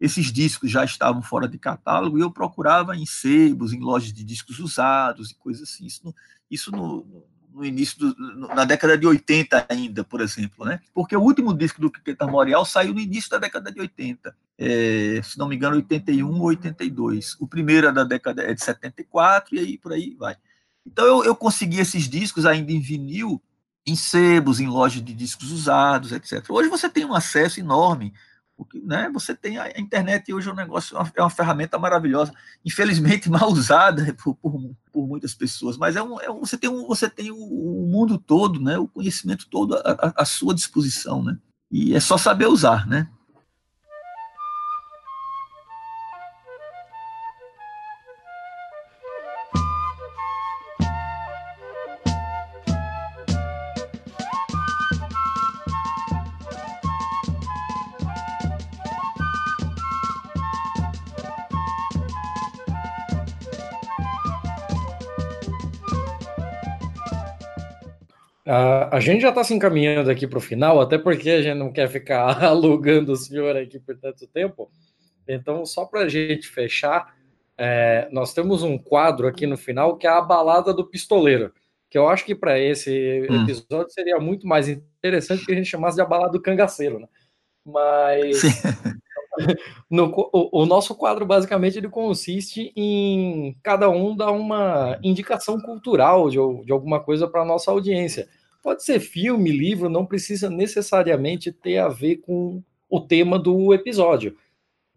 [0.00, 4.24] esses discos já estavam fora de catálogo e eu procurava em sebos, em lojas de
[4.24, 5.86] discos usados e coisas assim.
[5.86, 6.14] Isso, no,
[6.50, 7.24] isso no,
[7.56, 8.14] no início, do,
[8.48, 10.80] na década de 80 ainda, por exemplo, né?
[10.92, 15.20] Porque o último disco do Quinteto Armorial saiu no início da década de 80, é,
[15.24, 17.36] se não me engano, 81 ou 82.
[17.40, 20.36] O primeiro é da década é de 74 e aí por aí vai.
[20.86, 23.42] Então eu, eu consegui esses discos ainda em vinil,
[23.86, 26.44] em sebos, em lojas de discos usados, etc.
[26.50, 28.12] Hoje você tem um acesso enorme,
[28.56, 32.32] porque, né, você tem a internet hoje é um negócio, é uma ferramenta maravilhosa,
[32.64, 36.70] infelizmente mal usada por, por, por muitas pessoas, mas é um, é um, você tem,
[36.70, 41.22] um, você tem o, o, mundo todo, né, o conhecimento todo à, à sua disposição,
[41.22, 41.36] né,
[41.70, 43.08] e é só saber usar, né.
[68.46, 71.58] Uh, a gente já está se encaminhando aqui para o final, até porque a gente
[71.58, 74.70] não quer ficar alugando o senhor aqui por tanto tempo.
[75.26, 77.12] Então, só para a gente fechar,
[77.58, 81.52] é, nós temos um quadro aqui no final que é a balada do pistoleiro,
[81.90, 83.42] que eu acho que para esse hum.
[83.42, 87.08] episódio seria muito mais interessante que a gente chamasse de a balada do cangaceiro, né?
[87.64, 88.42] Mas
[89.90, 96.30] no, o, o, nosso quadro basicamente ele consiste em cada um dar uma indicação cultural
[96.30, 98.28] de, de alguma coisa para nossa audiência.
[98.66, 102.60] Pode ser filme, livro, não precisa necessariamente ter a ver com
[102.90, 104.36] o tema do episódio.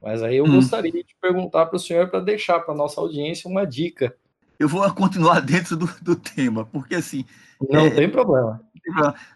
[0.01, 0.55] Mas aí eu hum.
[0.55, 4.17] gostaria de perguntar para o senhor para deixar para nossa audiência uma dica.
[4.57, 7.23] Eu vou continuar dentro do, do tema, porque assim.
[7.69, 8.59] Não é, tem problema.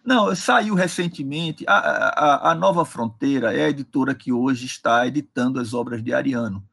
[0.04, 1.64] Não, saiu recentemente.
[1.68, 6.12] A, a, a, Nova Fronteira é a editora que hoje está editando as obras de
[6.12, 6.68] Ariano,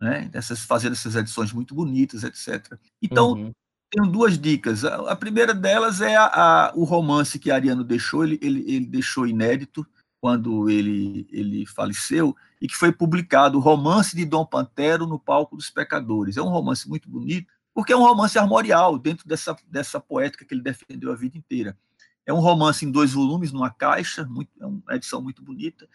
[0.00, 0.28] né?
[0.32, 2.76] Essas, fazendo essas edições muito bonitas, etc.
[3.00, 3.52] Então, uhum.
[3.94, 4.84] Tenho duas dicas.
[4.84, 9.26] A, a primeira delas é a, o romance que Ariano deixou, ele, ele, ele deixou
[9.26, 9.86] inédito
[10.20, 15.54] quando ele, ele faleceu, e que foi publicado, o Romance de Dom Pantero no Palco
[15.54, 16.38] dos Pecadores.
[16.38, 20.54] É um romance muito bonito, porque é um romance armorial, dentro dessa, dessa poética que
[20.54, 21.76] ele defendeu a vida inteira.
[22.24, 25.86] É um romance em dois volumes, numa caixa, muito, é uma edição muito bonita,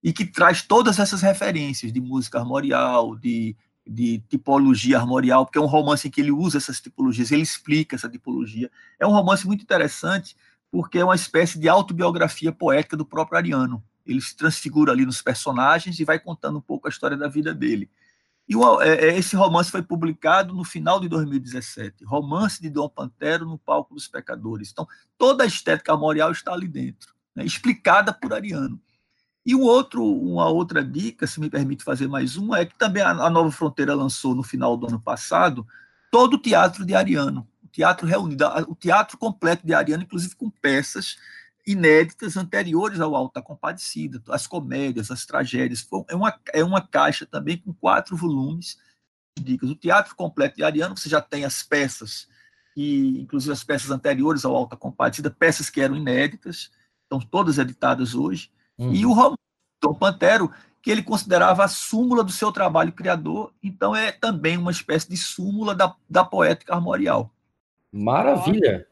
[0.00, 3.56] e que traz todas essas referências de música armorial, de,
[3.86, 7.96] de tipologia armorial, porque é um romance em que ele usa essas tipologias, ele explica
[7.96, 8.70] essa tipologia.
[8.98, 10.36] É um romance muito interessante,
[10.70, 13.82] porque é uma espécie de autobiografia poética do próprio Ariano.
[14.06, 17.54] Ele se transfigura ali nos personagens e vai contando um pouco a história da vida
[17.54, 17.90] dele.
[18.48, 22.88] E o, é, é, esse romance foi publicado no final de 2017, Romance de Dom
[22.88, 24.70] Pantero no Palco dos Pecadores.
[24.72, 24.86] Então,
[25.16, 28.80] toda a estética armorial está ali dentro, né, explicada por Ariano.
[29.44, 33.02] E um outro, uma outra dica, se me permite fazer mais uma, é que também
[33.02, 35.66] a, a Nova Fronteira lançou no final do ano passado
[36.10, 40.48] todo o teatro de Ariano, o teatro reunido, o teatro completo de Ariano, inclusive com
[40.48, 41.16] peças
[41.66, 45.86] inéditas anteriores ao Alta Compadecida, as comédias, as tragédias.
[46.08, 48.78] É uma, é uma caixa também com quatro volumes
[49.38, 49.70] de dicas.
[49.70, 52.28] O teatro completo de Ariano, você já tem as peças,
[52.76, 56.70] e inclusive as peças anteriores ao Alta Compadecida, peças que eram inéditas,
[57.04, 58.50] estão todas editadas hoje.
[58.82, 58.94] Uhum.
[58.94, 59.38] E o romance
[59.80, 60.50] Dom Pantero,
[60.82, 65.16] que ele considerava a súmula do seu trabalho criador, então é também uma espécie de
[65.16, 67.30] súmula da, da poética armorial.
[67.92, 68.86] Maravilha!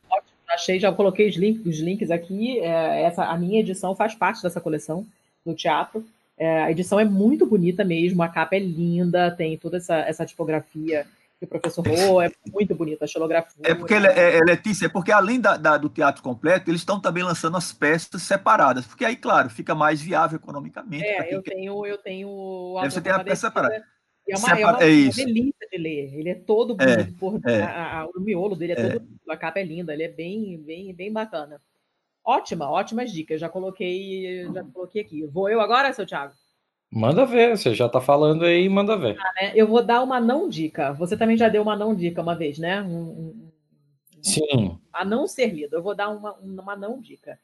[0.48, 2.58] Achei, já coloquei os links, os links aqui.
[2.58, 5.06] É, essa, a minha edição faz parte dessa coleção
[5.46, 6.04] do teatro.
[6.36, 10.26] É, a edição é muito bonita mesmo, a capa é linda, tem toda essa, essa
[10.26, 11.06] tipografia
[11.44, 13.62] o professor Rô, é muito bonito, a xilografia.
[13.64, 17.00] É porque, é, é, Letícia, é porque além da, da, do teatro completo, eles estão
[17.00, 21.04] também lançando as peças separadas, porque aí, claro, fica mais viável economicamente.
[21.04, 22.28] É, eu tenho, eu tenho.
[22.82, 23.84] Você tem a peça separada.
[24.28, 24.60] É uma, Separa...
[24.60, 26.14] é uma, é uma delícia de ler.
[26.14, 27.62] Ele é todo é, bonito, por, é.
[27.62, 29.08] a, a, o miolo dele é, é, todo.
[29.28, 31.60] A capa é linda, ele é bem, bem, bem bacana.
[32.24, 33.40] Ótima, ótimas dicas.
[33.40, 35.26] Já coloquei, já coloquei aqui.
[35.26, 36.34] Vou eu agora, seu Thiago?
[36.92, 39.16] Manda ver, você já está falando aí, manda ver.
[39.20, 39.52] Ah, né?
[39.54, 40.92] Eu vou dar uma não dica.
[40.94, 42.82] Você também já deu uma não dica uma vez, né?
[42.82, 43.50] Um, um,
[44.20, 44.78] Sim.
[44.92, 45.76] A não ser lido.
[45.76, 47.38] Eu vou dar uma, uma não dica.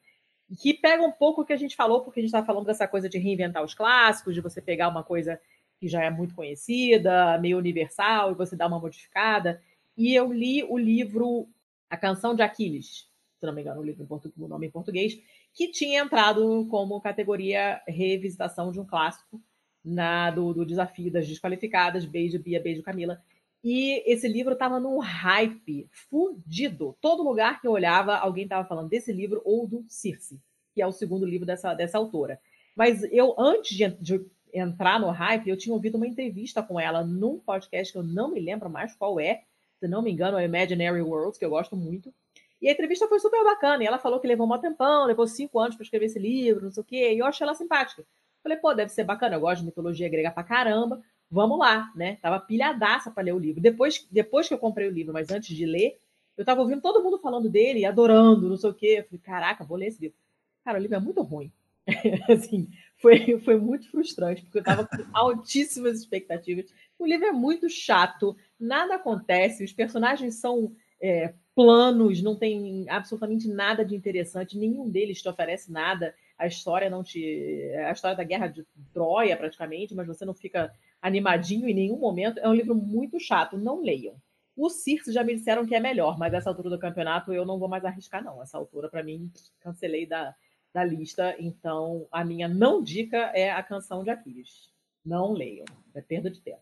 [0.58, 2.88] Que pega um pouco o que a gente falou, porque a gente está falando dessa
[2.88, 5.40] coisa de reinventar os clássicos, de você pegar uma coisa
[5.78, 9.62] que já é muito conhecida, meio universal, e você dar uma modificada.
[9.96, 11.48] E eu li o livro
[11.88, 13.08] A Canção de Aquiles,
[13.38, 14.06] se não me engano, o livro
[14.38, 15.18] o nome em português,
[15.56, 19.42] que tinha entrado como categoria revisitação de um clássico
[19.82, 23.22] na, do, do Desafio das Desqualificadas, Beijo Bia, Beijo Camila.
[23.64, 26.94] E esse livro estava num hype fudido.
[27.00, 30.38] Todo lugar que eu olhava, alguém estava falando desse livro ou do Circe,
[30.74, 32.38] que é o segundo livro dessa, dessa autora.
[32.76, 37.02] Mas eu, antes de, de entrar no hype, eu tinha ouvido uma entrevista com ela
[37.02, 39.44] num podcast que eu não me lembro mais qual é,
[39.80, 42.12] se não me engano, é Imaginary Worlds, que eu gosto muito.
[42.60, 43.82] E a entrevista foi super bacana.
[43.82, 46.70] E ela falou que levou um tempão, levou cinco anos para escrever esse livro, não
[46.70, 47.12] sei o quê.
[47.12, 48.04] E eu achei ela simpática.
[48.42, 49.36] Falei, pô, deve ser bacana.
[49.36, 51.02] Eu gosto de mitologia grega pra caramba.
[51.30, 52.16] Vamos lá, né?
[52.22, 53.60] Tava pilhadaça para ler o livro.
[53.60, 55.98] Depois, depois que eu comprei o livro, mas antes de ler,
[56.36, 58.96] eu tava ouvindo todo mundo falando dele, adorando, não sei o quê.
[58.98, 60.16] Eu falei, caraca, vou ler esse livro.
[60.64, 61.52] Cara, o livro é muito ruim.
[62.28, 66.66] assim, foi, foi muito frustrante, porque eu tava com altíssimas expectativas.
[66.98, 73.48] O livro é muito chato, nada acontece, os personagens são é, planos, não tem absolutamente
[73.48, 76.14] nada de interessante, nenhum deles te oferece nada.
[76.38, 77.72] A história não te.
[77.86, 78.62] A história da guerra de
[78.92, 80.70] Troia, praticamente, mas você não fica
[81.00, 82.38] animadinho em nenhum momento.
[82.38, 84.14] É um livro muito chato, não leiam.
[84.54, 87.58] O Circe já me disseram que é melhor, mas essa altura do campeonato eu não
[87.58, 88.42] vou mais arriscar, não.
[88.42, 89.30] Essa altura, para mim,
[89.60, 90.34] cancelei da,
[90.74, 91.34] da lista.
[91.38, 94.68] Então, a minha não dica é a canção de Aquiles.
[95.04, 95.64] Não leiam,
[95.94, 96.60] é perda de tempo.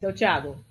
[0.00, 0.64] Seu Thiago.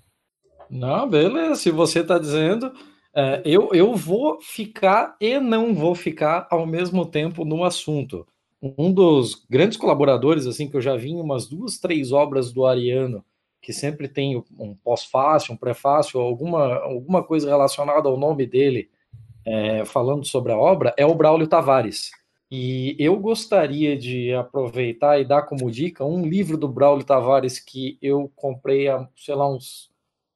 [0.69, 1.55] Não, beleza.
[1.55, 2.73] Se você está dizendo,
[3.15, 8.26] é, eu, eu vou ficar e não vou ficar ao mesmo tempo no assunto.
[8.61, 12.65] Um dos grandes colaboradores, assim, que eu já vi em umas duas, três obras do
[12.65, 13.23] Ariano,
[13.61, 18.90] que sempre tem um pós-fácil, um prefácio, alguma, alguma coisa relacionada ao nome dele,
[19.45, 22.11] é, falando sobre a obra, é o Braulio Tavares.
[22.49, 27.98] E eu gostaria de aproveitar e dar como dica um livro do Braulio Tavares que
[28.02, 29.90] eu comprei há, sei lá, uns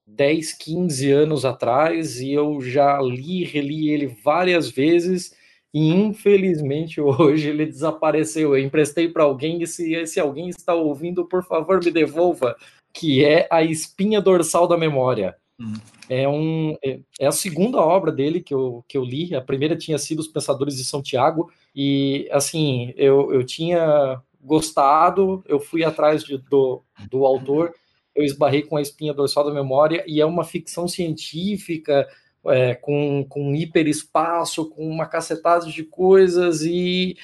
[0.08, 5.36] 10, 15 anos atrás e eu já li, reli ele várias vezes
[5.74, 8.56] e infelizmente hoje ele desapareceu.
[8.56, 12.56] Eu emprestei para alguém e se se alguém está ouvindo, por favor, me devolva,
[12.94, 15.36] que é A Espinha Dorsal da Memória.
[15.60, 15.74] Hum.
[16.10, 19.36] É, um, é, é, a segunda obra dele que eu, que eu li.
[19.36, 21.52] A primeira tinha sido Os Pensadores de São Tiago.
[21.76, 27.74] E, assim, eu, eu tinha gostado, eu fui atrás de, do, do autor
[28.18, 32.08] eu esbarrei com a espinha dorsal da memória, e é uma ficção científica
[32.48, 37.16] é, com, com hiperespaço, com uma cacetada de coisas, e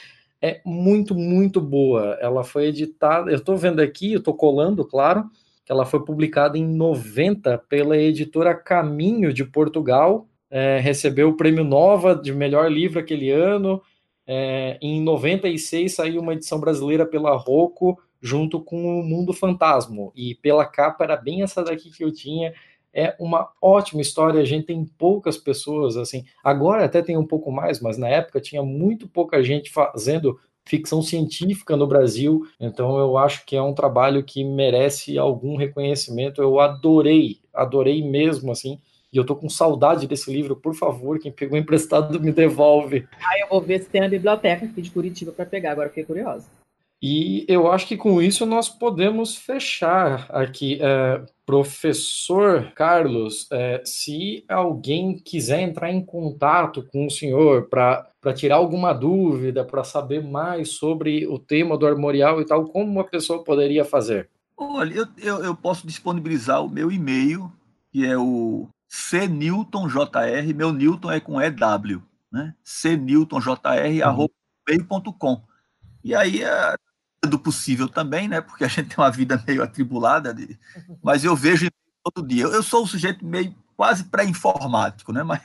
[0.41, 2.17] é muito, muito boa.
[2.21, 5.29] Ela foi editada, eu estou vendo aqui, eu estou colando, claro,
[5.65, 11.63] que ela foi publicada em 90 pela editora Caminho de Portugal, é, recebeu o prêmio
[11.63, 13.81] Nova de melhor livro aquele ano.
[14.27, 20.09] É, em 96 saiu uma edição brasileira pela Rocco, junto com o Mundo Fantasma.
[20.15, 22.53] E pela capa era bem essa daqui que eu tinha.
[22.93, 26.23] É uma ótima história, a gente tem poucas pessoas assim.
[26.41, 31.01] Agora até tem um pouco mais, mas na época tinha muito pouca gente fazendo ficção
[31.01, 32.43] científica no Brasil.
[32.57, 36.41] Então eu acho que é um trabalho que merece algum reconhecimento.
[36.41, 38.79] Eu adorei, adorei mesmo assim.
[39.11, 43.07] E eu tô com saudade desse livro, por favor, quem pegou emprestado me devolve.
[43.21, 46.03] Ah, eu vou ver se tem na biblioteca aqui de Curitiba para pegar, agora fiquei
[46.03, 46.47] curiosa.
[47.05, 50.79] E eu acho que com isso nós podemos fechar aqui.
[50.81, 58.55] É, professor Carlos, é, se alguém quiser entrar em contato com o senhor para tirar
[58.55, 63.43] alguma dúvida, para saber mais sobre o tema do armorial e tal, como uma pessoa
[63.43, 64.29] poderia fazer?
[64.55, 67.51] Olha, eu, eu, eu posso disponibilizar o meu e-mail,
[67.91, 72.01] que é o cnewtonjr, meu Newton é com EW,
[72.31, 72.55] né?
[72.63, 75.33] cnewtonjr.com.
[75.33, 75.41] Uhum.
[76.01, 76.75] E aí, é,
[77.27, 78.41] do possível também, né?
[78.41, 80.57] Porque a gente tem uma vida meio atribulada, de...
[81.01, 81.69] mas eu vejo
[82.03, 82.43] todo dia.
[82.43, 85.23] Eu sou um sujeito meio quase pré-informático, né?
[85.23, 85.41] Mas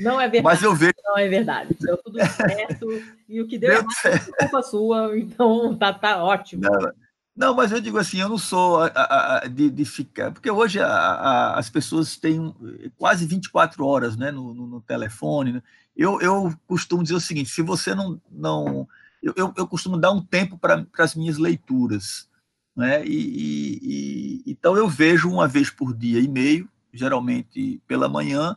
[0.00, 0.42] não é verdade.
[0.42, 0.94] Mas eu vejo.
[1.04, 1.76] Não é verdade.
[1.78, 2.86] Deu tudo certo
[3.28, 5.18] e o que deu, é culpa sua.
[5.18, 6.62] Então tá, tá ótimo.
[6.62, 6.92] Não,
[7.36, 10.32] Não, mas eu digo assim, eu não sou a, a, a, de, de, ficar.
[10.32, 12.54] Porque hoje as pessoas têm
[12.96, 15.52] quase 24 horas né, no, no, no telefone.
[15.52, 15.62] Né?
[15.96, 18.20] Eu, eu costumo dizer o seguinte: se você não.
[18.30, 18.88] não
[19.22, 22.28] eu, eu, eu costumo dar um tempo para as minhas leituras.
[22.74, 23.04] Né?
[23.06, 28.56] E, e, e, então eu vejo uma vez por dia e meio, geralmente pela manhã,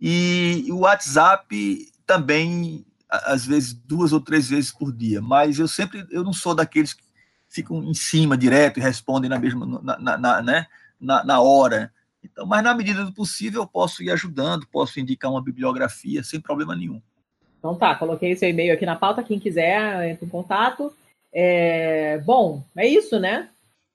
[0.00, 5.20] e o WhatsApp também, às vezes, duas ou três vezes por dia.
[5.22, 7.04] Mas eu sempre eu não sou daqueles que
[7.48, 10.66] ficam em cima direto e respondem na mesma na, na, na né?
[10.98, 11.92] na, na hora.
[12.22, 16.40] Então, mas na medida do possível eu posso ir ajudando, posso indicar uma bibliografia sem
[16.40, 17.02] problema nenhum.
[17.62, 20.92] Então tá, coloquei seu e-mail aqui na pauta, quem quiser entra em contato.
[21.32, 22.18] É...
[22.26, 23.48] Bom, é isso, né?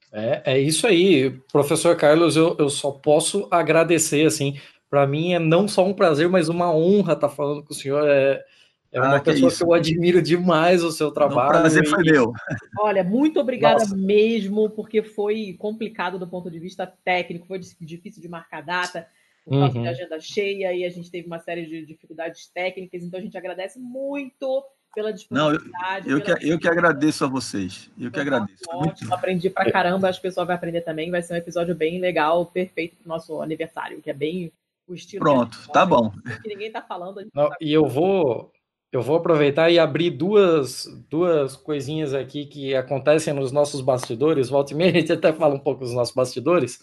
[0.10, 2.38] É, é isso aí, professor Carlos.
[2.38, 4.26] Eu, eu só posso agradecer.
[4.26, 4.57] Assim,
[4.89, 8.07] para mim é não só um prazer, mas uma honra estar falando com o senhor.
[8.07, 8.41] É,
[8.89, 11.49] é uma ah, que pessoa que eu admiro demais o seu trabalho.
[11.49, 12.31] O prazer foi meu.
[12.80, 13.98] Olha, muito obrigada Nossa.
[13.98, 19.06] mesmo, porque foi complicado do ponto de vista técnico, foi difícil de marcar data,
[19.48, 19.84] por causa uhum.
[19.84, 23.38] de agenda cheia, e a gente teve uma série de dificuldades técnicas, então a gente
[23.38, 24.64] agradece muito
[24.94, 26.07] pela disponibilidade.
[26.07, 27.90] Não, eu, eu, que, eu que agradeço a vocês.
[27.98, 28.64] Eu que agradeço.
[28.69, 31.10] Ótimo, aprendi pra caramba, acho que o pessoal vai aprender também.
[31.10, 34.52] Vai ser um episódio bem legal, perfeito pro nosso aniversário, que é bem
[34.88, 35.24] o estilo.
[35.24, 36.11] Pronto, tá bom.
[36.41, 37.26] Que ninguém tá falando.
[37.34, 38.52] Não, tá e eu vou
[38.91, 44.49] eu vou aproveitar e abrir duas, duas coisinhas aqui que acontecem nos nossos bastidores.
[44.49, 46.82] Volta e meia, a gente até fala um pouco dos nossos bastidores.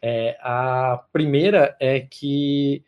[0.00, 2.84] É, a primeira é que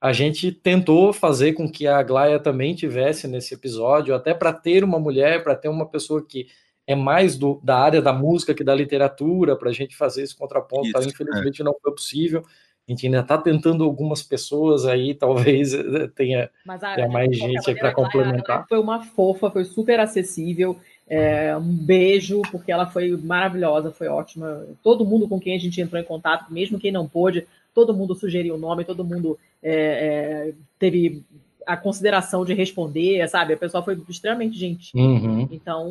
[0.00, 4.82] a gente tentou fazer com que a Glaia também tivesse nesse episódio, até para ter
[4.82, 6.46] uma mulher, para ter uma pessoa que
[6.86, 10.34] é mais do, da área da música que da literatura, para a gente fazer esse
[10.34, 10.88] contraponto.
[10.98, 11.64] Isso, Infelizmente é.
[11.64, 12.42] não foi possível.
[12.88, 17.74] A gente ainda está tentando algumas pessoas aí, talvez eh, tenha, a, tenha mais gente
[17.74, 18.66] para complementar.
[18.68, 20.76] Foi uma fofa, foi super acessível.
[21.10, 24.64] É, um beijo, porque ela foi maravilhosa, foi ótima.
[24.80, 28.14] Todo mundo com quem a gente entrou em contato, mesmo quem não pôde, todo mundo
[28.14, 31.24] sugeriu o nome, todo mundo é, é, teve
[31.66, 33.54] a consideração de responder, sabe?
[33.54, 35.00] A pessoa foi extremamente gentil.
[35.00, 35.48] Uhum.
[35.50, 35.88] Então,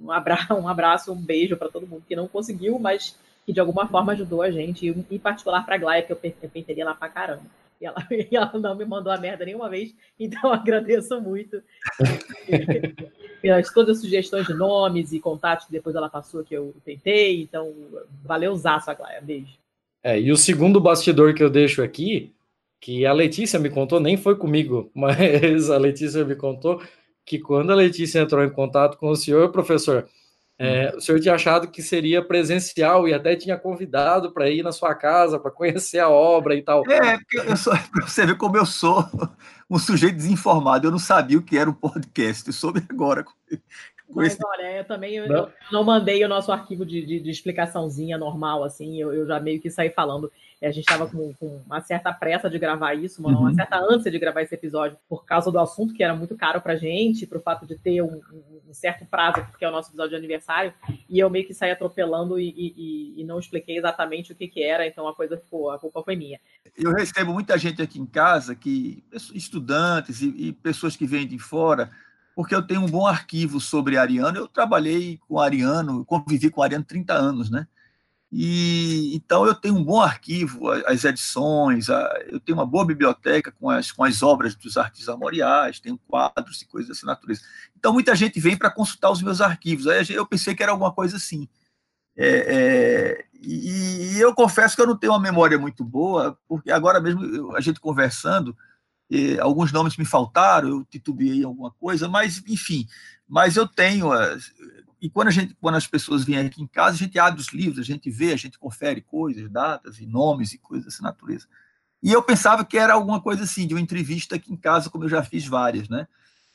[0.00, 3.58] um abraço, um abraço, um beijo para todo mundo que não conseguiu, mas que de
[3.58, 7.08] alguma forma ajudou a gente, em particular para a Glaia, que eu penteria lá pra
[7.08, 7.42] caramba.
[7.80, 11.62] E ela, e ela não me mandou a merda nenhuma vez, então agradeço muito.
[13.40, 17.42] Pelas todas as sugestões de nomes e contatos que depois ela passou que eu tentei,
[17.42, 17.74] então
[18.24, 19.20] valeu usar a Glaia.
[19.20, 19.58] Beijo.
[20.02, 22.32] É, e o segundo bastidor que eu deixo aqui,
[22.80, 26.82] que a Letícia me contou, nem foi comigo, mas a Letícia me contou
[27.24, 30.06] que quando a Letícia entrou em contato com o senhor, professor,
[30.56, 34.70] é, o senhor tinha achado que seria presencial e até tinha convidado para ir na
[34.70, 36.88] sua casa para conhecer a obra e tal.
[36.88, 37.72] É, porque eu sou,
[38.02, 39.04] você vê como eu sou
[39.68, 40.86] um sujeito desinformado.
[40.86, 43.24] Eu não sabia o que era um podcast, eu soube agora.
[44.08, 45.36] Mas olha, eu também eu, não.
[45.36, 49.40] eu não mandei o nosso arquivo de, de, de explicaçãozinha normal, assim, eu, eu, já
[49.40, 50.30] meio que saí falando.
[50.64, 53.40] A gente estava com, com, uma certa pressa de gravar isso, uma, uhum.
[53.40, 56.60] uma, certa ânsia de gravar esse episódio, por causa do assunto que era muito caro
[56.60, 58.20] pra gente, pro fato de ter um,
[58.68, 60.72] um certo prazo, porque é o nosso episódio de aniversário,
[61.08, 64.62] e eu meio que saí atropelando e, e, e não expliquei exatamente o que, que
[64.62, 66.40] era, então a coisa ficou, a culpa foi minha.
[66.76, 71.38] Eu recebo muita gente aqui em casa, que estudantes e, e pessoas que vêm de
[71.38, 71.90] fora,
[72.34, 74.38] porque eu tenho um bom arquivo sobre Ariano.
[74.38, 77.66] Eu trabalhei com Ariano, convivi com Ariano 30 anos, né?
[78.36, 83.52] E então eu tenho um bom arquivo, as edições, a, eu tenho uma boa biblioteca
[83.52, 87.42] com as, com as obras dos artistas armoriais, tenho quadros e coisas dessa natureza.
[87.78, 89.86] Então muita gente vem para consultar os meus arquivos.
[89.86, 91.48] Aí eu pensei que era alguma coisa assim.
[92.16, 96.72] É, é, e, e, eu confesso que eu não tenho uma memória muito boa, porque
[96.72, 98.56] agora mesmo a gente conversando,
[99.12, 102.86] eh, alguns nomes me faltaram, eu titubeei alguma coisa, mas enfim,
[103.28, 104.12] mas eu tenho
[105.04, 107.48] e quando a gente, quando as pessoas vêm aqui em casa, a gente abre os
[107.48, 111.46] livros, a gente vê, a gente confere coisas, datas e nomes e coisas dessa natureza.
[112.02, 115.04] E eu pensava que era alguma coisa assim, de uma entrevista aqui em casa, como
[115.04, 116.08] eu já fiz várias, né?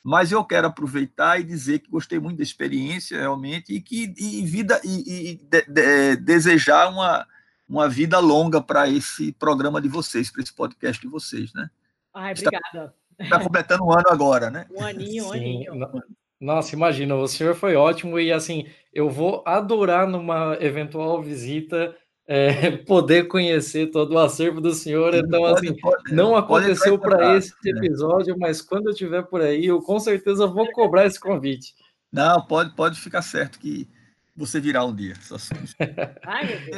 [0.03, 4.43] Mas eu quero aproveitar e dizer que gostei muito da experiência, realmente, e que e
[4.43, 7.27] vida e, e de, de, desejar uma,
[7.67, 11.69] uma vida longa para esse programa de vocês, para esse podcast de vocês, né?
[12.11, 12.95] Ai, obrigada.
[13.19, 14.65] Está tá completando um ano agora, né?
[14.71, 15.99] Um aninho, um aninho.
[16.39, 21.95] Nossa, imagina, o senhor foi ótimo e assim, eu vou adorar numa eventual visita
[22.25, 25.13] é, poder conhecer todo o acervo do senhor.
[25.15, 27.71] Então, pode, assim, pode, não aconteceu para esse né?
[27.71, 31.73] episódio, mas quando eu estiver por aí, eu com certeza vou cobrar esse convite.
[32.11, 33.87] Não, pode, pode ficar certo que
[34.35, 35.15] você virá um dia.
[35.21, 35.37] Só...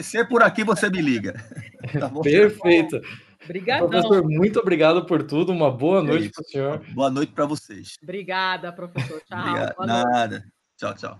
[0.01, 1.33] Se é por aqui, você me liga.
[1.99, 3.01] Tá Perfeito.
[3.43, 3.89] Obrigadão.
[3.89, 5.51] Professor, muito obrigado por tudo.
[5.51, 6.93] Uma boa é noite para o senhor.
[6.93, 7.95] Boa noite para vocês.
[8.01, 9.22] Obrigada, professor.
[9.26, 9.39] Tchau.
[9.39, 9.76] Obrigado.
[9.85, 10.53] Nada.
[10.77, 11.19] Tchau, tchau.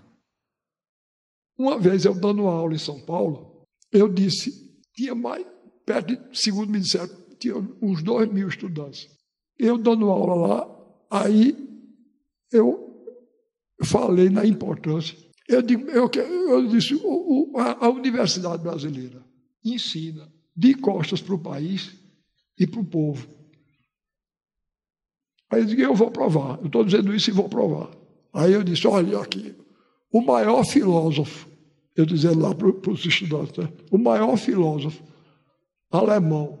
[1.58, 5.44] Uma vez eu dando aula em São Paulo, eu disse, tinha mais,
[5.84, 7.08] perto de, segundo me disseram,
[7.38, 9.08] tinha uns dois mil estudantes.
[9.58, 10.68] Eu dando aula lá,
[11.10, 11.56] aí
[12.50, 13.14] eu
[13.84, 15.16] falei na importância.
[15.48, 19.22] Eu, digo, eu, eu disse, o, o, a, a universidade brasileira
[19.64, 22.01] ensina de costas para o país
[22.58, 23.26] e para o povo.
[25.50, 26.58] Aí eu disse, eu vou provar.
[26.60, 27.90] Eu estou dizendo isso e vou provar.
[28.32, 29.54] Aí eu disse, olha aqui,
[30.10, 31.48] o maior filósofo,
[31.94, 33.70] eu dizendo lá para os estudantes, né?
[33.90, 35.02] o maior filósofo
[35.90, 36.58] alemão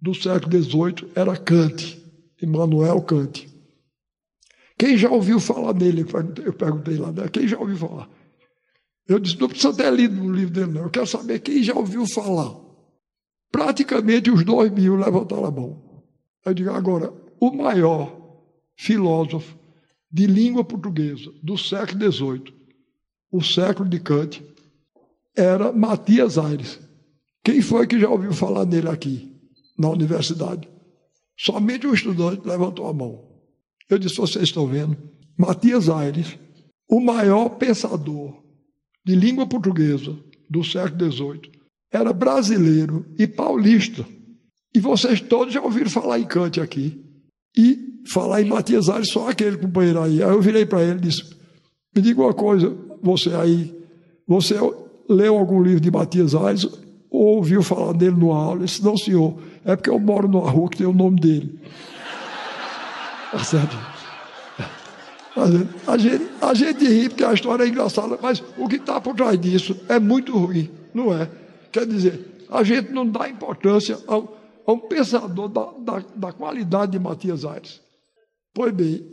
[0.00, 2.02] do século XVIII era Kant,
[2.42, 3.46] Immanuel Kant.
[4.78, 6.04] Quem já ouviu falar dele?
[6.44, 7.28] Eu perguntei lá, né?
[7.28, 8.08] quem já ouviu falar?
[9.06, 10.82] Eu disse, não precisa ter lido no livro dele, não.
[10.84, 12.63] Eu quero saber quem já ouviu falar.
[13.54, 16.02] Praticamente os dois mil levantaram a mão.
[16.44, 18.12] Eu digo, agora, o maior
[18.76, 19.56] filósofo
[20.10, 22.52] de língua portuguesa do século XVIII,
[23.30, 24.44] o século de Kant,
[25.36, 26.80] era Matias Aires.
[27.44, 29.32] Quem foi que já ouviu falar nele aqui,
[29.78, 30.68] na universidade?
[31.38, 33.24] Somente um estudante levantou a mão.
[33.88, 34.98] Eu disse: vocês estão vendo?
[35.38, 36.36] Matias Aires,
[36.88, 38.34] o maior pensador
[39.06, 40.18] de língua portuguesa
[40.50, 41.53] do século XVIII,
[41.96, 44.04] era brasileiro e paulista.
[44.74, 47.00] E vocês todos já ouviram falar em Kant aqui.
[47.56, 50.22] E falar em Matias Aires, só aquele companheiro aí.
[50.22, 51.22] Aí eu virei para ele e disse:
[51.94, 53.72] Me diga uma coisa, você aí,
[54.26, 54.56] você
[55.08, 56.64] leu algum livro de Matias Aires
[57.08, 58.56] ou ouviu falar dele numa aula?
[58.56, 61.60] Ele disse: Não, senhor, é porque eu moro numa rua que tem o nome dele.
[63.30, 63.76] Tá certo?
[65.86, 69.14] A gente, a gente ri porque a história é engraçada, mas o que está por
[69.16, 71.28] trás disso é muito ruim, não é?
[71.74, 76.92] Quer dizer, a gente não dá importância ao, a um pensador da, da, da, qualidade
[76.92, 77.80] de Matias Aires.
[78.54, 79.04] Pois bem,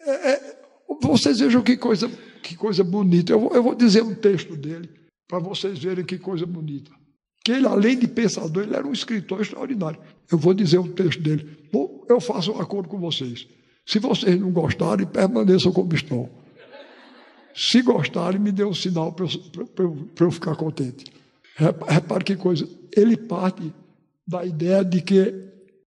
[0.00, 0.58] é, é,
[1.00, 2.10] vocês vejam que coisa,
[2.42, 3.32] que coisa bonita.
[3.32, 4.90] Eu eu vou dizer um texto dele
[5.28, 6.90] para vocês verem que coisa bonita.
[7.44, 10.00] Que ele, além de pensador, ele era um escritor extraordinário.
[10.28, 11.56] Eu vou dizer um texto dele.
[11.72, 13.46] Bom, eu faço um acordo com vocês.
[13.86, 16.28] Se vocês não gostarem, permaneçam como estão.
[17.54, 19.26] Se gostarem, me dê um sinal para
[19.78, 21.21] eu, eu, ficar contente.
[21.56, 22.68] Repare que coisa.
[22.96, 23.72] Ele parte
[24.26, 25.34] da ideia de que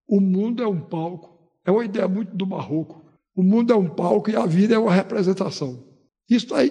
[0.08, 1.36] o mundo é um palco.
[1.66, 3.04] É uma ideia muito do Marroco.
[3.36, 5.84] O mundo é um palco e a vida é uma representação.
[6.30, 6.64] Isso está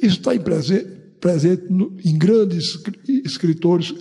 [0.00, 0.84] isso tá presente,
[1.20, 2.78] presente no, em grandes
[3.24, 3.94] escritores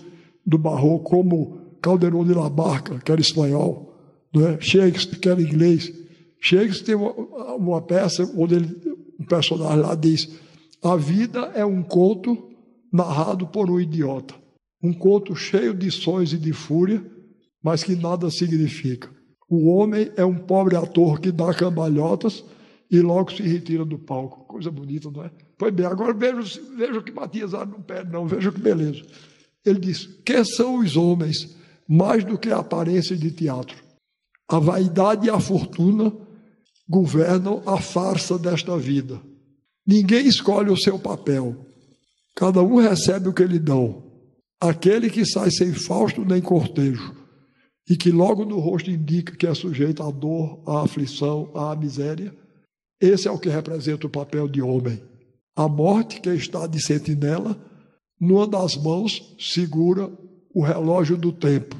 [0.46, 3.92] do Barroco, como Calderón de la Barca, que era espanhol,
[4.36, 4.62] é?
[4.62, 5.92] Shakespeare, que era inglês.
[6.40, 7.12] Shakespeare tem uma,
[7.56, 8.82] uma peça onde ele,
[9.20, 10.30] um personagem lá diz:
[10.82, 12.50] A vida é um conto
[12.92, 14.41] narrado por um idiota.
[14.82, 17.04] Um conto cheio de sonhos e de fúria,
[17.64, 19.10] mas que nada significa.
[19.50, 22.44] O homem é um pobre ator que dá cambalhotas
[22.90, 24.46] e logo se retira do palco.
[24.46, 25.32] Coisa bonita, não é?
[25.58, 29.02] Pois bem, agora veja, veja que Matias não perde, não, veja que beleza.
[29.66, 31.56] Ele diz: Que são os homens
[31.88, 33.78] mais do que a aparência de teatro?
[34.48, 36.12] A vaidade e a fortuna
[36.88, 39.22] governam a farsa desta vida.
[39.86, 41.66] Ninguém escolhe o seu papel.
[42.36, 44.11] Cada um recebe o que lhe dão.
[44.62, 47.16] Aquele que sai sem fausto nem cortejo,
[47.90, 52.32] e que logo no rosto indica que é sujeito à dor, à aflição, à miséria,
[53.02, 55.02] esse é o que representa o papel de homem.
[55.56, 57.60] A morte, que está de sentinela,
[58.20, 60.12] numa das mãos segura
[60.54, 61.76] o relógio do tempo,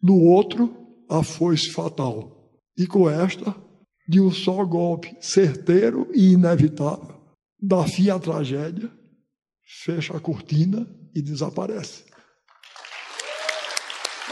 [0.00, 0.72] no outro,
[1.08, 2.54] a foice fatal.
[2.78, 3.54] E com esta,
[4.08, 7.20] de um só golpe certeiro e inevitável,
[7.60, 8.90] dá fim à tragédia,
[9.84, 12.04] fecha a cortina e desaparece.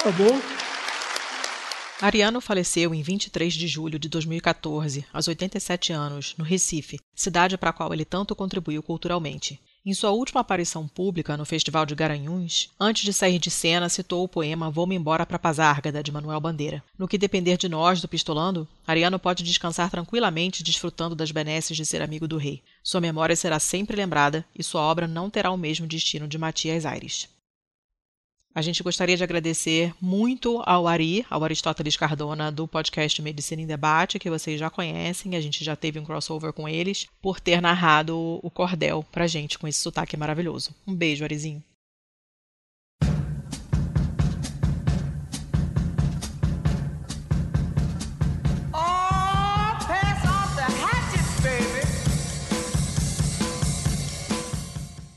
[0.03, 0.41] Tá bom?
[2.01, 7.70] Ariano faleceu em 23 de julho de 2014, aos 87 anos, no Recife, cidade para
[7.70, 9.61] a qual ele tanto contribuiu culturalmente.
[9.85, 14.23] Em sua última aparição pública no Festival de Garanhuns, antes de sair de cena, citou
[14.23, 16.85] o poema Vou-me embora para Pazárgada, de Manuel Bandeira.
[16.97, 21.85] No que depender de nós, do Pistolando, Ariano pode descansar tranquilamente desfrutando das benesses de
[21.85, 22.62] ser amigo do rei.
[22.85, 26.87] Sua memória será sempre lembrada e sua obra não terá o mesmo destino de Matias
[26.87, 27.29] Aires.
[28.55, 33.66] A gente gostaria de agradecer muito ao Ari, ao Aristóteles Cardona, do podcast Medicina em
[33.66, 37.61] Debate, que vocês já conhecem, a gente já teve um crossover com eles, por ter
[37.61, 40.75] narrado o cordel pra gente com esse sotaque maravilhoso.
[40.87, 41.62] Um beijo, Arizinho.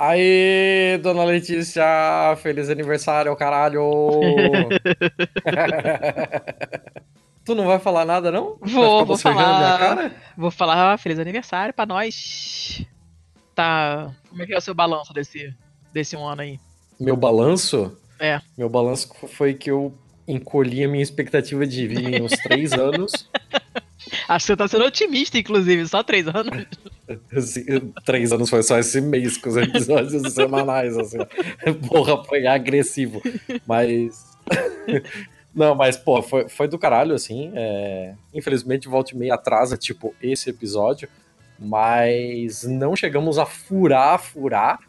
[0.03, 1.83] Aí, dona Letícia,
[2.41, 3.83] feliz aniversário, caralho!
[7.45, 8.57] tu não vai falar nada, não?
[8.61, 10.11] Vou, vou falar.
[10.35, 12.83] Vou falar feliz aniversário pra nós.
[13.53, 14.11] tá.
[14.27, 15.53] Como é que é o seu balanço desse,
[15.93, 16.59] desse um ano aí?
[16.99, 17.95] Meu balanço?
[18.19, 18.41] É.
[18.57, 19.93] Meu balanço foi que eu
[20.27, 23.29] encolhi a minha expectativa de vida em uns três anos.
[24.27, 26.65] Acho que você tá sendo otimista, inclusive, só três anos.
[28.05, 31.17] Três anos foi só esse mês com os episódios semanais, assim.
[31.87, 33.21] Porra, foi agressivo.
[33.65, 34.25] Mas.
[35.53, 37.51] Não, mas, pô, foi, foi do caralho, assim.
[37.53, 38.13] É...
[38.33, 41.09] Infelizmente, volta e meia atrasa, tipo, esse episódio.
[41.59, 44.79] Mas não chegamos a furar, furar.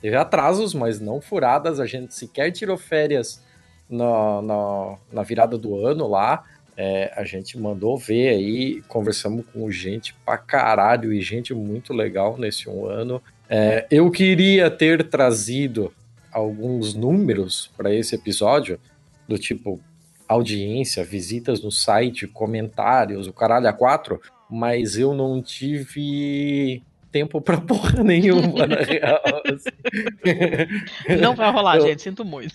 [0.00, 1.80] Teve atrasos, mas não furadas.
[1.80, 3.42] A gente sequer tirou férias
[3.88, 6.44] na, na, na virada do ano lá.
[6.82, 12.38] É, a gente mandou ver aí, conversamos com gente pra caralho e gente muito legal
[12.38, 13.22] nesse um ano.
[13.50, 15.92] É, eu queria ter trazido
[16.32, 18.80] alguns números para esse episódio,
[19.28, 19.78] do tipo
[20.26, 26.82] audiência, visitas no site, comentários, o caralho a quatro, mas eu não tive
[27.12, 29.20] tempo pra porra nenhuma, na real.
[29.52, 31.18] Assim.
[31.20, 32.54] Não vai rolar, eu, gente, sinto muito.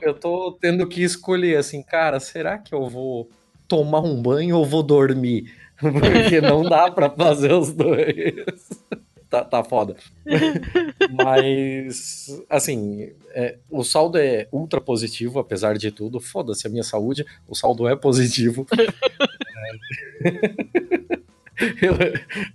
[0.00, 3.28] Eu tô tendo que escolher, assim, cara, será que eu vou
[3.70, 5.54] tomar um banho ou vou dormir?
[5.78, 8.68] Porque não dá para fazer os dois.
[9.30, 9.96] tá, tá foda.
[11.24, 16.20] Mas, assim, é, o saldo é ultra positivo, apesar de tudo.
[16.20, 18.66] Foda-se a minha saúde, o saldo é positivo.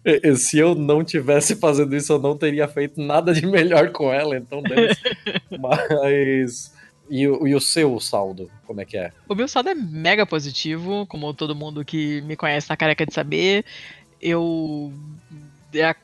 [0.06, 4.12] eu, se eu não tivesse fazendo isso, eu não teria feito nada de melhor com
[4.12, 4.62] ela, então
[5.60, 6.75] Mas
[7.10, 9.12] e, o, e o seu saldo, como é que é?
[9.28, 13.14] O meu saldo é mega positivo, como todo mundo que me conhece tá careca de
[13.14, 13.66] saber.
[14.22, 14.92] Eu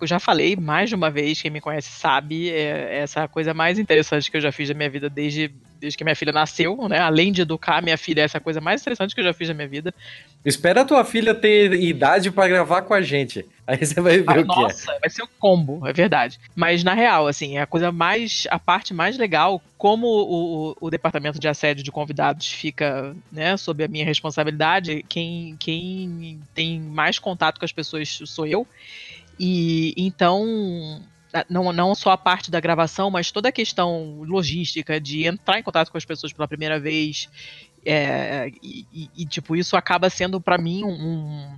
[0.03, 4.29] já falei mais de uma vez, quem me conhece sabe, é essa coisa mais interessante
[4.29, 6.99] que eu já fiz da minha vida desde, desde que minha filha nasceu, né?
[6.99, 9.67] Além de educar minha filha, essa coisa mais interessante que eu já fiz da minha
[9.67, 9.93] vida.
[10.43, 13.45] Espera a tua filha ter idade para gravar com a gente.
[13.67, 14.63] Aí você vai ver ah, o que é.
[14.63, 16.39] Nossa, vai ser o um combo, é verdade.
[16.55, 18.47] Mas na real, assim, a coisa mais.
[18.49, 23.83] A parte mais legal, como o, o departamento de assédio de convidados fica, né, sob
[23.83, 28.67] a minha responsabilidade, quem, quem tem mais contato com as pessoas sou eu.
[29.43, 31.01] E então
[31.49, 35.63] não, não só a parte da gravação, mas toda a questão logística de entrar em
[35.63, 37.27] contato com as pessoas pela primeira vez
[37.83, 41.55] é, e, e, tipo, isso acaba sendo para mim um,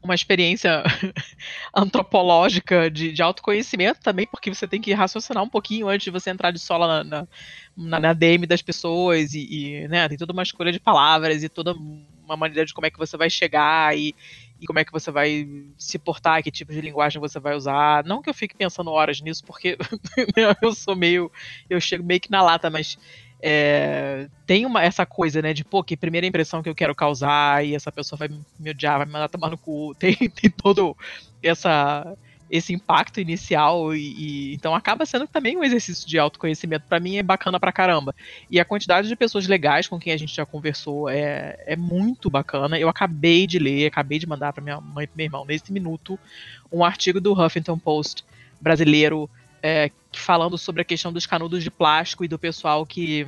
[0.00, 0.84] uma experiência
[1.74, 6.30] antropológica de, de, autoconhecimento também, porque você tem que raciocinar um pouquinho antes de você
[6.30, 7.26] entrar de sola na,
[7.76, 11.48] na, na DM das pessoas e, e, né, tem toda uma escolha de palavras e
[11.48, 14.14] toda uma maneira de como é que você vai chegar e,
[14.62, 18.04] e como é que você vai se portar, que tipo de linguagem você vai usar.
[18.04, 19.76] Não que eu fique pensando horas nisso, porque
[20.62, 21.32] eu sou meio.
[21.68, 22.96] Eu chego meio que na lata, mas
[23.42, 27.66] é, tem uma, essa coisa, né, de, pô, que primeira impressão que eu quero causar
[27.66, 29.92] e essa pessoa vai me odiar, vai me mandar tomar no cu.
[29.98, 30.96] Tem, tem todo
[31.42, 32.16] essa,
[32.52, 37.16] esse impacto inicial e, e, então acaba sendo também um exercício de autoconhecimento para mim
[37.16, 38.14] é bacana pra caramba
[38.50, 42.28] e a quantidade de pessoas legais com quem a gente já conversou é, é muito
[42.28, 45.72] bacana eu acabei de ler acabei de mandar para minha mãe e meu irmão nesse
[45.72, 46.18] minuto
[46.70, 48.22] um artigo do Huffington Post
[48.60, 49.30] brasileiro
[49.62, 53.26] é, falando sobre a questão dos canudos de plástico e do pessoal que.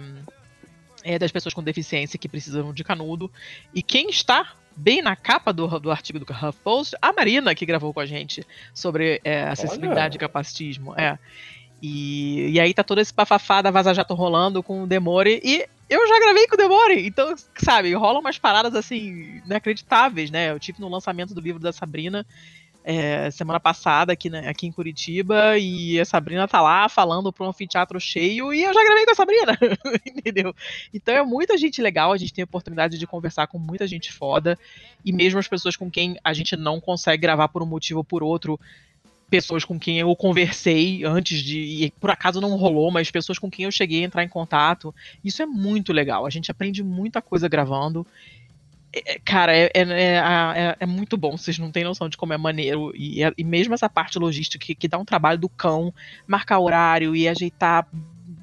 [1.04, 3.30] É, das pessoas com deficiência que precisam de canudo.
[3.74, 7.92] E quem está bem na capa do, do artigo do HuffPost, a Marina, que gravou
[7.92, 10.16] com a gente sobre é, acessibilidade Olha.
[10.16, 10.94] e capacitismo.
[10.96, 11.18] É.
[11.82, 15.40] E, e aí tá todo esse bafafá da Vaza Jato rolando com o Demore.
[15.44, 20.50] E eu já gravei com o Demore, então, sabe, rolam umas paradas assim, inacreditáveis, né?
[20.50, 22.26] Eu tive no lançamento do livro da Sabrina
[22.84, 27.46] é, semana passada aqui, né, aqui em Curitiba e a Sabrina tá lá falando para
[27.46, 29.58] um anfiteatro cheio e eu já gravei com a Sabrina,
[30.06, 30.54] entendeu?
[30.92, 34.12] Então é muita gente legal, a gente tem a oportunidade de conversar com muita gente
[34.12, 34.58] foda
[35.02, 38.04] e mesmo as pessoas com quem a gente não consegue gravar por um motivo ou
[38.04, 38.60] por outro,
[39.30, 41.58] pessoas com quem eu conversei antes de.
[41.58, 44.94] E por acaso não rolou, mas pessoas com quem eu cheguei a entrar em contato.
[45.24, 46.26] Isso é muito legal.
[46.26, 48.06] A gente aprende muita coisa gravando.
[48.94, 52.38] É, cara, é, é, é, é, muito bom, vocês não têm noção de como é
[52.38, 52.92] maneiro.
[52.94, 55.92] E, e mesmo essa parte logística que, que dá um trabalho do cão,
[56.28, 57.88] marcar horário e ajeitar,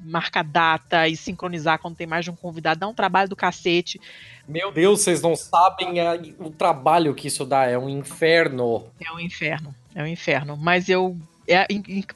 [0.04, 3.98] marcar data e sincronizar quando tem mais de um convidado, dá um trabalho do cacete.
[4.46, 8.86] Meu Deus, vocês não sabem a, o trabalho que isso dá, é um inferno.
[9.00, 10.56] É um inferno, é um inferno.
[10.58, 11.16] Mas eu
[11.48, 11.66] é,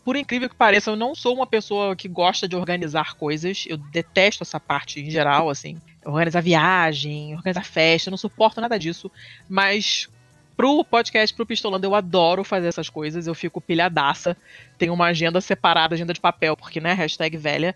[0.04, 3.64] por incrível que pareça, eu não sou uma pessoa que gosta de organizar coisas.
[3.66, 9.10] Eu detesto essa parte em geral, assim organizar viagem, organizar festa, não suporto nada disso,
[9.48, 10.08] mas
[10.56, 14.36] pro podcast, pro Pistolando, eu adoro fazer essas coisas, eu fico pilhadaça,
[14.78, 17.74] tenho uma agenda separada, agenda de papel, porque, né, hashtag velha,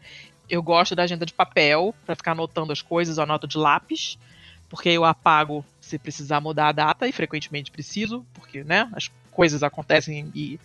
[0.48, 4.18] eu gosto da agenda de papel, para ficar anotando as coisas, eu anoto de lápis,
[4.68, 9.62] porque eu apago se precisar mudar a data, e frequentemente preciso, porque, né, as coisas
[9.62, 10.58] acontecem e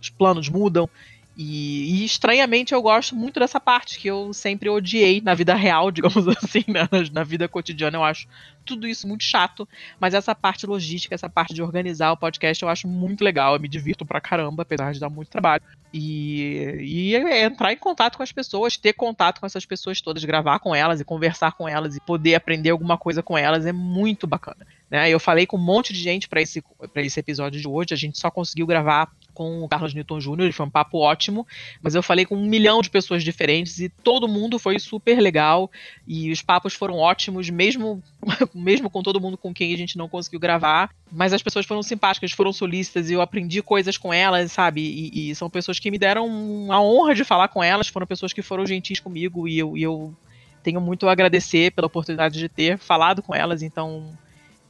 [0.00, 0.88] os planos mudam.
[1.36, 5.90] E, e, estranhamente eu gosto muito dessa parte que eu sempre odiei na vida real,
[5.92, 6.86] digamos assim, né?
[7.10, 7.96] na, vida cotidiana.
[7.96, 8.28] Eu acho
[8.64, 9.66] tudo isso muito chato,
[9.98, 13.54] mas essa parte logística, essa parte de organizar o podcast eu acho muito legal.
[13.54, 15.62] Eu me divirto pra caramba, apesar de dar muito trabalho.
[15.92, 20.58] E, e entrar em contato com as pessoas, ter contato com essas pessoas todas, gravar
[20.58, 24.26] com elas e conversar com elas e poder aprender alguma coisa com elas é muito
[24.26, 24.66] bacana.
[24.90, 25.08] Né?
[25.08, 26.62] Eu falei com um monte de gente para esse,
[26.96, 30.66] esse episódio de hoje, a gente só conseguiu gravar com o Carlos Newton Jr., foi
[30.66, 31.46] um papo ótimo,
[31.80, 35.70] mas eu falei com um milhão de pessoas diferentes e todo mundo foi super legal
[36.06, 38.02] e os papos foram ótimos, mesmo,
[38.54, 41.82] mesmo com todo mundo com quem a gente não conseguiu gravar, mas as pessoas foram
[41.82, 44.80] simpáticas, foram solícitas e eu aprendi coisas com elas, sabe?
[44.80, 48.32] E, e são pessoas que me deram a honra de falar com elas, foram pessoas
[48.32, 50.14] que foram gentis comigo e eu, e eu
[50.62, 54.16] tenho muito a agradecer pela oportunidade de ter falado com elas, então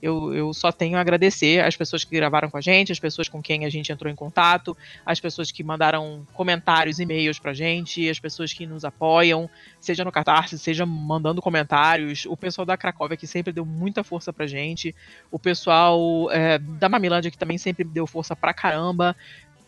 [0.03, 3.29] eu, eu só tenho a agradecer as pessoas que gravaram com a gente, as pessoas
[3.29, 4.77] com quem a gente entrou em contato,
[5.07, 9.49] as pessoas que mandaram comentários, e-mails pra gente, as pessoas que nos apoiam,
[9.79, 14.33] seja no Catarse, seja mandando comentários, o pessoal da Cracóvia que sempre deu muita força
[14.33, 14.93] pra gente,
[15.31, 19.15] o pessoal é, da Mamilândia que também sempre deu força pra caramba,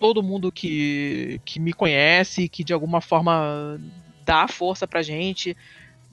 [0.01, 3.81] todo mundo que, que me conhece, que de alguma forma
[4.24, 5.56] dá força pra gente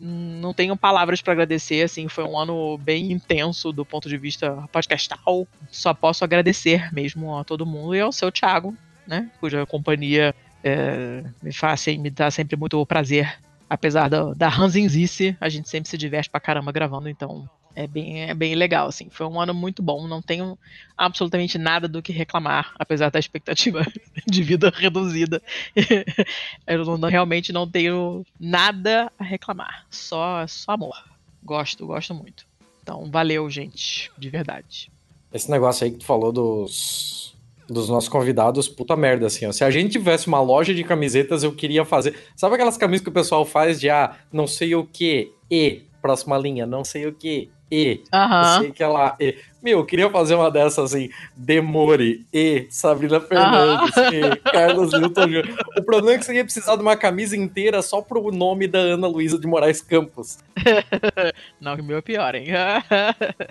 [0.03, 4.67] não tenho palavras para agradecer, assim, foi um ano bem intenso do ponto de vista
[4.71, 5.47] podcastal.
[5.69, 8.75] Só posso agradecer mesmo a todo mundo e ao seu Thiago,
[9.05, 10.33] né, cuja companhia
[10.63, 13.37] é, me faz, me dá sempre muito prazer.
[13.69, 18.23] Apesar da, da ranzinzice, a gente sempre se diverte pra caramba gravando, então é bem,
[18.23, 19.09] é bem legal, assim.
[19.09, 20.07] Foi um ano muito bom.
[20.07, 20.57] Não tenho
[20.97, 23.85] absolutamente nada do que reclamar, apesar da expectativa
[24.27, 25.41] de vida reduzida.
[26.67, 29.85] Eu não, realmente não tenho nada a reclamar.
[29.89, 30.95] Só, só amor.
[31.43, 32.45] Gosto, gosto muito.
[32.83, 34.11] Então, valeu, gente.
[34.17, 34.91] De verdade.
[35.33, 37.35] Esse negócio aí que tu falou dos,
[37.67, 39.51] dos nossos convidados, puta merda, assim, ó.
[39.51, 42.17] Se a gente tivesse uma loja de camisetas, eu queria fazer.
[42.35, 46.37] Sabe aquelas camisas que o pessoal faz de ah, não sei o que, e, próxima
[46.37, 48.03] linha, não sei o que, e.
[48.13, 48.61] Uhum.
[48.61, 49.15] sei que ela.
[49.19, 49.37] E.
[49.63, 54.03] Meu, eu queria fazer uma dessas assim, Demore, E, Sabrina Fernandes, uhum.
[54.11, 55.55] E, Carlos Newton Jr.
[55.77, 58.79] O problema é que você ia precisar de uma camisa inteira só pro nome da
[58.79, 60.39] Ana Luísa de Moraes Campos.
[61.61, 62.47] Não, o meu é pior, hein?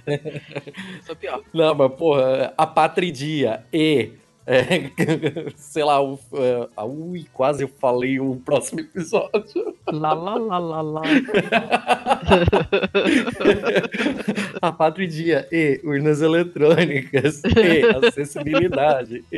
[1.07, 1.43] Sou pior.
[1.55, 4.11] Não, mas, porra, a Patridia, E,
[4.51, 4.91] é,
[5.55, 6.19] sei lá, uh,
[6.85, 9.77] ui, quase eu falei o próximo episódio.
[9.87, 11.03] Lá, lá, lá, lá, lá.
[14.61, 19.23] a Pátria Dia, e urnas eletrônicas, e acessibilidade.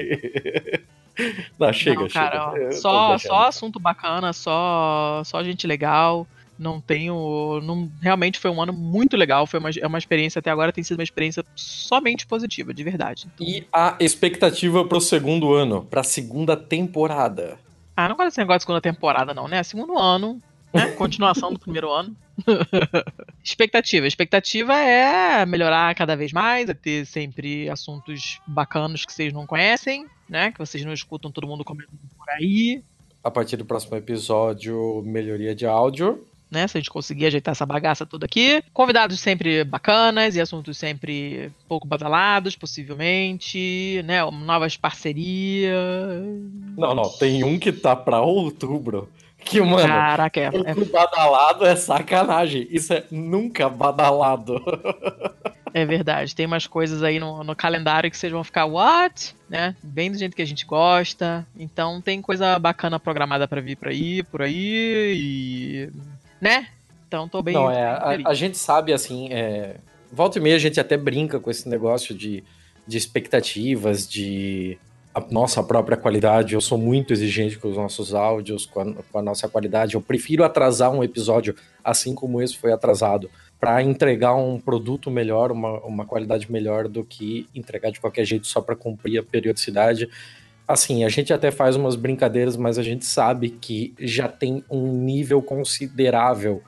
[1.15, 1.45] E...
[1.59, 2.73] Não, chega, Não, cara, chega.
[2.73, 6.27] Só, só assunto bacana, só, só gente legal
[6.63, 7.61] não tenho.
[7.63, 9.47] Não, realmente foi um ano muito legal.
[9.47, 13.27] Foi uma, é uma experiência, até agora tem sido uma experiência somente positiva, de verdade.
[13.41, 17.59] E a expectativa pro segundo ano, pra segunda temporada?
[17.97, 19.63] Ah, não gosto desse negócio de segunda temporada, não, né?
[19.63, 20.41] Segundo ano,
[20.73, 20.93] né?
[20.97, 22.17] Continuação do primeiro ano.
[23.45, 24.07] expectativa.
[24.07, 30.07] Expectativa é melhorar cada vez mais, é ter sempre assuntos bacanas que vocês não conhecem,
[30.29, 30.53] né?
[30.53, 32.83] Que vocês não escutam todo mundo comentando por aí.
[33.23, 36.69] A partir do próximo episódio, melhoria de áudio né?
[36.69, 38.63] Se a gente conseguir ajeitar essa bagaça toda aqui.
[38.73, 44.23] Convidados sempre bacanas e assuntos sempre pouco badalados, possivelmente, né?
[44.31, 45.73] Novas parcerias.
[46.77, 49.09] Não, não, tem um que tá pra outubro.
[49.45, 50.75] Que, mano, Caraca, é, é...
[50.85, 52.69] badalado é sacanagem.
[52.71, 54.63] Isso é nunca badalado.
[55.75, 56.35] É verdade.
[56.35, 59.35] Tem umas coisas aí no, no, calendário que vocês vão ficar, what?
[59.49, 59.75] Né?
[59.83, 61.47] Bem do jeito que a gente gosta.
[61.59, 65.15] Então tem coisa bacana programada para vir por aí, por aí.
[65.17, 65.91] E
[66.43, 66.67] né?
[67.07, 67.55] Então tô bem.
[67.55, 69.77] Não, é, a, a, gente sabe, assim, é,
[70.11, 72.43] volta e meia a gente até brinca com esse negócio de,
[72.85, 74.77] de expectativas, de
[75.15, 76.55] a nossa própria qualidade.
[76.55, 79.95] Eu sou muito exigente com os nossos áudios, com a, com a nossa qualidade.
[79.95, 81.55] Eu prefiro atrasar um episódio
[81.85, 87.05] assim como esse foi atrasado, para entregar um produto melhor, uma, uma qualidade melhor do
[87.05, 90.09] que entregar de qualquer jeito só para cumprir a periodicidade
[90.67, 94.93] assim, a gente até faz umas brincadeiras, mas a gente sabe que já tem um
[94.93, 96.63] nível considerável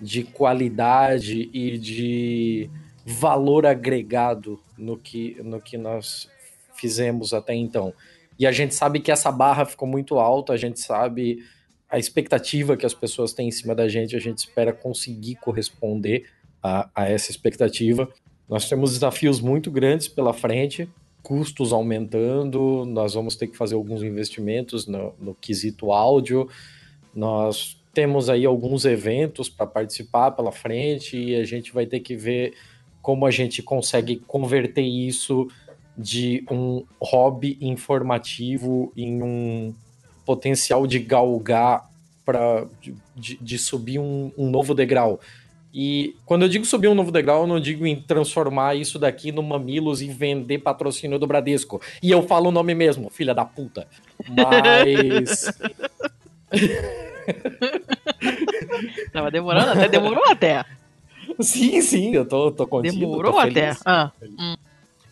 [0.00, 2.70] de qualidade e de
[3.04, 6.28] valor agregado no que, no que nós
[6.74, 7.92] fizemos até então.
[8.38, 11.44] E a gente sabe que essa barra ficou muito alta, a gente sabe
[11.88, 16.26] a expectativa que as pessoas têm em cima da gente, a gente espera conseguir corresponder
[16.62, 18.08] a, a essa expectativa.
[18.48, 20.88] Nós temos desafios muito grandes pela frente,
[21.22, 26.48] custos aumentando, nós vamos ter que fazer alguns investimentos no, no quesito áudio,
[27.14, 32.16] nós temos aí alguns eventos para participar pela frente e a gente vai ter que
[32.16, 32.54] ver
[33.00, 35.48] como a gente consegue converter isso
[35.96, 39.74] de um hobby informativo em um
[40.24, 41.90] potencial de galgar
[42.24, 42.66] para
[43.14, 45.20] de, de, subir um, um novo degrau.
[45.74, 49.32] E quando eu digo subir um novo degrau, eu não digo em transformar isso daqui
[49.32, 51.80] no Mamilos e vender patrocínio do Bradesco.
[52.02, 53.88] E eu falo o nome mesmo, filha da puta.
[54.28, 55.50] Mas.
[59.12, 60.62] Tava demorando até, demorou até.
[61.40, 62.98] Sim, sim, eu tô, tô contigo.
[62.98, 63.74] Demorou tô até.
[63.86, 64.10] Ah.
[64.22, 64.56] Hum.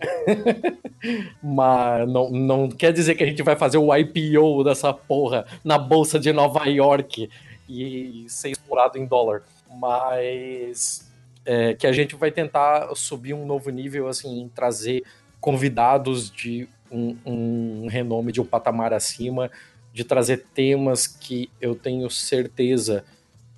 [1.43, 5.79] Mas não, não quer dizer que a gente vai fazer o IPO dessa porra na
[5.79, 7.31] Bolsa de Nova York
[7.69, 11.11] e ser explorado em dólar mas
[11.45, 15.03] é, que a gente vai tentar subir um novo nível, assim, trazer
[15.41, 19.51] convidados de um, um renome de um patamar acima,
[19.93, 23.05] de trazer temas que eu tenho certeza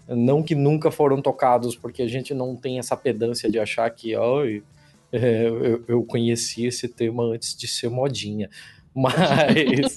[0.08, 4.16] não que nunca foram tocados, porque a gente não tem essa pedância de achar que
[4.16, 8.50] oh, eu, eu conheci esse tema antes de ser modinha.
[8.94, 9.96] Mas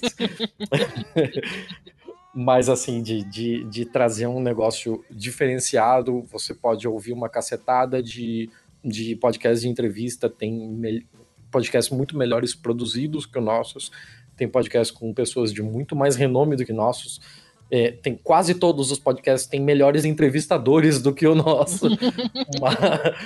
[2.38, 8.50] mas assim, de, de, de trazer um negócio diferenciado, você pode ouvir uma cacetada de,
[8.84, 11.02] de podcasts de entrevista, tem
[11.50, 13.90] podcasts muito melhores produzidos que os nossos,
[14.36, 17.22] tem podcasts com pessoas de muito mais renome do que nossos,
[17.70, 21.88] é, tem quase todos os podcasts têm melhores entrevistadores do que o nosso,
[22.60, 23.16] mas,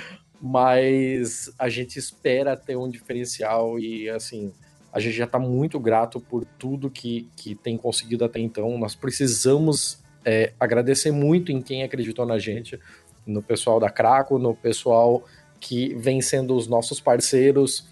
[0.41, 4.53] mas a gente espera ter um diferencial e assim
[4.91, 8.77] a gente já está muito grato por tudo que, que tem conseguido até então.
[8.77, 12.79] Nós precisamos é, agradecer muito em quem acreditou na gente,
[13.25, 15.23] no pessoal da Craco, no pessoal
[15.59, 17.87] que vem sendo os nossos parceiros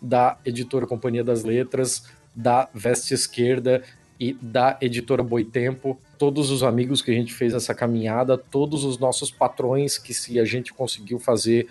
[0.00, 2.04] da editora Companhia das Letras,
[2.34, 3.82] da Veste Esquerda
[4.20, 8.98] e da editora Boitempo, todos os amigos que a gente fez essa caminhada, todos os
[8.98, 11.66] nossos patrões que se a gente conseguiu fazer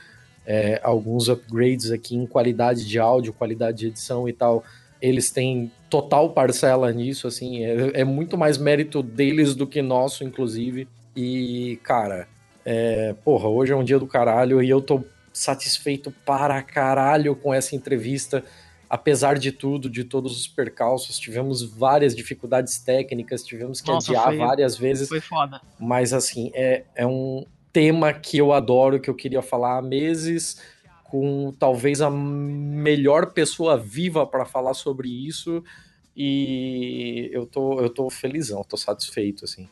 [0.45, 4.63] é, alguns upgrades aqui em qualidade de áudio, qualidade de edição e tal.
[5.01, 10.23] Eles têm total parcela nisso, assim, é, é muito mais mérito deles do que nosso,
[10.23, 10.87] inclusive.
[11.15, 12.27] E, cara,
[12.65, 17.53] é, porra, hoje é um dia do caralho e eu tô satisfeito para caralho com
[17.53, 18.43] essa entrevista.
[18.89, 24.25] Apesar de tudo, de todos os percalços, tivemos várias dificuldades técnicas, tivemos que Nossa, adiar
[24.25, 25.09] foi, várias vezes.
[25.09, 25.59] Foi foda.
[25.79, 30.61] Mas, assim, é, é um, tema que eu adoro, que eu queria falar há meses,
[31.03, 35.63] com talvez a melhor pessoa viva para falar sobre isso.
[36.15, 39.67] E eu tô, eu tô felizão, tô satisfeito, assim.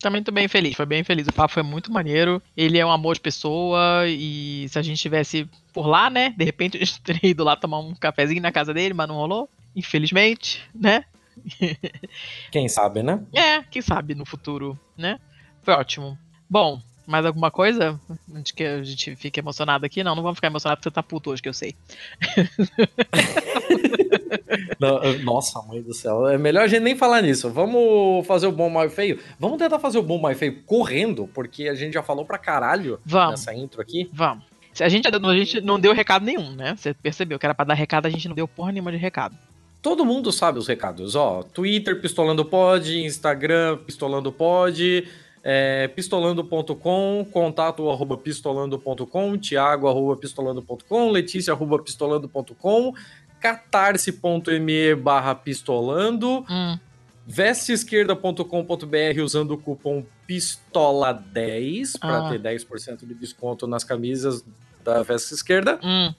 [0.00, 1.26] Também tô bem feliz, foi bem feliz.
[1.28, 2.42] O papo foi muito maneiro.
[2.56, 6.34] Ele é um amor de pessoa e se a gente tivesse por lá, né?
[6.36, 9.14] De repente a gente teria ido lá tomar um cafezinho na casa dele, mas não
[9.14, 9.48] rolou.
[9.74, 11.04] Infelizmente, né?
[12.50, 13.20] Quem sabe, né?
[13.32, 15.18] É, quem sabe no futuro, né?
[15.62, 16.16] Foi ótimo.
[16.48, 18.00] Bom, mais alguma coisa?
[18.34, 20.02] Antes que a gente fique emocionado aqui?
[20.02, 21.74] Não, não vamos ficar emocionado porque você tá puto hoje, que eu sei.
[24.78, 26.28] não, nossa, mãe do céu.
[26.28, 27.50] É melhor a gente nem falar nisso.
[27.50, 29.18] Vamos fazer o bom, mal e feio?
[29.38, 32.38] Vamos tentar fazer o bom, mal e feio correndo, porque a gente já falou pra
[32.38, 33.40] caralho vamos.
[33.40, 34.08] nessa intro aqui.
[34.12, 34.44] Vamos.
[34.80, 36.74] A gente, a gente não deu recado nenhum, né?
[36.76, 39.36] Você percebeu que era pra dar recado, a gente não deu porra nenhuma de recado
[39.84, 41.42] todo mundo sabe os recados, ó.
[41.42, 45.06] Twitter, Pistolando Pod, Instagram, Pistolando Pod,
[45.46, 52.94] é, pistolando.com, contato arroba pistolando.com, tiago arroba pistolando.com, letícia arroba pistolando.com,
[53.38, 56.78] catarse.me barra pistolando, hum.
[57.26, 62.30] vesteesquerda.com.br usando o cupom PISTOLA10 para ah.
[62.30, 64.42] ter 10% de desconto nas camisas
[64.82, 65.78] da Veste Esquerda.
[65.82, 66.14] Hum.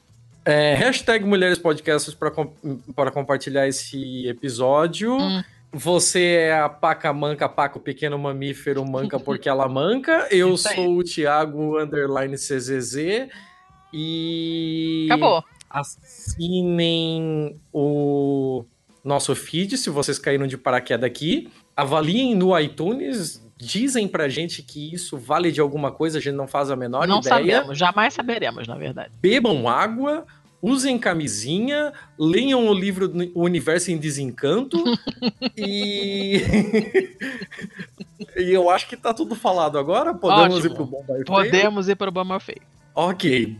[0.45, 5.17] É, hashtag Mulheres Podcasts para compartilhar esse episódio.
[5.17, 5.43] Hum.
[5.77, 10.25] Você é a paca manca, paca o pequeno mamífero manca porque ela manca.
[10.31, 13.27] Eu sou o Thiago Underline CZZ.
[13.91, 15.05] E.
[15.11, 15.43] Acabou.
[15.69, 18.63] Assinem o
[19.03, 21.51] nosso feed se vocês caíram de paraquedas aqui.
[21.75, 23.43] Avaliem no iTunes.
[23.57, 27.05] Dizem pra gente que isso vale de alguma coisa, a gente não faz a menor
[27.05, 27.35] não ideia.
[27.35, 29.11] Não sabemos, jamais saberemos, na verdade.
[29.19, 30.25] Bebam água,
[30.65, 34.83] usem camisinha, leiam o livro O Universo em Desencanto
[35.55, 36.41] e.
[38.35, 40.13] e eu acho que tá tudo falado agora.
[40.13, 40.73] Podemos Ótimo.
[40.73, 41.25] ir pro bom feio?
[41.25, 42.61] Podemos ir pro bom feio.
[42.95, 43.57] Ok.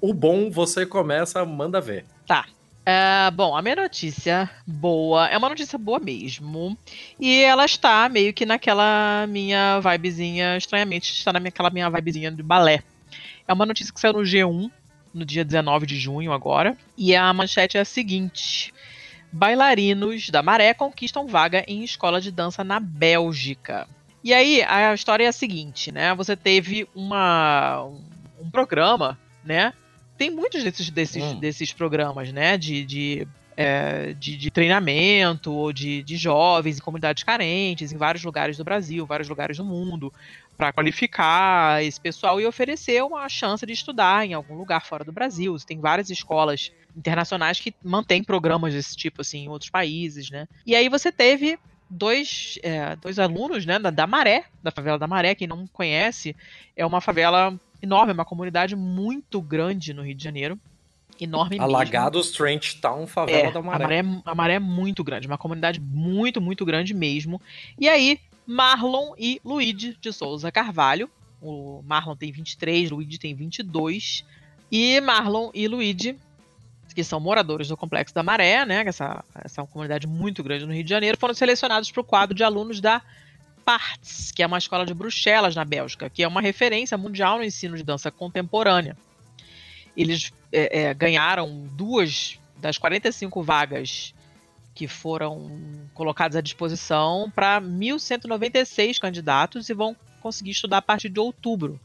[0.00, 2.04] O bom você começa, manda ver.
[2.26, 2.46] Tá.
[2.84, 6.76] É, bom, a minha notícia boa é uma notícia boa mesmo.
[7.20, 12.82] E ela está meio que naquela minha vibezinha, estranhamente, está naquela minha vibezinha de balé.
[13.46, 14.70] É uma notícia que saiu no G1
[15.12, 16.76] no dia 19 de junho agora.
[16.96, 18.72] E a manchete é a seguinte:
[19.32, 23.86] Bailarinos da Maré conquistam vaga em escola de dança na Bélgica.
[24.22, 26.14] E aí a história é a seguinte, né?
[26.14, 27.84] Você teve uma
[28.40, 29.72] um, programa, né?
[30.16, 31.38] Tem muitos desses desses, hum.
[31.38, 32.58] desses programas, né?
[32.58, 38.22] De, de é, de, de, treinamento ou de, de jovens em comunidades carentes em vários
[38.22, 40.12] lugares do Brasil, vários lugares do mundo,
[40.58, 45.12] para qualificar esse pessoal e oferecer uma chance de estudar em algum lugar fora do
[45.12, 45.56] Brasil.
[45.64, 50.48] Tem várias escolas internacionais que mantêm programas desse tipo assim em outros países, né?
[50.66, 51.56] E aí você teve
[51.88, 56.34] dois, é, dois alunos né, da, da, Maré, da favela da Maré, quem não conhece,
[56.76, 60.58] é uma favela enorme, uma comunidade muito grande no Rio de Janeiro.
[61.20, 62.36] Enorme Alagados mesmo.
[62.36, 63.84] Trench Town, favela é, da Maré.
[63.84, 64.22] A Maré.
[64.24, 67.40] A Maré é muito grande, uma comunidade muito, muito grande mesmo.
[67.78, 71.10] E aí, Marlon e Luigi de Souza Carvalho.
[71.40, 74.24] O Marlon tem 23, Luigi tem 22.
[74.72, 76.16] E Marlon e Luigi
[76.94, 80.66] que são moradores do Complexo da Maré, né, essa, essa é uma comunidade muito grande
[80.66, 83.00] no Rio de Janeiro, foram selecionados para o quadro de alunos da
[83.64, 87.44] PARTS, que é uma escola de Bruxelas, na Bélgica, que é uma referência mundial no
[87.44, 88.96] ensino de dança contemporânea.
[89.96, 94.12] Eles é, é, ganharam duas das 45 vagas
[94.78, 95.50] que foram
[95.92, 101.80] colocadas à disposição para 1.196 candidatos e vão conseguir estudar a partir de outubro.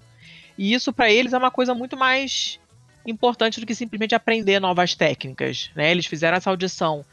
[0.55, 2.59] E isso para eles é uma coisa muito mais
[3.03, 5.71] importante do que simplesmente aprender novas técnicas.
[5.75, 5.89] Né?
[5.89, 7.03] Eles fizeram essa audição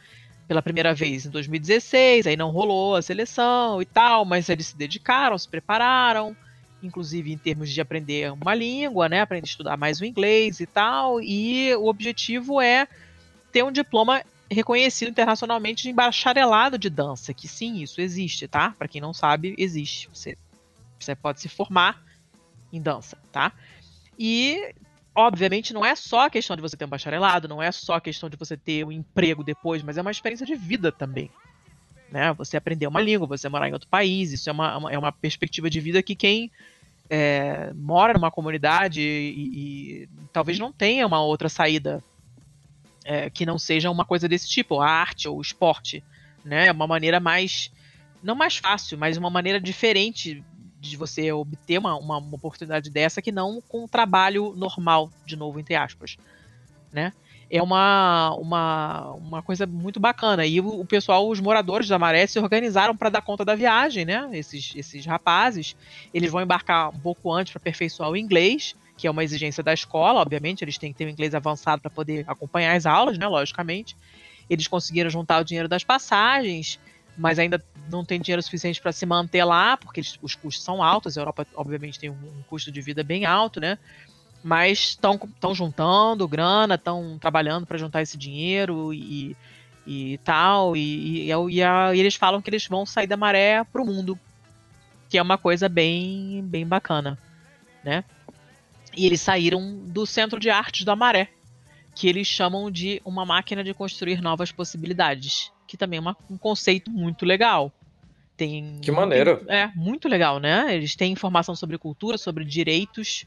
[0.47, 4.77] pela primeira vez em 2016, aí não rolou a seleção e tal, mas eles se
[4.77, 6.36] dedicaram, se prepararam,
[6.82, 9.23] inclusive em termos de aprender uma língua, né?
[9.23, 11.23] Aprender a estudar mais o inglês e tal.
[11.23, 12.86] E o objetivo é
[13.51, 18.75] ter um diploma reconhecido internacionalmente de bacharelado de dança, que sim, isso existe, tá?
[18.77, 20.09] Para quem não sabe, existe.
[20.13, 20.37] Você,
[20.99, 22.03] você pode se formar
[22.73, 23.53] em dança, tá?
[24.19, 24.75] E
[25.15, 28.01] obviamente, não é só a questão de você ter um bacharelado, não é só a
[28.01, 31.31] questão de você ter um emprego depois, mas é uma experiência de vida também.
[32.11, 32.33] Né?
[32.35, 35.13] Você aprender uma língua, você morar em outro país, isso é uma, uma é uma
[35.13, 36.51] perspectiva de vida que quem
[37.09, 42.03] é, mora numa comunidade e, e, talvez não tenha uma outra saída
[43.11, 46.05] é, que não seja uma coisa desse tipo, a arte ou o esporte.
[46.45, 46.69] Né?
[46.69, 47.73] É uma maneira mais.
[48.23, 50.45] Não mais fácil, mas uma maneira diferente
[50.78, 55.35] de você obter uma, uma, uma, oportunidade dessa que não com um trabalho normal, de
[55.35, 56.16] novo, entre aspas,
[56.93, 57.12] né?
[57.51, 60.47] É uma, uma, uma coisa muito bacana.
[60.47, 64.05] E o, o pessoal, os moradores da Maré se organizaram para dar conta da viagem,
[64.05, 64.28] né?
[64.32, 65.74] Esses, esses rapazes,
[66.15, 69.73] eles vão embarcar um pouco antes para aperfeiçoar o inglês, que é uma exigência da
[69.73, 73.17] escola, obviamente, eles têm que ter o um inglês avançado para poder acompanhar as aulas,
[73.17, 73.27] né?
[73.27, 73.97] Logicamente.
[74.49, 76.79] Eles conseguiram juntar o dinheiro das passagens,
[77.17, 80.83] mas ainda não tem dinheiro suficiente para se manter lá, porque eles, os custos são
[80.83, 81.17] altos.
[81.17, 83.79] A Europa, obviamente, tem um, um custo de vida bem alto, né?
[84.45, 89.35] Mas estão juntando grana, estão trabalhando para juntar esse dinheiro e,
[89.87, 90.77] e tal.
[90.77, 93.87] E, e, e, a, e, eles falam que eles vão sair da maré para o
[93.87, 94.19] mundo,
[95.09, 97.19] que é uma coisa bem, bem bacana,
[97.83, 98.05] né?
[98.97, 101.29] E eles saíram do Centro de Artes da Maré,
[101.95, 106.37] que eles chamam de uma máquina de construir novas possibilidades que também é uma, um
[106.37, 107.73] conceito muito legal.
[108.37, 109.37] Tem, que maneiro.
[109.45, 110.75] Tem, é, muito legal, né?
[110.75, 113.25] Eles têm informação sobre cultura, sobre direitos,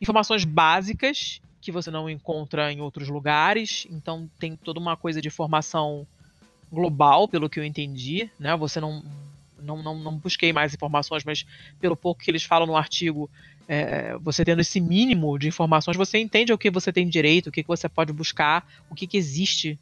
[0.00, 3.88] informações básicas que você não encontra em outros lugares.
[3.90, 6.06] Então tem toda uma coisa de formação
[6.70, 8.56] global, pelo que eu entendi, né?
[8.56, 9.02] Você não
[9.60, 11.44] não, não, não busquei mais informações, mas
[11.80, 13.28] pelo pouco que eles falam no artigo,
[13.72, 17.52] é, você tendo esse mínimo de informações, você entende o que você tem direito, o
[17.52, 19.78] que, que você pode buscar, o que, que existe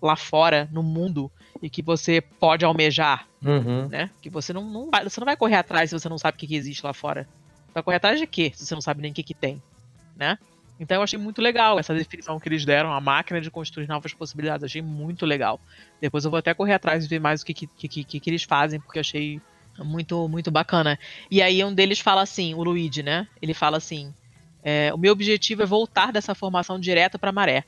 [0.00, 1.28] lá fora, no mundo,
[1.60, 3.88] e que você pode almejar, uhum.
[3.88, 4.10] né?
[4.20, 6.38] Que você não, não vai, você não vai correr atrás se você não sabe o
[6.38, 7.26] que, que existe lá fora.
[7.74, 9.60] Vai correr atrás de quê se você não sabe nem o que, que tem,
[10.16, 10.38] né?
[10.78, 14.14] Então eu achei muito legal essa definição que eles deram, a máquina de construir novas
[14.14, 14.62] possibilidades.
[14.62, 15.60] Achei muito legal.
[16.00, 18.30] Depois eu vou até correr atrás e ver mais o que, que, que, que, que
[18.30, 19.40] eles fazem, porque eu achei
[19.78, 20.98] muito, muito bacana.
[21.30, 23.26] E aí um deles fala assim, o Luigi, né?
[23.40, 24.12] Ele fala assim:
[24.62, 27.64] é, o meu objetivo é voltar dessa formação direto para Maré.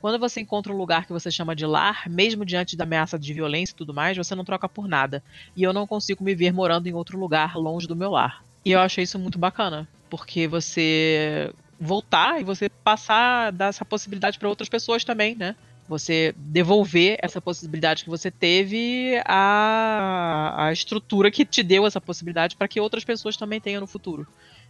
[0.00, 3.34] Quando você encontra um lugar que você chama de lar, mesmo diante da ameaça de
[3.34, 5.22] violência e tudo mais, você não troca por nada.
[5.56, 8.44] E eu não consigo me ver morando em outro lugar longe do meu lar.
[8.64, 14.38] E eu achei isso muito bacana, porque você voltar e você passar dar essa possibilidade
[14.38, 15.56] para outras pessoas também, né?
[15.88, 22.56] Você devolver essa possibilidade que você teve à, à estrutura que te deu essa possibilidade
[22.56, 24.26] para que outras pessoas também tenham no futuro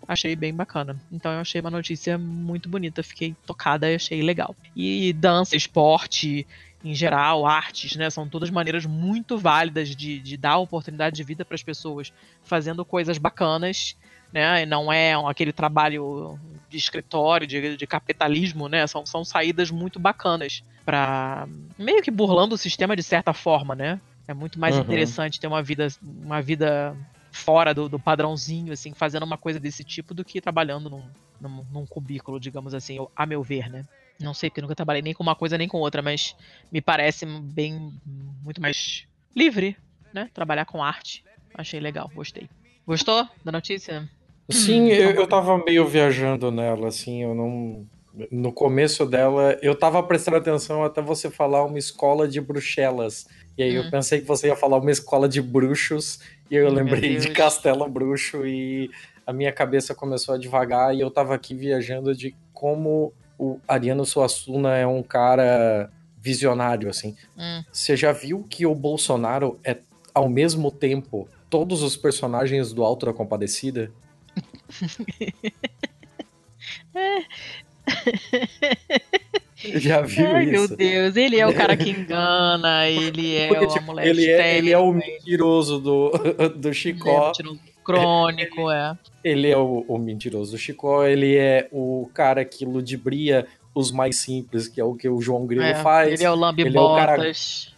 [0.07, 0.97] achei bem bacana.
[1.11, 4.55] Então eu achei uma notícia muito bonita, fiquei tocada e achei legal.
[4.77, 6.47] E dança, esporte,
[6.85, 8.09] em geral, artes, né?
[8.11, 12.13] São todas maneiras muito válidas de, de dar oportunidade de vida para as pessoas
[12.43, 13.97] fazendo coisas bacanas,
[14.33, 14.63] né?
[14.63, 16.39] E não é aquele trabalho
[16.69, 18.87] de escritório, de, de capitalismo, né?
[18.87, 21.47] São, são saídas muito bacanas para
[21.79, 24.01] meio que burlando o sistema de certa forma, né?
[24.27, 24.83] É muito mais uhum.
[24.83, 26.95] interessante ter uma vida, uma vida
[27.33, 31.05] fora do, do, padrãozinho, assim, fazendo uma coisa desse tipo do que trabalhando num,
[31.41, 33.87] num, num, cubículo, digamos assim, a meu ver, né?
[34.21, 36.37] Não sei, porque nunca trabalhei nem com uma coisa nem com outra, mas
[36.71, 37.93] me parece bem
[38.43, 39.77] muito mais livre,
[40.13, 40.29] né?
[40.35, 41.25] Trabalhar com arte.
[41.55, 42.49] Achei legal, gostei.
[42.87, 44.09] Gostou da notícia?
[44.51, 47.87] Sim, hum, eu, eu tava meio viajando nela, assim, eu não.
[48.33, 53.29] No começo dela, eu tava prestando atenção até você falar uma escola de bruxelas.
[53.57, 53.85] E aí hum.
[53.85, 56.19] eu pensei que você ia falar uma escola de bruxos,
[56.51, 58.91] e eu lembrei de Castelo Bruxo, e
[59.25, 64.05] a minha cabeça começou a devagar, e eu tava aqui viajando de como o Ariano
[64.05, 67.15] Suassuna é um cara visionário, assim.
[67.37, 67.63] Hum.
[67.71, 69.79] Você já viu que o Bolsonaro é,
[70.13, 73.93] ao mesmo tempo, todos os personagens do Alto da Compadecida?
[76.95, 77.23] É.
[79.79, 80.53] Já viu Ai, isso?
[80.53, 84.57] Meu Deus, ele é o cara que engana, ele é Porque, tipo, mulher ele é,
[84.57, 86.13] ele é o mentiroso do,
[86.57, 87.33] do Chicó.
[87.39, 88.97] Ele é o crônico, é.
[89.25, 94.17] Ele é o, o mentiroso do Chicó, ele é o cara que ludibria os mais
[94.19, 96.13] simples, que é o que o João Grilo é, faz.
[96.13, 97.78] Ele é o lambibotas o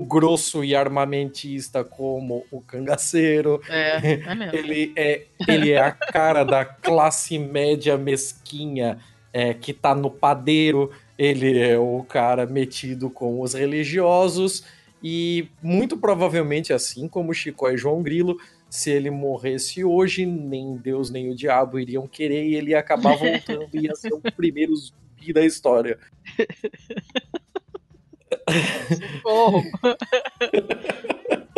[0.00, 3.60] grosso e armamentista como o cangaceiro.
[3.68, 4.56] É, é mesmo.
[4.56, 8.98] Ele é, ele é a cara da classe média mesquinha
[9.32, 10.90] é, que tá no padeiro.
[11.16, 14.64] Ele é o cara metido com os religiosos.
[15.02, 18.36] E muito provavelmente, assim como Chico e João Grilo,
[18.68, 23.16] se ele morresse hoje, nem Deus nem o diabo iriam querer e ele ia acabar
[23.16, 25.98] voltando e ia ser o primeiro zumbi da história.
[29.22, 29.62] Socorro!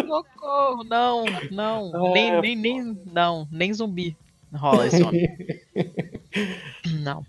[0.06, 0.84] Socorro!
[0.84, 2.12] Não, não.
[2.12, 4.16] Nem, é, nem, nem, não, nem zumbi
[4.55, 5.28] rola esse homem.
[7.00, 7.24] Não.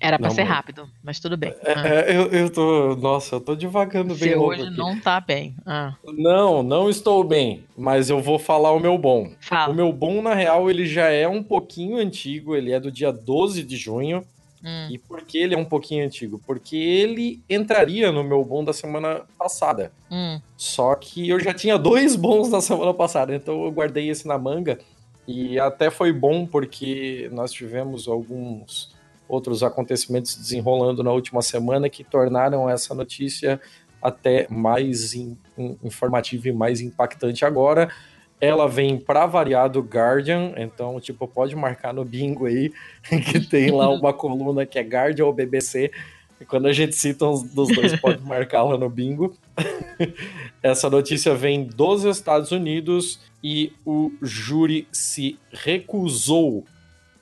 [0.00, 1.54] Era pra não, ser rápido, mas tudo bem.
[1.62, 1.88] É, ah.
[1.88, 2.94] é, eu, eu tô.
[2.96, 4.34] Nossa, eu tô devagando bem.
[4.34, 4.76] Você hoje aqui.
[4.76, 5.54] não tá bem.
[5.64, 5.94] Ah.
[6.04, 7.64] Não, não estou bem.
[7.74, 9.30] Mas eu vou falar o meu bom.
[9.40, 9.72] Fala.
[9.72, 12.54] O meu bom, na real, ele já é um pouquinho antigo.
[12.54, 14.22] Ele é do dia 12 de junho.
[14.64, 14.88] Hum.
[14.90, 16.40] E por que ele é um pouquinho antigo?
[16.46, 19.92] Porque ele entraria no meu bom da semana passada.
[20.10, 20.40] Hum.
[20.56, 24.38] Só que eu já tinha dois bons da semana passada, então eu guardei esse na
[24.38, 24.78] manga.
[25.28, 28.94] E até foi bom porque nós tivemos alguns
[29.28, 33.60] outros acontecimentos desenrolando na última semana que tornaram essa notícia
[34.02, 37.90] até mais in, in, informativa e mais impactante agora.
[38.44, 42.72] Ela vem para variar do Guardian, então, tipo, pode marcar no bingo aí,
[43.30, 45.90] que tem lá uma coluna que é Guardian ou BBC.
[46.40, 49.34] E quando a gente cita uns dos dois, pode marcar lá no bingo.
[50.62, 56.64] Essa notícia vem dos Estados Unidos e o júri se recusou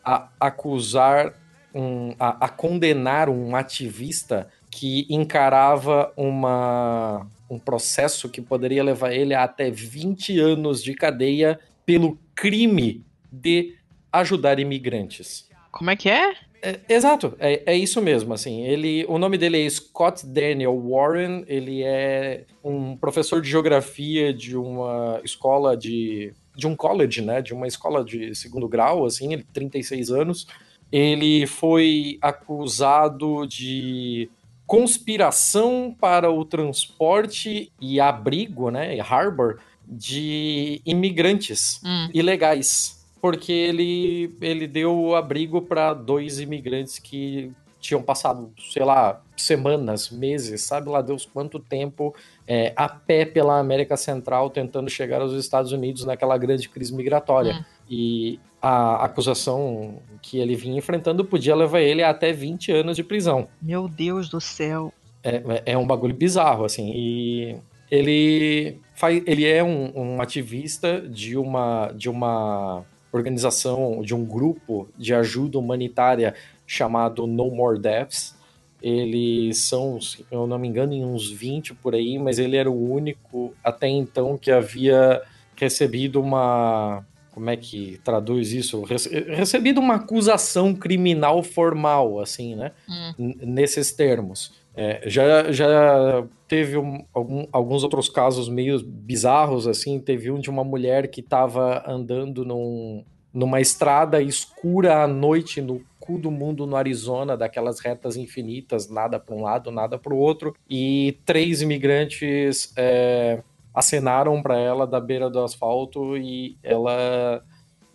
[0.05, 1.35] a acusar,
[1.75, 9.35] um, a, a condenar um ativista que encarava uma um processo que poderia levar ele
[9.35, 13.77] a até 20 anos de cadeia pelo crime de
[14.11, 15.49] ajudar imigrantes.
[15.71, 16.35] Como é que é?
[16.63, 18.33] é exato, é, é, isso mesmo.
[18.33, 21.45] Assim, ele, o nome dele é Scott Daniel Warren.
[21.47, 27.43] Ele é um professor de geografia de uma escola de, de um college, né?
[27.43, 29.33] De uma escola de segundo grau, assim.
[29.33, 30.47] Ele 36 anos.
[30.91, 34.31] Ele foi acusado de
[34.73, 42.09] conspiração para o transporte e abrigo, né, harbor, de imigrantes hum.
[42.15, 43.05] ilegais.
[43.21, 50.63] Porque ele, ele deu abrigo para dois imigrantes que tinham passado, sei lá, semanas, meses,
[50.63, 52.15] sabe lá Deus quanto tempo
[52.49, 57.57] é, a pé pela América Central tentando chegar aos Estados Unidos naquela grande crise migratória.
[57.57, 57.65] Hum.
[57.91, 63.03] E a acusação que ele vinha enfrentando podia levar ele a até 20 anos de
[63.03, 63.49] prisão.
[63.61, 64.93] Meu Deus do céu.
[65.25, 66.93] É, é um bagulho bizarro, assim.
[66.95, 67.57] E
[67.91, 74.89] ele, faz, ele é um, um ativista de uma, de uma organização, de um grupo
[74.97, 76.35] de ajuda humanitária
[76.65, 78.37] chamado No More Deaths.
[78.81, 82.71] Eles são, se eu não me engano, em uns 20 por aí, mas ele era
[82.71, 85.21] o único até então que havia
[85.57, 88.83] recebido uma como é que traduz isso?
[88.83, 92.73] Recebido uma acusação criminal formal, assim, né?
[92.89, 93.35] Hum.
[93.41, 94.53] Nesses termos.
[94.75, 99.99] É, já, já teve um, algum, alguns outros casos meio bizarros, assim.
[99.99, 103.03] Teve um de uma mulher que estava andando num,
[103.33, 109.21] numa estrada escura à noite no cu do mundo no Arizona, daquelas retas infinitas, nada
[109.21, 113.41] para um lado, nada para o outro, e três imigrantes é,
[113.75, 117.43] acenaram para ela da beira do asfalto e ela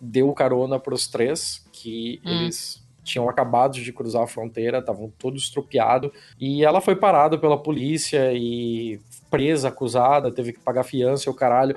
[0.00, 2.30] deu carona para os três, que hum.
[2.30, 7.60] eles tinham acabado de cruzar a fronteira, estavam todos estropiados, e ela foi parada pela
[7.60, 9.00] polícia e
[9.30, 11.74] presa, acusada, teve que pagar fiança e o caralho.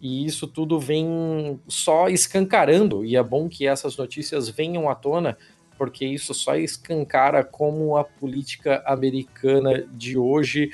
[0.00, 5.38] E isso tudo vem só escancarando, e é bom que essas notícias venham à tona,
[5.78, 10.70] porque isso só escancara como a política americana de hoje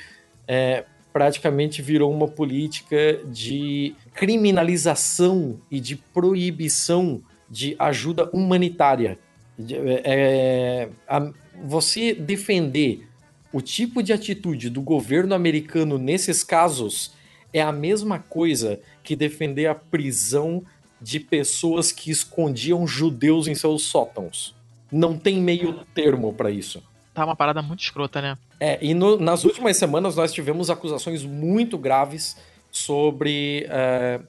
[0.47, 0.85] é,
[1.19, 9.19] praticamente virou uma política de criminalização e de proibição de ajuda humanitária.
[9.69, 11.29] É, é, a,
[11.61, 13.05] você defender
[13.51, 17.11] o tipo de atitude do governo americano nesses casos
[17.51, 20.63] é a mesma coisa que defender a prisão
[21.01, 24.55] de pessoas que escondiam judeus em seus sótãos.
[24.89, 26.81] Não tem meio termo para isso.
[27.19, 28.37] Tá uma parada muito escrota, né?
[28.61, 32.37] É, e no, nas últimas semanas nós tivemos acusações muito graves
[32.71, 34.21] sobre é,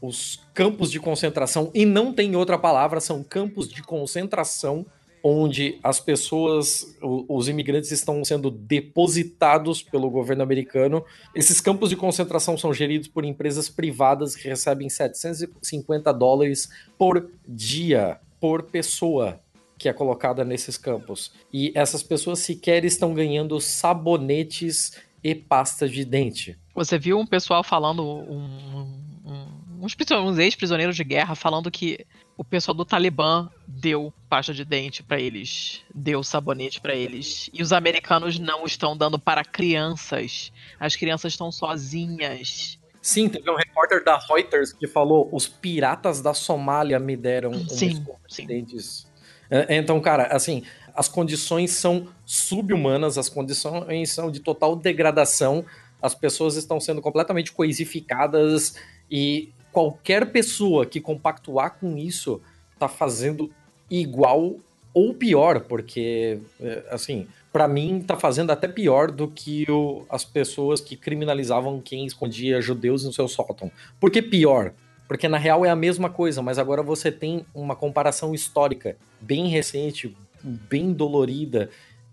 [0.00, 4.86] os campos de concentração, e não tem outra palavra, são campos de concentração
[5.22, 11.04] onde as pessoas, os imigrantes estão sendo depositados pelo governo americano.
[11.34, 18.18] Esses campos de concentração são geridos por empresas privadas que recebem 750 dólares por dia,
[18.40, 19.38] por pessoa
[19.78, 21.32] que é colocada nesses campos.
[21.52, 26.58] E essas pessoas sequer estão ganhando sabonetes e pasta de dente.
[26.74, 28.92] Você viu um pessoal falando, um,
[29.24, 32.04] um, uns, uns ex-prisioneiros de guerra falando que
[32.36, 37.50] o pessoal do Talibã deu pasta de dente para eles, deu sabonete para eles.
[37.52, 40.52] E os americanos não estão dando para crianças.
[40.78, 42.78] As crianças estão sozinhas.
[43.02, 48.04] Sim, teve um repórter da Reuters que falou: os piratas da Somália me deram sim,
[48.28, 48.46] sim.
[48.46, 49.07] dentes.
[49.50, 50.62] É, então, cara, assim,
[50.94, 55.64] as condições são subhumanas, as condições são de total degradação,
[56.02, 58.74] as pessoas estão sendo completamente coisificadas
[59.10, 62.40] e qualquer pessoa que compactuar com isso
[62.78, 63.50] tá fazendo
[63.90, 64.56] igual
[64.92, 70.24] ou pior, porque, é, assim, para mim tá fazendo até pior do que o, as
[70.24, 73.70] pessoas que criminalizavam quem escondia judeus no seu sótão.
[74.00, 74.72] Por que pior?
[75.08, 79.48] Porque na real é a mesma coisa, mas agora você tem uma comparação histórica bem
[79.48, 80.14] recente,
[80.44, 81.70] bem dolorida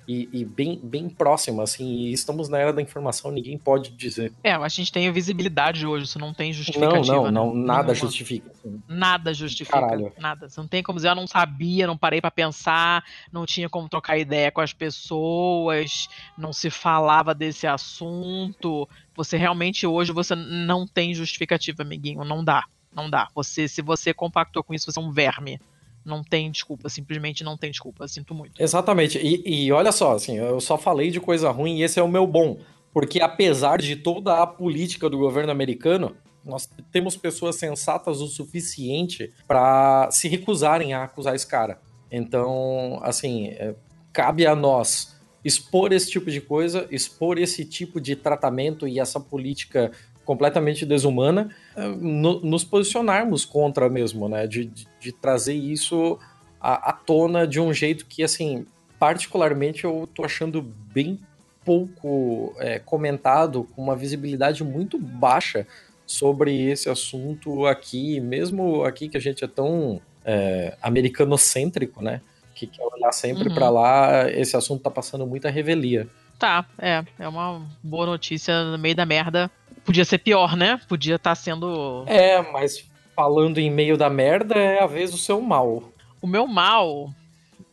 [0.08, 4.32] e, e, bem, bem próxima, assim, e estamos na era da informação, ninguém pode dizer.
[4.44, 7.02] É, a gente tem visibilidade hoje, isso não tem justificativa.
[7.02, 7.32] Não, não, né?
[7.32, 7.96] não nada Nenhuma.
[7.96, 8.52] justifica.
[8.52, 8.82] Assim.
[8.88, 10.14] Nada justifica, Caralho.
[10.20, 10.48] nada.
[10.48, 13.90] Você não tem como dizer, eu não sabia, não parei para pensar, não tinha como
[13.90, 16.08] trocar ideia com as pessoas,
[16.38, 18.88] não se falava desse assunto.
[19.16, 22.64] Você realmente hoje, você não tem justificativa, amiguinho, não dá,
[22.96, 23.28] não dá.
[23.36, 25.60] Você, se você compactou com isso, você é um verme
[26.06, 28.62] não tem desculpa, simplesmente não tem desculpa, sinto muito.
[28.62, 32.04] Exatamente, e, e olha só, assim, eu só falei de coisa ruim e esse é
[32.04, 32.60] o meu bom,
[32.94, 36.16] porque apesar de toda a política do governo americano,
[36.46, 41.82] nós temos pessoas sensatas o suficiente para se recusarem a acusar esse cara.
[42.12, 43.74] Então, assim, é,
[44.14, 49.20] cabe a nós expor esse tipo de coisa, expor esse tipo de tratamento e essa
[49.20, 49.92] política
[50.26, 54.48] completamente desumana, eh, no, nos posicionarmos contra mesmo, né?
[54.48, 56.20] De, de, de trazer isso
[56.60, 58.66] à, à, tona de um jeito que, assim,
[59.00, 61.20] particularmente eu tô achando bem
[61.64, 65.66] pouco é, comentado, com uma visibilidade muito baixa
[66.06, 72.22] sobre esse assunto aqui, mesmo aqui que a gente é tão é, americanocêntrico, né?
[72.54, 73.56] Que quer olhar sempre uhum.
[73.56, 76.08] para lá, esse assunto tá passando muita revelia.
[76.38, 79.50] Tá, é, é uma boa notícia no meio da merda
[79.86, 80.80] Podia ser pior, né?
[80.88, 82.04] Podia estar tá sendo.
[82.08, 82.84] É, mas
[83.16, 85.84] falando em meio da merda é a vez o seu mal.
[86.22, 87.14] O meu mal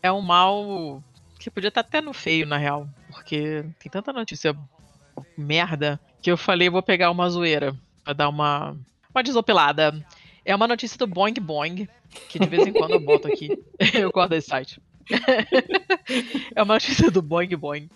[0.02, 1.02] é um mal
[1.38, 2.86] que podia estar tá até no feio, na real.
[3.10, 4.56] Porque tem tanta notícia
[5.36, 7.74] merda que eu falei, vou pegar uma zoeira
[8.04, 8.76] pra dar uma,
[9.12, 10.04] uma desopilada.
[10.44, 11.88] É uma notícia do Boing Boing,
[12.28, 13.58] que de vez em quando eu boto aqui.
[13.94, 14.80] eu gosto desse site.
[16.54, 17.88] é uma notícia do Boing Boing.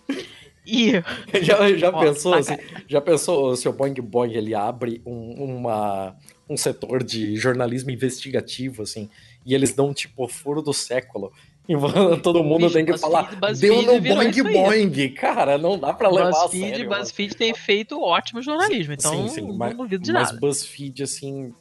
[0.67, 1.01] E...
[1.41, 2.57] já já pensou, assim,
[2.87, 6.13] já pensou se o Boing Boing ele abre um, uma,
[6.49, 9.09] um setor de jornalismo investigativo, assim,
[9.45, 11.31] e eles dão tipo furo do século.
[11.69, 11.73] E
[12.21, 15.09] todo mundo Bicho, tem que BuzzFeed, falar, BuzzFeed deu no Boing Boing.
[15.13, 16.89] Cara, não dá pra levar BuzzFeed, a sério.
[16.89, 20.33] BuzzFeed tem feito ótimo jornalismo, então sim, sim, não mas, duvido de mas nada.
[20.33, 21.53] Mas BuzzFeed, assim,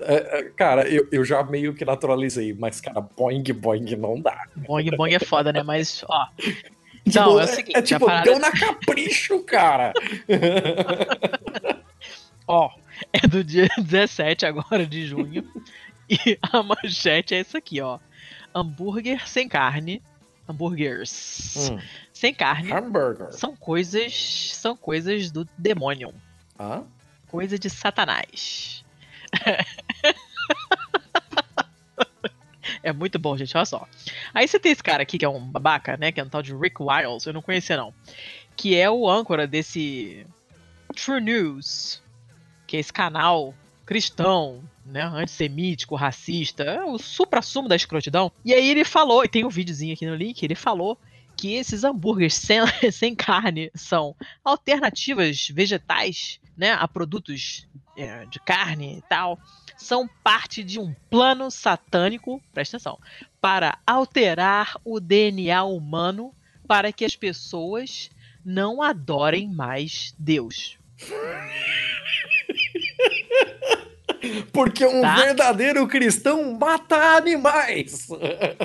[0.00, 4.48] é, é, cara, eu, eu já meio que naturalizei, mas, cara, boing boing não dá.
[4.56, 5.62] Boing boing é foda, né?
[5.62, 6.26] Mas, ó,
[7.04, 8.30] Tipo, não, é o seguinte, é, tipo, parada...
[8.30, 9.92] deu na capricho, cara.
[12.48, 12.70] Ó,
[13.12, 15.46] é do dia 17 agora de junho.
[16.08, 17.98] e a manchete é essa aqui, ó.
[18.54, 20.02] Hambúrguer sem carne.
[20.48, 21.78] Hambúrgueres hum.
[22.12, 22.72] sem carne.
[22.72, 23.32] Hamburger.
[23.32, 24.52] São coisas.
[24.54, 26.12] São coisas do demônio.
[26.58, 26.82] Ah?
[27.28, 28.84] Coisa de Satanás.
[32.84, 33.88] É muito bom, gente, olha só.
[34.34, 36.12] Aí você tem esse cara aqui que é um babaca, né?
[36.12, 37.94] Que é um tal de Rick Wiles, eu não conhecia não.
[38.54, 40.26] Que é o âncora desse
[40.94, 42.02] True News,
[42.66, 43.54] que é esse canal
[43.86, 48.30] cristão, né, antissemítico, racista, é o supra-sumo da escrotidão.
[48.44, 50.98] E aí ele falou, e tem um videozinho aqui no link, ele falou
[51.36, 52.60] que esses hambúrgueres sem,
[52.92, 57.66] sem carne são alternativas vegetais, né, a produtos
[57.96, 59.38] é, de carne e tal,
[59.84, 62.98] são parte de um plano satânico, presta atenção,
[63.40, 66.34] para alterar o DNA humano
[66.66, 68.10] para que as pessoas
[68.44, 70.78] não adorem mais Deus.
[74.52, 75.16] Porque um tá?
[75.16, 78.08] verdadeiro cristão mata animais.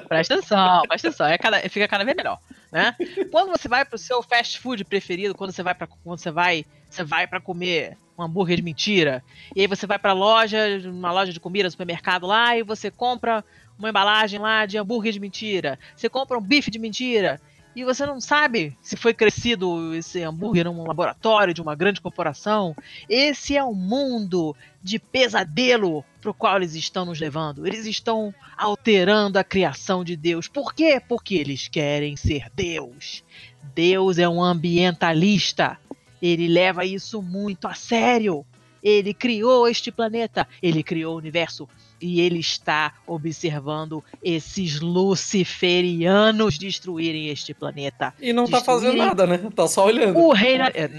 [0.08, 1.28] Presta atenção, presta atenção.
[1.28, 2.40] É cada, fica cada vez melhor.
[2.72, 2.96] Né?
[3.32, 6.66] Quando você vai pro seu fast food preferido, quando você vai para quando você vai,
[6.90, 9.24] você vai para comer um hambúrguer de mentira,
[9.56, 13.44] e aí você vai para loja, uma loja de comida, supermercado lá e você compra
[13.78, 15.80] uma embalagem lá de hambúrguer de mentira.
[15.96, 17.40] Você compra um bife de mentira
[17.76, 22.76] e você não sabe se foi crescido esse hambúrguer num laboratório de uma grande corporação.
[23.08, 27.66] Esse é o mundo de pesadelo para o qual eles estão nos levando.
[27.66, 30.48] Eles estão alterando a criação de Deus.
[30.48, 31.02] Por quê?
[31.08, 33.24] Porque eles querem ser Deus.
[33.74, 35.78] Deus é um ambientalista.
[36.22, 38.46] Ele leva isso muito a sério.
[38.82, 41.68] Ele criou este planeta, ele criou o universo
[42.02, 48.14] e ele está observando esses luciferianos destruírem este planeta.
[48.22, 49.38] E não está fazendo nada, né?
[49.54, 50.18] Tá só olhando.
[50.18, 50.64] O reino.
[50.74, 50.90] É,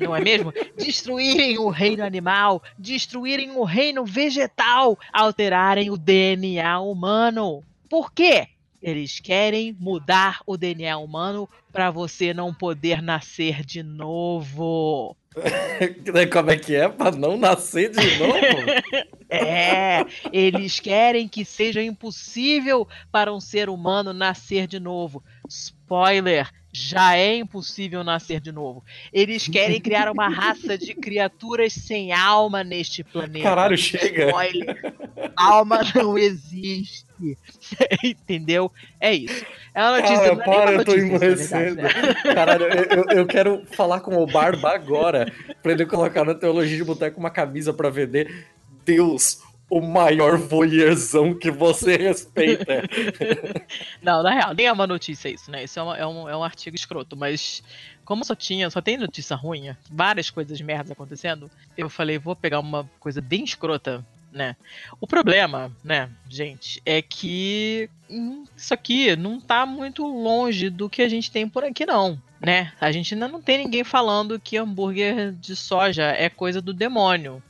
[0.00, 0.52] não é mesmo?
[0.76, 7.62] Destruírem o reino animal, destruírem o reino vegetal, alterarem o DNA humano.
[7.88, 8.48] Por quê?
[8.82, 15.16] Eles querem mudar o DNA humano para você não poder nascer de novo.
[16.32, 16.88] Como é que é?
[16.88, 18.36] Pra não nascer de novo?
[19.30, 25.22] é, eles querem que seja impossível para um ser humano nascer de novo.
[25.90, 28.84] Spoiler, já é impossível nascer de novo.
[29.12, 33.42] Eles querem criar uma raça de criaturas sem alma neste planeta.
[33.42, 34.26] Caralho, chega.
[34.26, 34.94] Spoiler.
[35.34, 37.04] Alma não existe.
[38.04, 38.70] Entendeu?
[39.00, 39.44] É isso.
[39.74, 40.36] É uma notícia.
[40.36, 41.82] Cara, para, eu tô emborrecendo.
[42.22, 46.84] Caralho, eu, eu, quero falar com o Barba agora, pra ele colocar na teologia de
[46.84, 48.46] boteco uma camisa pra vender.
[48.84, 52.82] Deus, o maior voyeurzão que você respeita.
[54.02, 55.62] Não, na real, nem é uma notícia isso, né?
[55.62, 57.62] Isso é, uma, é, um, é um artigo escroto, mas
[58.04, 61.48] como só tinha, só tem notícia ruim, várias coisas merdas acontecendo,
[61.78, 64.56] eu falei, vou pegar uma coisa bem escrota, né?
[65.00, 71.02] O problema, né, gente, é que hum, isso aqui não tá muito longe do que
[71.02, 72.20] a gente tem por aqui, não.
[72.40, 72.72] Né?
[72.80, 77.40] A gente ainda não tem ninguém falando que hambúrguer de soja é coisa do demônio.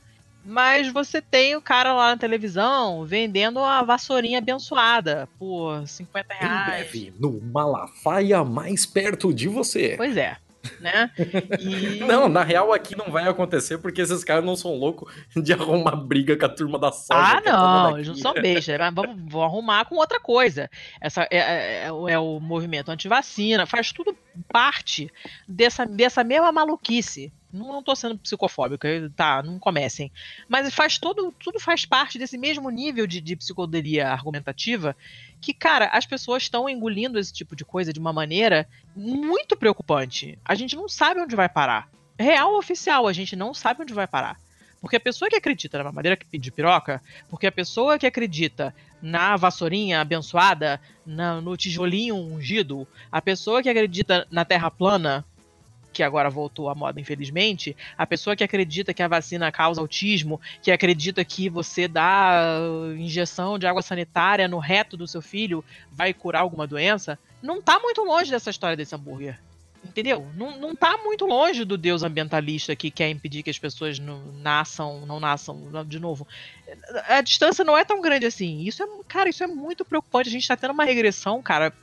[0.43, 6.67] Mas você tem o cara lá na televisão vendendo a vassourinha abençoada por 50 reais.
[6.67, 9.93] Em breve, no Malafaia mais perto de você.
[9.97, 10.37] Pois é.
[10.79, 11.11] Né?
[11.59, 11.99] E...
[11.99, 15.95] Não, na real aqui não vai acontecer porque esses caras não são loucos de arrumar
[15.95, 17.19] briga com a turma da soja.
[17.19, 18.91] Ah, não, eles não são besta.
[18.91, 20.69] Vamos, vão arrumar com outra coisa.
[20.99, 24.15] Essa é, é, é, é o movimento antivacina, faz tudo
[24.47, 25.11] parte
[25.47, 30.11] dessa, dessa mesma maluquice não, não tô sendo psicofóbico, tá, não comecem.
[30.47, 34.95] Mas faz todo, tudo faz parte desse mesmo nível de, de psicodelia argumentativa
[35.39, 40.37] que, cara, as pessoas estão engolindo esse tipo de coisa de uma maneira muito preocupante.
[40.45, 41.89] A gente não sabe onde vai parar.
[42.17, 44.37] Real oficial, a gente não sabe onde vai parar.
[44.81, 49.37] Porque a pessoa que acredita na madeira de piroca, porque a pessoa que acredita na
[49.37, 55.23] vassourinha abençoada, na, no tijolinho ungido, a pessoa que acredita na terra plana,
[55.91, 60.39] que agora voltou à moda, infelizmente, a pessoa que acredita que a vacina causa autismo,
[60.61, 65.63] que acredita que você dá uh, injeção de água sanitária no reto do seu filho
[65.91, 69.37] vai curar alguma doença, não tá muito longe dessa história desse hambúrguer.
[69.83, 70.27] Entendeu?
[70.35, 74.21] Não, não tá muito longe do Deus ambientalista que quer impedir que as pessoas não
[74.33, 76.27] nasçam, não nasçam de novo.
[77.07, 78.61] A distância não é tão grande assim.
[78.61, 80.29] Isso é, cara, isso é muito preocupante.
[80.29, 81.73] A gente tá tendo uma regressão, cara.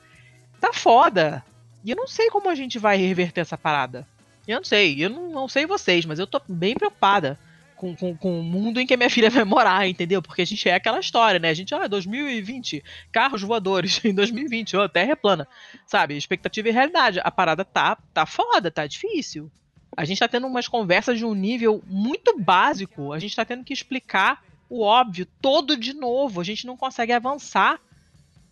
[0.60, 1.44] Tá foda.
[1.84, 4.06] E eu não sei como a gente vai reverter essa parada.
[4.46, 7.38] Eu não sei, eu não, não sei vocês, mas eu tô bem preocupada
[7.76, 10.20] com, com, com, o mundo em que a minha filha vai morar, entendeu?
[10.20, 11.50] Porque a gente é aquela história, né?
[11.50, 12.82] A gente, ah, 2020,
[13.12, 15.46] carros voadores, em 2020, ó, terra é plana,
[15.86, 16.16] sabe?
[16.16, 17.20] Expectativa e realidade.
[17.22, 19.50] A parada tá, tá foda, tá difícil.
[19.96, 23.64] A gente tá tendo umas conversas de um nível muito básico, a gente tá tendo
[23.64, 27.80] que explicar o óbvio todo de novo, a gente não consegue avançar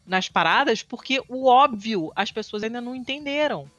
[0.07, 3.70] nas paradas porque o óbvio as pessoas ainda não entenderam.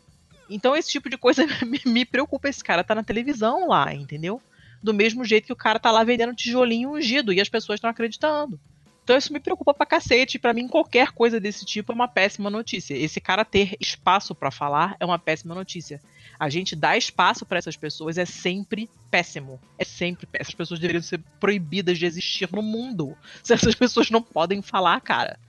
[0.49, 1.45] Então esse tipo de coisa
[1.85, 2.49] me, preocupa.
[2.49, 4.41] Esse cara tá na televisão lá, entendeu?
[4.81, 7.89] Do mesmo jeito que o cara tá lá vendendo tijolinho ungido e as pessoas estão
[7.89, 8.59] acreditando.
[9.03, 10.37] Então isso me preocupa pra cacete.
[10.37, 12.93] Para mim, qualquer coisa desse tipo é uma péssima notícia.
[12.93, 16.01] Esse cara ter espaço para falar é uma péssima notícia.
[16.37, 19.61] A gente dá espaço para essas pessoas é sempre péssimo.
[19.79, 20.41] É sempre péssimo.
[20.41, 23.17] Essas pessoas deveriam ser proibidas de existir no mundo.
[23.41, 25.39] Se essas pessoas não podem falar, cara.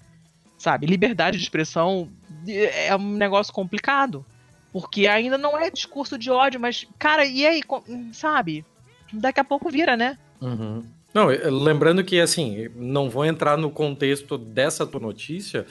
[0.59, 0.87] Sabe?
[0.87, 2.11] Liberdade de expressão
[2.47, 4.27] é um negócio complicado.
[4.73, 7.63] Porque ainda não é discurso de ódio, mas, cara, e aí,
[8.13, 8.65] sabe?
[9.13, 10.19] Daqui a pouco vira, né?
[10.41, 10.85] Uhum.
[11.15, 15.65] Não, lembrando que, assim, não vou entrar no contexto dessa tua notícia,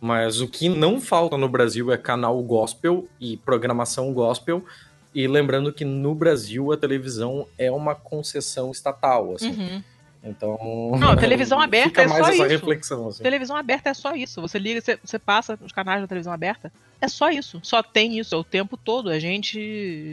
[0.00, 4.64] mas o que não falta no Brasil é canal gospel e programação gospel.
[5.14, 9.50] E lembrando que no Brasil a televisão é uma concessão estatal, assim.
[9.50, 9.82] Uhum.
[10.22, 10.92] Então.
[10.98, 12.42] Não, televisão aberta é só isso.
[12.44, 13.08] reflexão.
[13.08, 13.22] Assim.
[13.22, 14.40] Televisão aberta é só isso.
[14.40, 16.72] Você liga, você, você passa os canais da televisão aberta.
[17.00, 17.60] É só isso.
[17.62, 18.34] Só tem isso.
[18.34, 19.10] É o tempo todo.
[19.10, 19.58] É gente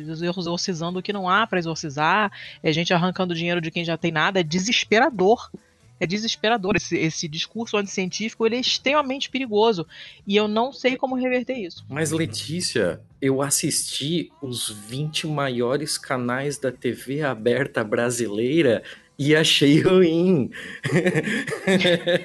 [0.07, 2.31] exorcizando o que não há para exorcizar.
[2.63, 4.39] É gente arrancando dinheiro de quem já tem nada.
[4.39, 5.51] É desesperador.
[5.99, 6.77] É desesperador.
[6.77, 9.85] Esse, esse discurso anticientífico ele é extremamente perigoso.
[10.25, 11.85] E eu não sei como reverter isso.
[11.89, 18.81] Mas, Letícia, eu assisti os 20 maiores canais da TV aberta brasileira
[19.17, 20.51] e achei ruim.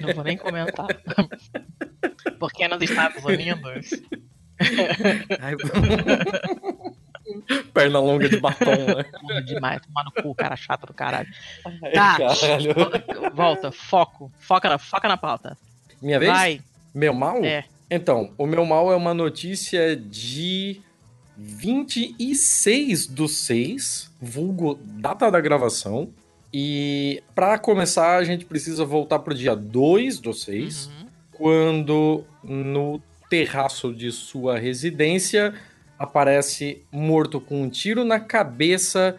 [0.00, 0.88] Não vou nem comentar.
[2.38, 3.90] Porque é nos Estados Unidos.
[5.40, 5.56] Ai,
[7.72, 9.40] Perna longa de batom, né?
[9.46, 11.28] Demais, tomar no cu, cara chato do caralho.
[11.94, 12.18] Tá.
[12.18, 12.74] caralho.
[13.34, 14.30] Volta, foco.
[14.38, 15.56] Foca na, foca na pauta.
[16.00, 16.30] Minha vez?
[16.30, 16.60] Vai.
[16.94, 17.42] Meu mal?
[17.44, 17.64] É.
[17.90, 20.80] Então, o meu mal é uma notícia de
[21.36, 26.12] 26 do 6, vulgo data da gravação.
[26.52, 31.06] E para começar, a gente precisa voltar pro dia 2 do 6, Uhum.
[31.32, 33.00] quando no
[33.30, 35.54] terraço de sua residência
[35.98, 39.16] aparece morto com um tiro na cabeça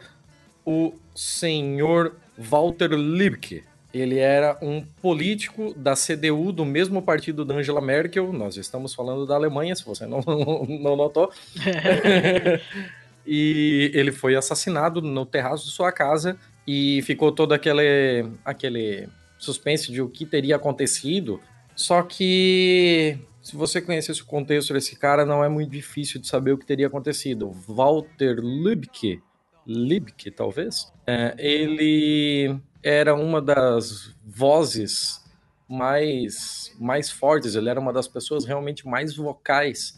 [0.65, 3.63] o senhor Walter Liebke.
[3.93, 8.33] Ele era um político da CDU, do mesmo partido da Angela Merkel.
[8.33, 10.19] Nós estamos falando da Alemanha, se você não,
[10.81, 11.31] não notou.
[13.25, 16.37] e ele foi assassinado no terraço de sua casa
[16.67, 19.07] e ficou todo aquele, aquele
[19.37, 21.39] suspense de o que teria acontecido.
[21.75, 26.53] Só que se você conhecesse o contexto desse cara, não é muito difícil de saber
[26.53, 27.51] o que teria acontecido.
[27.67, 29.21] Walter Liebke,
[29.67, 35.21] Liebke talvez, é, ele era uma das vozes
[35.67, 39.97] mais, mais fortes, ele era uma das pessoas realmente mais vocais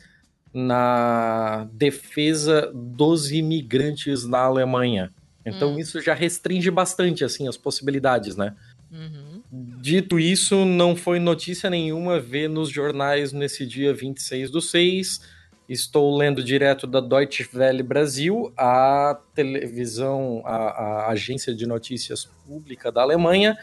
[0.51, 5.11] na defesa dos imigrantes na Alemanha.
[5.45, 5.79] Então Hum.
[5.79, 8.55] isso já restringe bastante assim as possibilidades, né?
[8.91, 9.41] Uhum.
[9.81, 15.21] Dito isso, não foi notícia nenhuma ver nos jornais nesse dia 26 do 6.
[15.67, 22.91] Estou lendo direto da Deutsche Welle Brasil, a televisão, a, a agência de notícias pública
[22.91, 23.57] da Alemanha.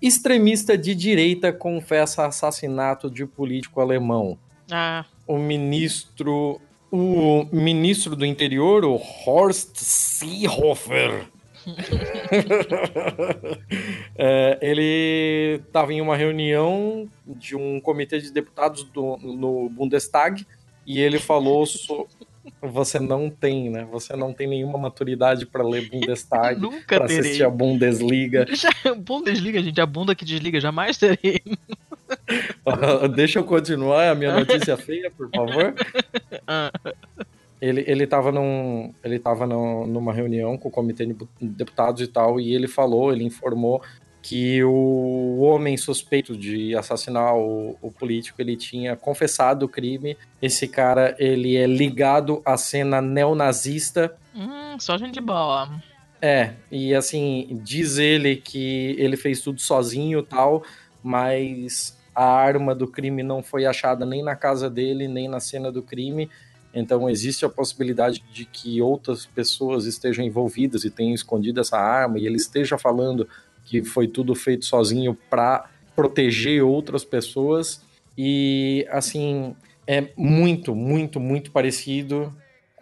[0.00, 4.38] Extremista de direita confessa assassinato de político alemão.
[4.70, 11.26] Ah, O ministro, o ministro do interior, o Horst Seehofer,
[14.16, 20.46] é, ele estava em uma reunião de um comitê de deputados do, no Bundestag
[20.86, 22.06] e ele falou so,
[22.62, 23.86] você não tem, né?
[23.90, 28.46] Você não tem nenhuma maturidade para ler Bundestag, nunca para assistir a Bundesliga.
[28.54, 31.42] Já, Bundesliga, gente, a bunda que desliga, jamais terei.
[33.14, 35.74] Deixa eu continuar a minha notícia feia, por favor.
[36.46, 36.70] Ah.
[37.60, 42.06] Ele, ele tava, num, ele tava num- numa reunião com o comitê de deputados e
[42.06, 43.82] tal, e ele falou, ele informou
[44.26, 50.16] que o homem suspeito de assassinar o, o político, ele tinha confessado o crime.
[50.42, 54.16] Esse cara, ele é ligado à cena neonazista.
[54.34, 55.70] Hum, só gente boa.
[56.20, 60.64] É, e assim, diz ele que ele fez tudo sozinho e tal,
[61.04, 65.70] mas a arma do crime não foi achada nem na casa dele, nem na cena
[65.70, 66.28] do crime.
[66.74, 72.18] Então existe a possibilidade de que outras pessoas estejam envolvidas e tenham escondido essa arma
[72.18, 73.28] e ele esteja falando
[73.66, 77.82] que foi tudo feito sozinho para proteger outras pessoas.
[78.16, 79.54] E assim,
[79.86, 82.32] é muito, muito, muito parecido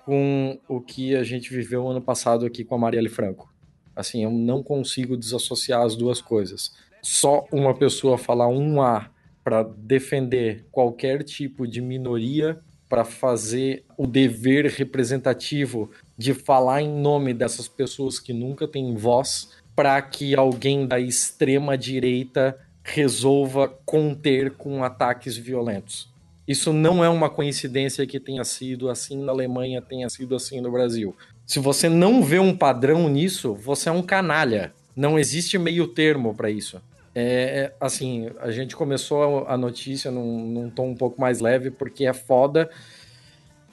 [0.04, 3.52] com o que a gente viveu ano passado aqui com a Marielle Franco.
[3.96, 6.74] Assim, eu não consigo desassociar as duas coisas.
[7.00, 9.10] Só uma pessoa falar um A
[9.42, 17.34] para defender qualquer tipo de minoria, para fazer o dever representativo de falar em nome
[17.34, 24.84] dessas pessoas que nunca têm voz, para que alguém da extrema direita resolva conter com
[24.84, 26.12] ataques violentos.
[26.46, 30.70] Isso não é uma coincidência que tenha sido assim na Alemanha, tenha sido assim no
[30.70, 31.16] Brasil.
[31.46, 34.72] Se você não vê um padrão nisso, você é um canalha.
[34.94, 36.80] Não existe meio termo para isso.
[37.14, 42.06] É, assim, a gente começou a notícia num, num tom um pouco mais leve, porque
[42.06, 42.68] é foda,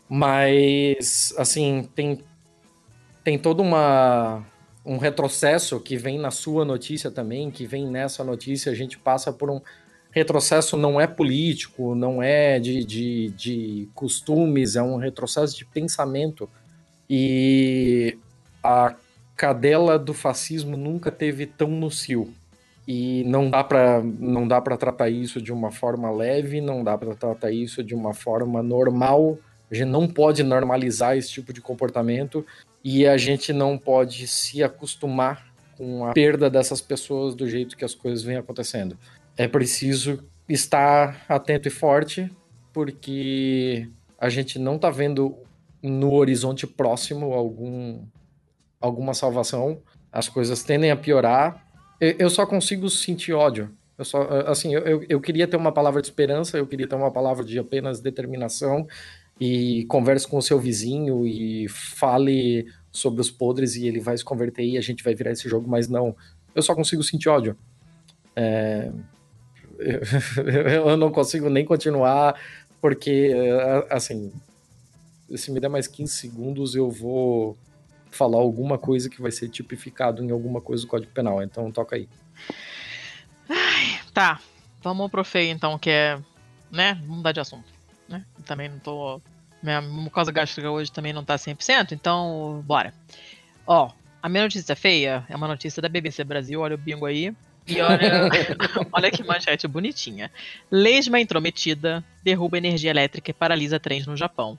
[0.08, 2.24] mas, assim, tem
[3.24, 4.44] tem todo uma,
[4.86, 9.32] um retrocesso que vem na sua notícia também, que vem nessa notícia, a gente passa
[9.32, 9.62] por um
[10.12, 16.50] retrocesso não é político, não é de, de, de costumes, é um retrocesso de pensamento.
[17.10, 18.18] E
[18.64, 18.96] a
[19.36, 22.34] cadela do fascismo nunca teve tão no cio.
[22.88, 26.98] E não dá para não dá para tratar isso de uma forma leve, não dá
[26.98, 29.38] para tratar isso de uma forma normal.
[29.70, 32.46] A gente não pode normalizar esse tipo de comportamento
[32.84, 37.86] e a gente não pode se acostumar com a perda dessas pessoas do jeito que
[37.86, 38.98] as coisas vêm acontecendo.
[39.38, 42.30] É preciso estar atento e forte,
[42.74, 43.88] porque
[44.20, 45.36] a gente não está vendo
[45.82, 48.04] no horizonte próximo algum,
[48.80, 49.82] alguma salvação.
[50.12, 51.66] As coisas tendem a piorar.
[52.00, 53.72] Eu só consigo sentir ódio.
[53.98, 57.12] Eu só, assim, eu, eu queria ter uma palavra de esperança, eu queria ter uma
[57.12, 58.88] palavra de apenas determinação
[59.42, 64.24] e converse com o seu vizinho e fale sobre os podres e ele vai se
[64.24, 66.16] converter e a gente vai virar esse jogo, mas não.
[66.54, 67.58] Eu só consigo sentir ódio.
[68.36, 68.92] É,
[70.86, 72.40] eu não consigo nem continuar,
[72.80, 73.34] porque,
[73.90, 74.32] assim,
[75.36, 77.58] se me der mais 15 segundos, eu vou
[78.12, 81.42] falar alguma coisa que vai ser tipificado em alguma coisa do Código Penal.
[81.42, 82.08] Então, toca aí.
[83.50, 84.40] Ai, tá.
[84.84, 86.20] Vamos pro feio, então, que é.
[86.72, 86.94] Né?
[87.02, 87.71] Vamos mudar de assunto.
[88.12, 88.26] Né?
[88.46, 89.22] Também não tô.
[89.64, 92.94] Minha mucosa gástrica hoje também não tá 100%, então, bora.
[93.66, 93.92] Ó,
[94.22, 97.34] a minha notícia feia é uma notícia da BBC Brasil, olha o bingo aí.
[97.68, 98.30] E olha,
[98.92, 100.32] olha que manchete bonitinha.
[100.70, 104.58] Lesma intrometida derruba energia elétrica e paralisa trens no Japão.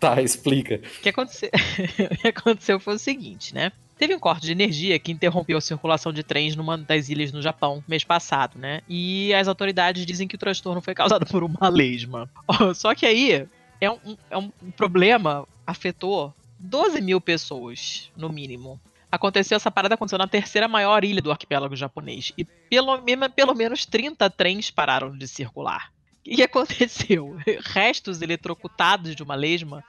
[0.00, 0.76] Tá, explica.
[0.76, 1.50] O que aconteceu,
[2.10, 3.70] o que aconteceu foi o seguinte, né?
[3.98, 7.42] Teve um corte de energia que interrompeu a circulação de trens numa das ilhas no
[7.42, 8.80] Japão mês passado, né?
[8.88, 12.30] E as autoridades dizem que o transtorno foi causado por uma lesma.
[12.74, 13.46] Só que aí
[13.80, 20.18] é um, é um problema afetou 12 mil pessoas, no mínimo aconteceu essa parada aconteceu
[20.18, 22.32] na terceira maior ilha do arquipélago japonês.
[22.36, 23.02] E pelo,
[23.34, 25.90] pelo menos 30 trens pararam de circular.
[26.26, 27.36] O que aconteceu?
[27.64, 29.82] Restos eletrocutados de uma lesma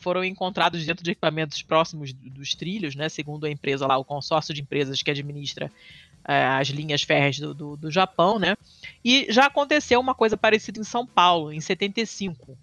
[0.00, 3.08] foram encontrados dentro de equipamentos próximos dos trilhos, né?
[3.08, 5.70] Segundo a empresa lá, o consórcio de empresas que administra
[6.26, 8.56] é, as linhas férreas do, do, do Japão, né?
[9.04, 12.56] E já aconteceu uma coisa parecida em São Paulo, em 75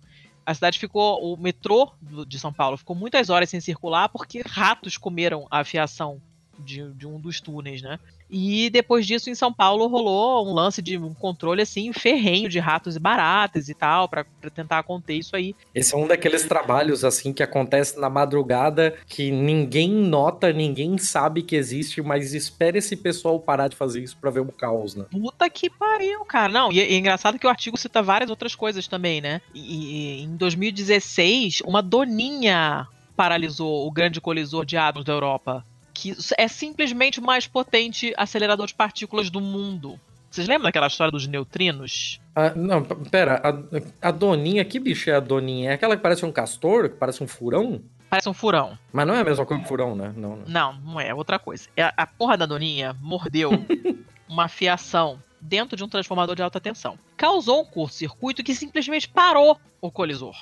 [0.47, 1.91] a cidade ficou, o metrô
[2.25, 6.21] de São Paulo ficou muitas horas sem circular porque ratos comeram a fiação
[6.57, 7.99] de, de, um dos túneis, né?
[8.29, 12.59] E depois disso, em São Paulo, rolou um lance de um controle assim, ferrenho de
[12.59, 15.55] ratos e baratas e tal, para tentar conter isso aí.
[15.73, 21.41] Esse é um daqueles trabalhos assim que acontece na madrugada que ninguém nota, ninguém sabe
[21.41, 25.05] que existe, mas espera esse pessoal parar de fazer isso para ver o caos, né?
[25.09, 26.51] Puta que pariu, cara.
[26.51, 29.41] Não, e é, é engraçado que o artigo cita várias outras coisas também, né?
[29.53, 35.65] E, e em 2016, uma doninha paralisou o grande colisor de átomos da Europa
[35.97, 39.99] que é simplesmente o mais potente acelerador de partículas do mundo.
[40.29, 42.21] Vocês lembram daquela história dos neutrinos?
[42.35, 45.71] Ah, não, pera, a, a Doninha, que bicho é a Doninha?
[45.71, 47.81] É aquela que parece um castor, que parece um furão?
[48.11, 48.77] Parece um furão.
[48.93, 50.13] Mas não é a mesma coisa que furão, né?
[50.15, 50.45] Não, não.
[50.47, 51.67] não, não é, é outra coisa.
[51.75, 53.49] É, a porra da Doninha mordeu
[54.29, 56.99] uma fiação dentro de um transformador de alta tensão.
[57.15, 60.35] Causou um curto-circuito que simplesmente parou o colisor.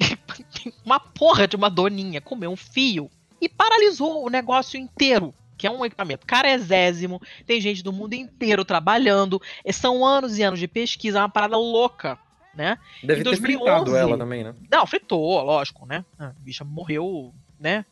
[0.86, 3.10] uma porra de uma doninha comeu um fio
[3.42, 5.34] e paralisou o negócio inteiro.
[5.58, 9.40] Que é um equipamento carezésimo, tem gente do mundo inteiro trabalhando,
[9.70, 12.18] são anos e anos de pesquisa, é uma parada louca,
[12.54, 12.78] né?
[13.02, 14.54] Deve em 2011, ter fritado ela também, né?
[14.70, 16.04] Não, fritou, lógico, né?
[16.18, 17.84] A bicha morreu, né?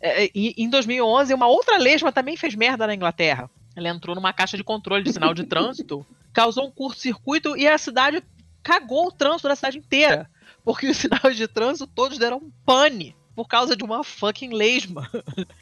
[0.00, 3.50] É, é, e em 2011, uma outra lesma também fez merda na Inglaterra.
[3.74, 7.76] Ela entrou numa caixa de controle de sinal de trânsito, causou um curto-circuito e a
[7.76, 8.22] cidade
[8.62, 10.30] cagou o trânsito da cidade inteira.
[10.64, 15.08] Porque os sinais de trânsito todos deram um pane por causa de uma fucking lesma.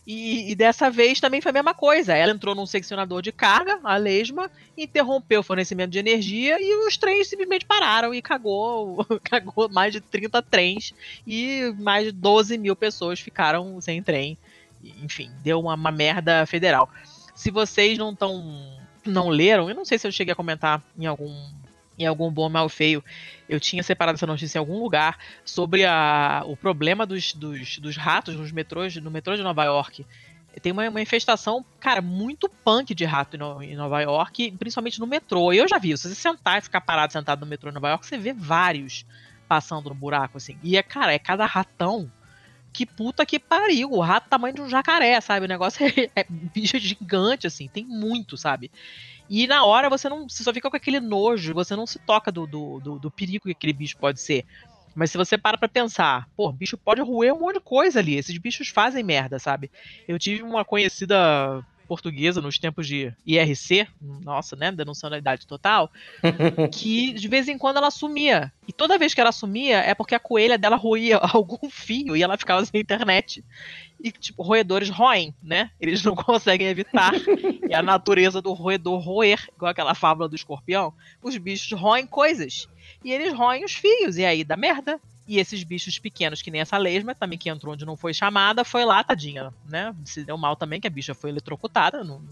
[0.06, 2.14] e, e, dessa vez também foi a mesma coisa.
[2.14, 6.96] Ela entrou num seccionador de carga, a lesma, interrompeu o fornecimento de energia e os
[6.96, 10.94] trens simplesmente pararam e cagou, cagou mais de 30 trens
[11.26, 14.38] e mais de 12 mil pessoas ficaram sem trem.
[15.02, 16.88] Enfim, deu uma, uma merda federal.
[17.34, 18.74] Se vocês não estão
[19.05, 21.30] não leram, eu não sei se eu cheguei a comentar em algum
[21.99, 23.02] em algum bom mal feio,
[23.49, 27.97] eu tinha separado essa notícia em algum lugar sobre a, o problema dos, dos, dos
[27.97, 30.05] ratos nos metrôs, no metrô de Nova York.
[30.62, 35.07] Tem uma, uma infestação, cara, muito punk de rato no, em Nova York, principalmente no
[35.07, 35.52] metrô.
[35.52, 38.07] Eu já vi, se você sentar e ficar parado sentado no metrô em Nova York,
[38.07, 39.05] você vê vários
[39.47, 40.58] passando no buraco, assim.
[40.62, 42.10] E é, cara, é cada ratão
[42.76, 43.90] que puta que pariu.
[43.90, 45.46] O rato tamanho de um jacaré, sabe?
[45.46, 47.68] O negócio é, é bicho gigante, assim.
[47.68, 48.70] Tem muito, sabe?
[49.30, 50.28] E na hora você não.
[50.28, 53.44] Você só fica com aquele nojo, você não se toca do, do, do, do perigo
[53.44, 54.44] que aquele bicho pode ser.
[54.94, 58.14] Mas se você para pra pensar, pô, bicho pode roer um monte de coisa ali.
[58.14, 59.70] Esses bichos fazem merda, sabe?
[60.06, 65.90] Eu tive uma conhecida portuguesa nos tempos de IRC, nossa, né, denunciando a idade total,
[66.73, 68.52] que de vez em quando ela sumia.
[68.66, 72.23] E toda vez que ela sumia é porque a coelha dela roía algum fio e
[72.23, 73.44] ela ficava sem internet.
[73.98, 75.70] E, tipo, roedores roem, né?
[75.81, 77.12] Eles não conseguem evitar.
[77.68, 80.92] é a natureza do roedor roer, igual aquela fábula do escorpião.
[81.23, 82.68] Os bichos roem coisas.
[83.02, 84.18] E eles roem os fios.
[84.18, 85.00] E aí dá merda.
[85.26, 88.64] E esses bichos pequenos, que nem essa lesma, também que entrou onde não foi chamada,
[88.64, 89.94] foi lá, tadinha, né?
[90.05, 92.22] Se deu mal também, que a bicha foi eletrocutada, não,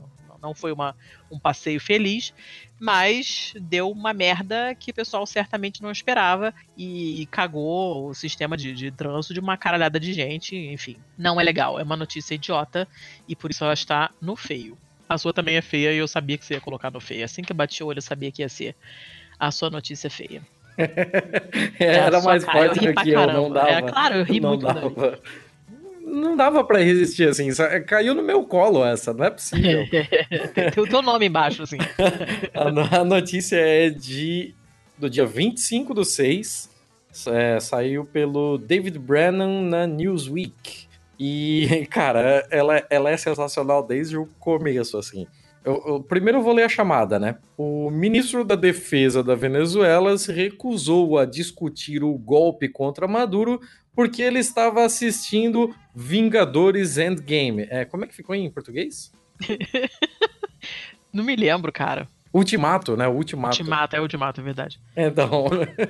[0.44, 0.94] não foi uma,
[1.30, 2.34] um passeio feliz,
[2.78, 8.56] mas deu uma merda que o pessoal certamente não esperava e, e cagou o sistema
[8.56, 10.96] de, de trânsito de uma caralhada de gente, enfim.
[11.16, 12.86] Não é legal, é uma notícia idiota
[13.26, 14.76] e por isso ela está no feio.
[15.08, 17.24] A sua também é feia e eu sabia que você ia colocar no feio.
[17.24, 18.76] Assim que eu bati o olho, eu sabia que ia ser
[19.38, 20.42] a sua notícia feia.
[21.78, 23.70] Era mais forte do que eu, não dava.
[23.70, 24.66] É, claro, eu ri não muito.
[24.66, 25.18] Dava.
[26.06, 27.48] Não dava pra resistir, assim.
[27.86, 29.86] Caiu no meu colo essa, não é possível.
[30.54, 31.78] Tem o teu nome embaixo, assim.
[32.54, 34.54] a, a, notícia é de
[34.98, 36.70] do dia 25 do 6.
[37.28, 40.86] É, saiu pelo David Brennan na Newsweek.
[41.18, 45.26] E, cara, ela, ela é sensacional desde o começo, assim.
[45.64, 47.38] Eu, eu, primeiro eu vou ler a chamada, né?
[47.56, 53.58] O ministro da Defesa da Venezuela se recusou a discutir o golpe contra Maduro
[53.94, 57.66] porque ele estava assistindo Vingadores Endgame.
[57.70, 59.10] É, como é que ficou em português?
[61.12, 62.08] Não me lembro, cara.
[62.34, 63.06] Ultimato, né?
[63.06, 63.60] Ultimato.
[63.60, 64.80] Ultimato, é Ultimato, é verdade.
[64.96, 65.44] Então.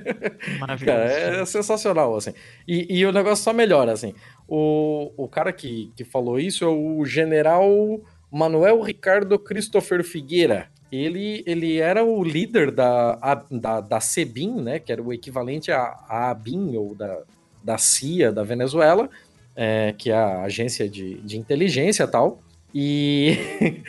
[0.61, 0.99] Maravilhoso.
[0.99, 2.35] Cara, é sensacional, assim.
[2.69, 4.15] E, e, o negócio só melhora, assim.
[4.47, 8.03] O, o cara que, que falou isso é o general
[8.35, 10.69] Manuel Ricardo Christopher Figueira.
[10.91, 15.97] Ele, ele era o líder da, da, da CEBIN, né, que era o equivalente à,
[16.09, 17.23] ABIN, ou da,
[17.63, 19.09] da CIA da Venezuela,
[19.55, 22.41] é, que é a agência de, de inteligência tal.
[22.75, 23.37] E,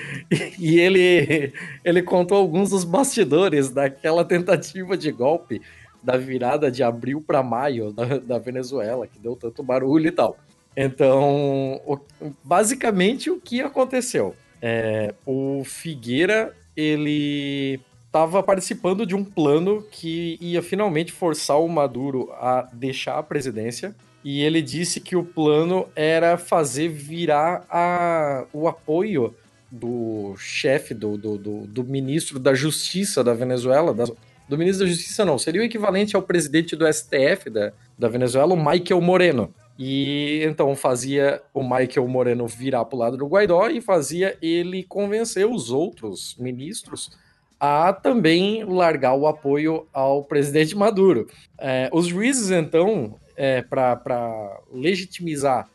[0.60, 1.52] e ele,
[1.84, 5.60] ele contou alguns dos bastidores daquela tentativa de golpe
[6.04, 10.38] da virada de abril para maio da, da Venezuela, que deu tanto barulho e tal.
[10.76, 12.00] Então, o,
[12.44, 14.36] basicamente o que aconteceu?
[14.62, 22.32] É, o Figueira, ele estava participando de um plano que ia finalmente forçar o Maduro
[22.34, 23.96] a deixar a presidência.
[24.24, 29.36] E ele disse que o plano era fazer virar a, o apoio
[29.70, 34.06] do chefe, do, do, do, do ministro da Justiça da Venezuela, da,
[34.48, 38.54] do ministro da Justiça não, seria o equivalente ao presidente do STF da, da Venezuela,
[38.54, 39.54] o Michael Moreno.
[39.78, 44.84] E então fazia o Michael Moreno virar para o lado do Guaidó e fazia ele
[44.84, 47.12] convencer os outros ministros
[47.60, 51.28] a também largar o apoio ao presidente Maduro.
[51.58, 55.70] É, os juízes, então, é, para legitimizar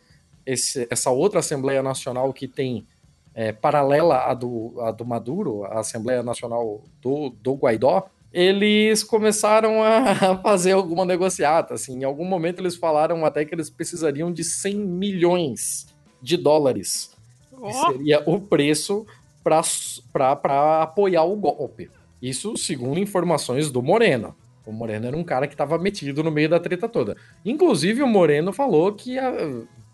[0.46, 2.86] esse, essa outra Assembleia Nacional que tem
[3.34, 9.82] é, paralela à do, à do Maduro, a Assembleia Nacional do, do Guaidó, eles começaram
[9.82, 14.44] a fazer alguma negociata, assim, em algum momento eles falaram até que eles precisariam de
[14.44, 15.86] 100 milhões
[16.22, 17.10] de dólares,
[17.52, 17.66] oh.
[17.66, 19.06] que seria o preço
[19.42, 21.90] para apoiar o golpe.
[22.20, 24.34] Isso segundo informações do Moreno.
[24.66, 27.16] O Moreno era um cara que estava metido no meio da treta toda.
[27.44, 29.32] Inclusive, o Moreno falou que a,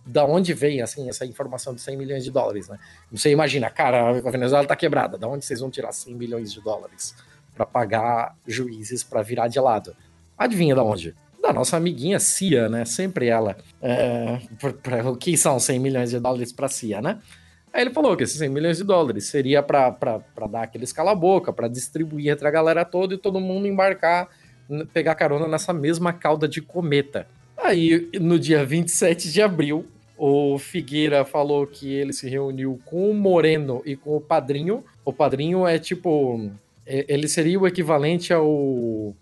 [0.04, 2.78] da onde vem assim essa informação de 100 milhões de dólares, né?
[3.10, 6.60] Você imagina, cara, a Venezuela está quebrada, da onde vocês vão tirar 100 milhões de
[6.60, 7.14] dólares?
[7.56, 9.96] Para pagar juízes para virar de lado.
[10.36, 11.14] Adivinha da onde?
[11.42, 12.84] Da nossa amiguinha CIA, né?
[12.84, 13.56] Sempre ela.
[13.80, 14.38] É,
[15.04, 17.18] o que são 100 milhões de dólares para CIA, né?
[17.72, 20.20] Aí ele falou que esses 100 milhões de dólares seria para
[20.50, 24.28] dar aquele escala-boca, para distribuir entre a galera toda e todo mundo embarcar,
[24.92, 27.26] pegar carona nessa mesma cauda de cometa.
[27.56, 29.86] Aí, no dia 27 de abril,
[30.16, 34.82] o Figueira falou que ele se reuniu com o Moreno e com o Padrinho.
[35.04, 36.50] O Padrinho é tipo
[36.86, 39.14] ele seria o equivalente ao,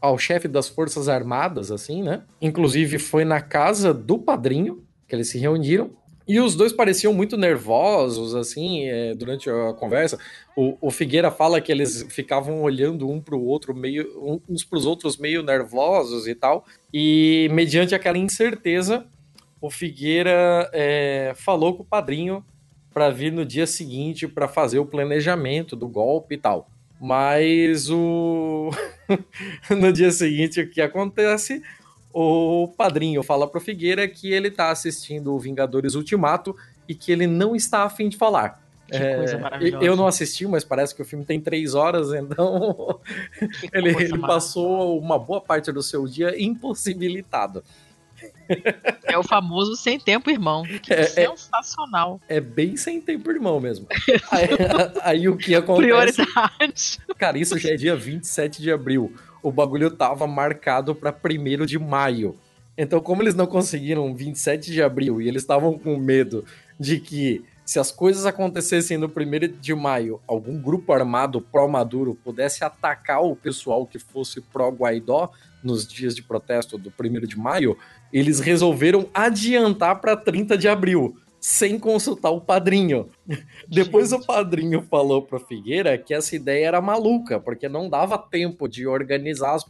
[0.00, 2.22] ao chefe das Forças Armadas, assim, né?
[2.40, 5.90] Inclusive foi na casa do padrinho que eles se reuniram.
[6.26, 10.16] E os dois pareciam muito nervosos, assim, é, durante a conversa.
[10.56, 14.78] O, o, Figueira fala que eles ficavam olhando um para o outro, meio, uns para
[14.78, 16.64] os outros meio nervosos e tal.
[16.94, 19.04] E, mediante aquela incerteza,
[19.60, 22.44] o Figueira é, falou com o padrinho
[22.94, 26.68] para vir no dia seguinte para fazer o planejamento do golpe e tal.
[27.00, 28.70] Mas o
[29.70, 31.62] no dia seguinte, o que acontece?
[32.12, 36.54] O padrinho fala pro Figueira que ele tá assistindo o Vingadores Ultimato
[36.86, 38.60] e que ele não está afim de falar.
[38.86, 39.84] Que é, coisa maravilhosa.
[39.84, 43.00] Eu não assisti, mas parece que o filme tem três horas, então
[43.72, 47.64] ele, ele passou uma boa parte do seu dia impossibilitado.
[49.04, 50.62] É o famoso sem tempo, irmão.
[50.82, 52.20] Que é, é sensacional.
[52.28, 53.86] É, é, bem sem tempo, irmão mesmo.
[54.30, 54.48] Aí,
[55.02, 55.86] aí o que acontece.
[55.86, 56.98] Prioridade.
[57.18, 59.12] Cara, isso já é dia 27 de abril.
[59.42, 62.36] O bagulho tava marcado para 1 de maio.
[62.76, 66.44] Então, como eles não conseguiram 27 de abril e eles estavam com medo
[66.78, 72.64] de que se as coisas acontecessem no 1 de maio, algum grupo armado pró-Maduro pudesse
[72.64, 75.30] atacar o pessoal que fosse pró-Guaidó
[75.62, 77.78] nos dias de protesto do 1 de maio,
[78.12, 83.08] eles resolveram adiantar para 30 de abril, sem consultar o padrinho.
[83.68, 88.66] Depois o padrinho falou para Figueira que essa ideia era maluca, porque não dava tempo
[88.66, 89.64] de organizar as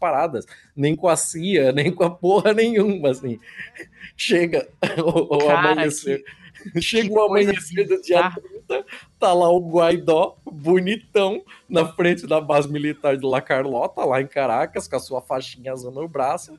[0.74, 3.38] nem com a CIA, nem com a porra nenhuma, assim.
[4.16, 4.66] Chega
[5.04, 6.24] o, o Cara, amanhecer.
[6.24, 6.39] Que,
[6.80, 8.30] chega o amanhecer do dia
[8.68, 8.86] 30,
[9.18, 14.26] tá lá o Guaidó, bonitão, na frente da base militar de La Carlota, lá em
[14.26, 16.58] Caracas, com a sua faixinha azul no braço,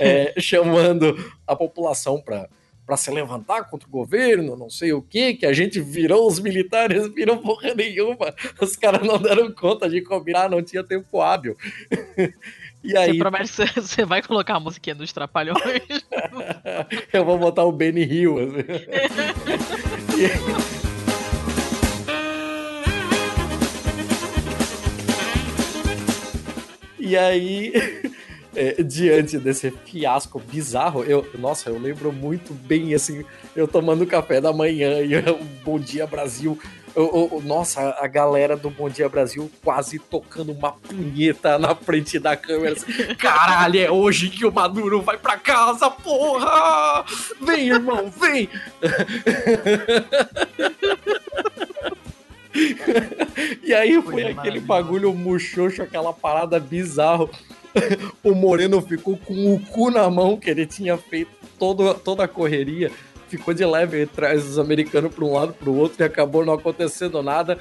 [0.00, 1.16] é, chamando
[1.46, 2.48] a população para
[2.84, 6.40] para se levantar contra o governo, não sei o que, que a gente virou os
[6.40, 8.34] militares, viram porra nenhuma.
[8.60, 11.56] Os caras não deram conta de combinar, não tinha tempo hábil.
[12.84, 13.12] E aí...
[13.12, 15.60] Você promete que você vai colocar a musiquinha dos Trapalhões?
[17.12, 18.38] Eu vou botar o Benny Hill.
[18.38, 18.64] Assim.
[26.98, 27.72] e aí
[28.56, 34.40] é, diante desse fiasco bizarro, eu, nossa, eu lembro muito bem, assim, eu tomando café
[34.40, 36.58] da manhã e o Bom Dia Brasil.
[36.94, 42.18] Eu, eu, nossa, a galera do Bom Dia Brasil quase tocando uma punheta na frente
[42.18, 42.74] da câmera.
[42.74, 47.04] Assim, Caralho, é hoje que o Maduro vai pra casa, porra!
[47.40, 48.48] Vem, irmão, vem!
[53.62, 57.30] e aí foi aquele bagulho muxoxo, aquela parada bizarro.
[58.22, 62.28] o Moreno ficou com o cu na mão, que ele tinha feito todo, toda a
[62.28, 62.90] correria,
[63.36, 66.52] ficou de leve atrás dos americanos para um lado para o outro e acabou não
[66.52, 67.58] acontecendo nada.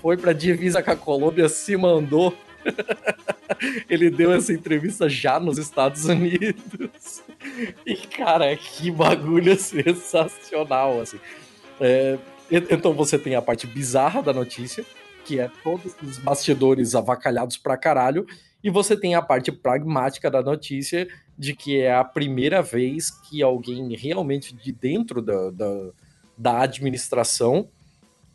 [0.00, 2.36] Foi para divisa com a Colômbia, se mandou.
[3.88, 7.22] ele deu essa entrevista já nos Estados Unidos.
[7.84, 11.18] E, cara, que bagulho sensacional, assim.
[11.80, 12.16] É,
[12.50, 14.84] então você tem a parte bizarra da notícia,
[15.24, 18.24] que é todos os bastidores avacalhados pra caralho,
[18.62, 23.42] e você tem a parte pragmática da notícia de que é a primeira vez que
[23.42, 25.90] alguém realmente de dentro da, da,
[26.36, 27.68] da administração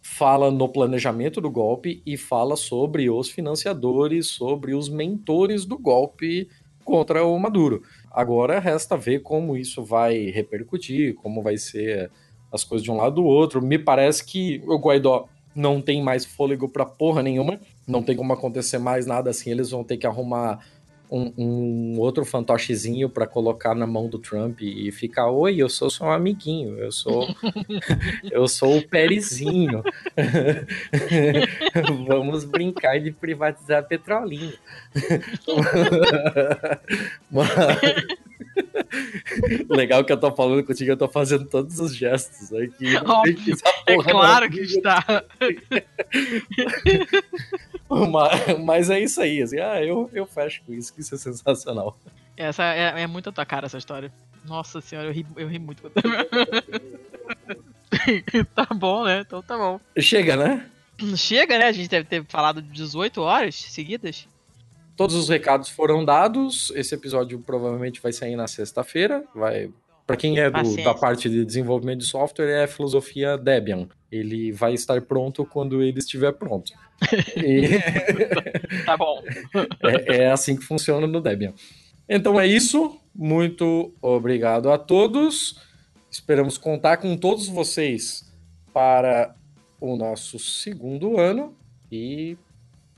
[0.01, 6.49] fala no planejamento do golpe e fala sobre os financiadores, sobre os mentores do golpe
[6.83, 7.83] contra o Maduro.
[8.11, 12.09] Agora resta ver como isso vai repercutir, como vai ser
[12.51, 13.61] as coisas de um lado do outro.
[13.61, 18.33] Me parece que o Guaidó não tem mais fôlego para porra nenhuma não tem como
[18.33, 20.59] acontecer mais nada assim, eles vão ter que arrumar
[21.09, 25.89] um, um outro fantochezinho para colocar na mão do Trump e ficar, oi, eu sou
[25.89, 27.27] seu amiguinho, eu sou
[28.29, 29.83] eu sou o Perizinho.
[32.07, 34.53] Vamos brincar de privatizar petrolinho.
[37.31, 37.49] Mas...
[39.69, 42.95] Legal que eu tô falando contigo, eu tô fazendo todos os gestos aqui.
[43.87, 45.23] é claro que está.
[48.11, 51.17] mas, mas, é isso aí, assim, ah, eu, eu fecho com isso, que isso é
[51.17, 51.97] sensacional.
[52.35, 54.11] Essa é, é muito a tua cara, essa história.
[54.45, 55.81] Nossa senhora, eu ri, eu ri muito.
[58.55, 59.21] tá bom, né?
[59.21, 59.79] Então tá bom.
[59.97, 60.69] Chega, né?
[61.15, 61.65] Chega, né?
[61.65, 64.27] A gente deve ter falado 18 horas seguidas.
[64.95, 66.71] Todos os recados foram dados.
[66.75, 69.23] Esse episódio provavelmente vai sair na sexta-feira.
[69.33, 69.69] Vai.
[70.07, 73.89] Para quem é do, da parte de desenvolvimento de software, é a filosofia Debian.
[74.09, 76.71] Ele vai estar pronto quando ele estiver pronto.
[77.35, 77.77] E...
[78.85, 79.21] tá bom.
[79.83, 81.53] É, é assim que funciona no Debian.
[82.07, 82.97] Então é isso.
[83.13, 85.61] Muito obrigado a todos.
[86.09, 88.25] Esperamos contar com todos vocês
[88.73, 89.35] para
[89.79, 91.53] o nosso segundo ano.
[91.91, 92.37] E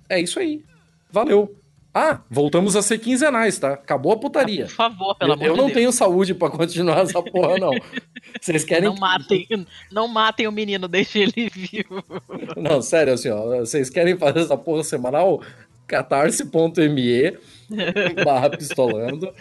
[0.07, 0.63] é isso aí.
[1.11, 1.59] Valeu!
[1.93, 3.73] Ah, voltamos a ser quinzenais, tá?
[3.73, 4.65] Acabou a putaria.
[4.65, 7.57] Ah, por favor, pelo eu, amor eu de não tenho saúde para continuar essa porra,
[7.57, 7.71] não.
[8.39, 8.89] Vocês querem.
[8.89, 9.47] Não matem,
[9.91, 12.03] não matem o menino, deixem ele vivo.
[12.55, 13.59] Não, sério, assim, ó.
[13.59, 15.41] Vocês querem fazer essa porra semanal?
[15.87, 17.37] catarse.me
[18.23, 19.33] barra pistolando.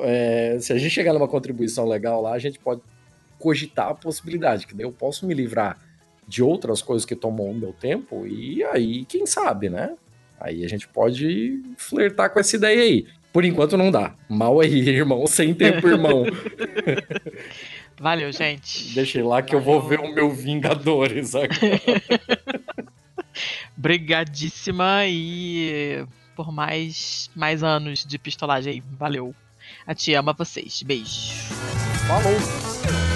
[0.00, 2.80] É, se a gente chegar numa contribuição legal lá, a gente pode
[3.38, 5.78] cogitar a possibilidade, que daí eu posso me livrar
[6.26, 9.94] de outras coisas que tomam o meu tempo, e aí, quem sabe, né?
[10.40, 13.06] Aí a gente pode flertar com essa ideia aí.
[13.32, 14.14] Por enquanto não dá.
[14.28, 15.26] Mal aí, irmão.
[15.26, 16.24] Sem tempo, irmão.
[17.98, 18.94] Valeu, gente.
[18.94, 19.60] Deixei lá que Valeu.
[19.60, 21.50] eu vou ver o meu Vingadores agora.
[23.76, 28.82] Brigadíssima e por mais, mais anos de pistolagem aí.
[28.98, 29.34] Valeu.
[29.86, 30.82] A Tia ama vocês.
[30.82, 31.32] Beijo.
[32.06, 33.15] Falou!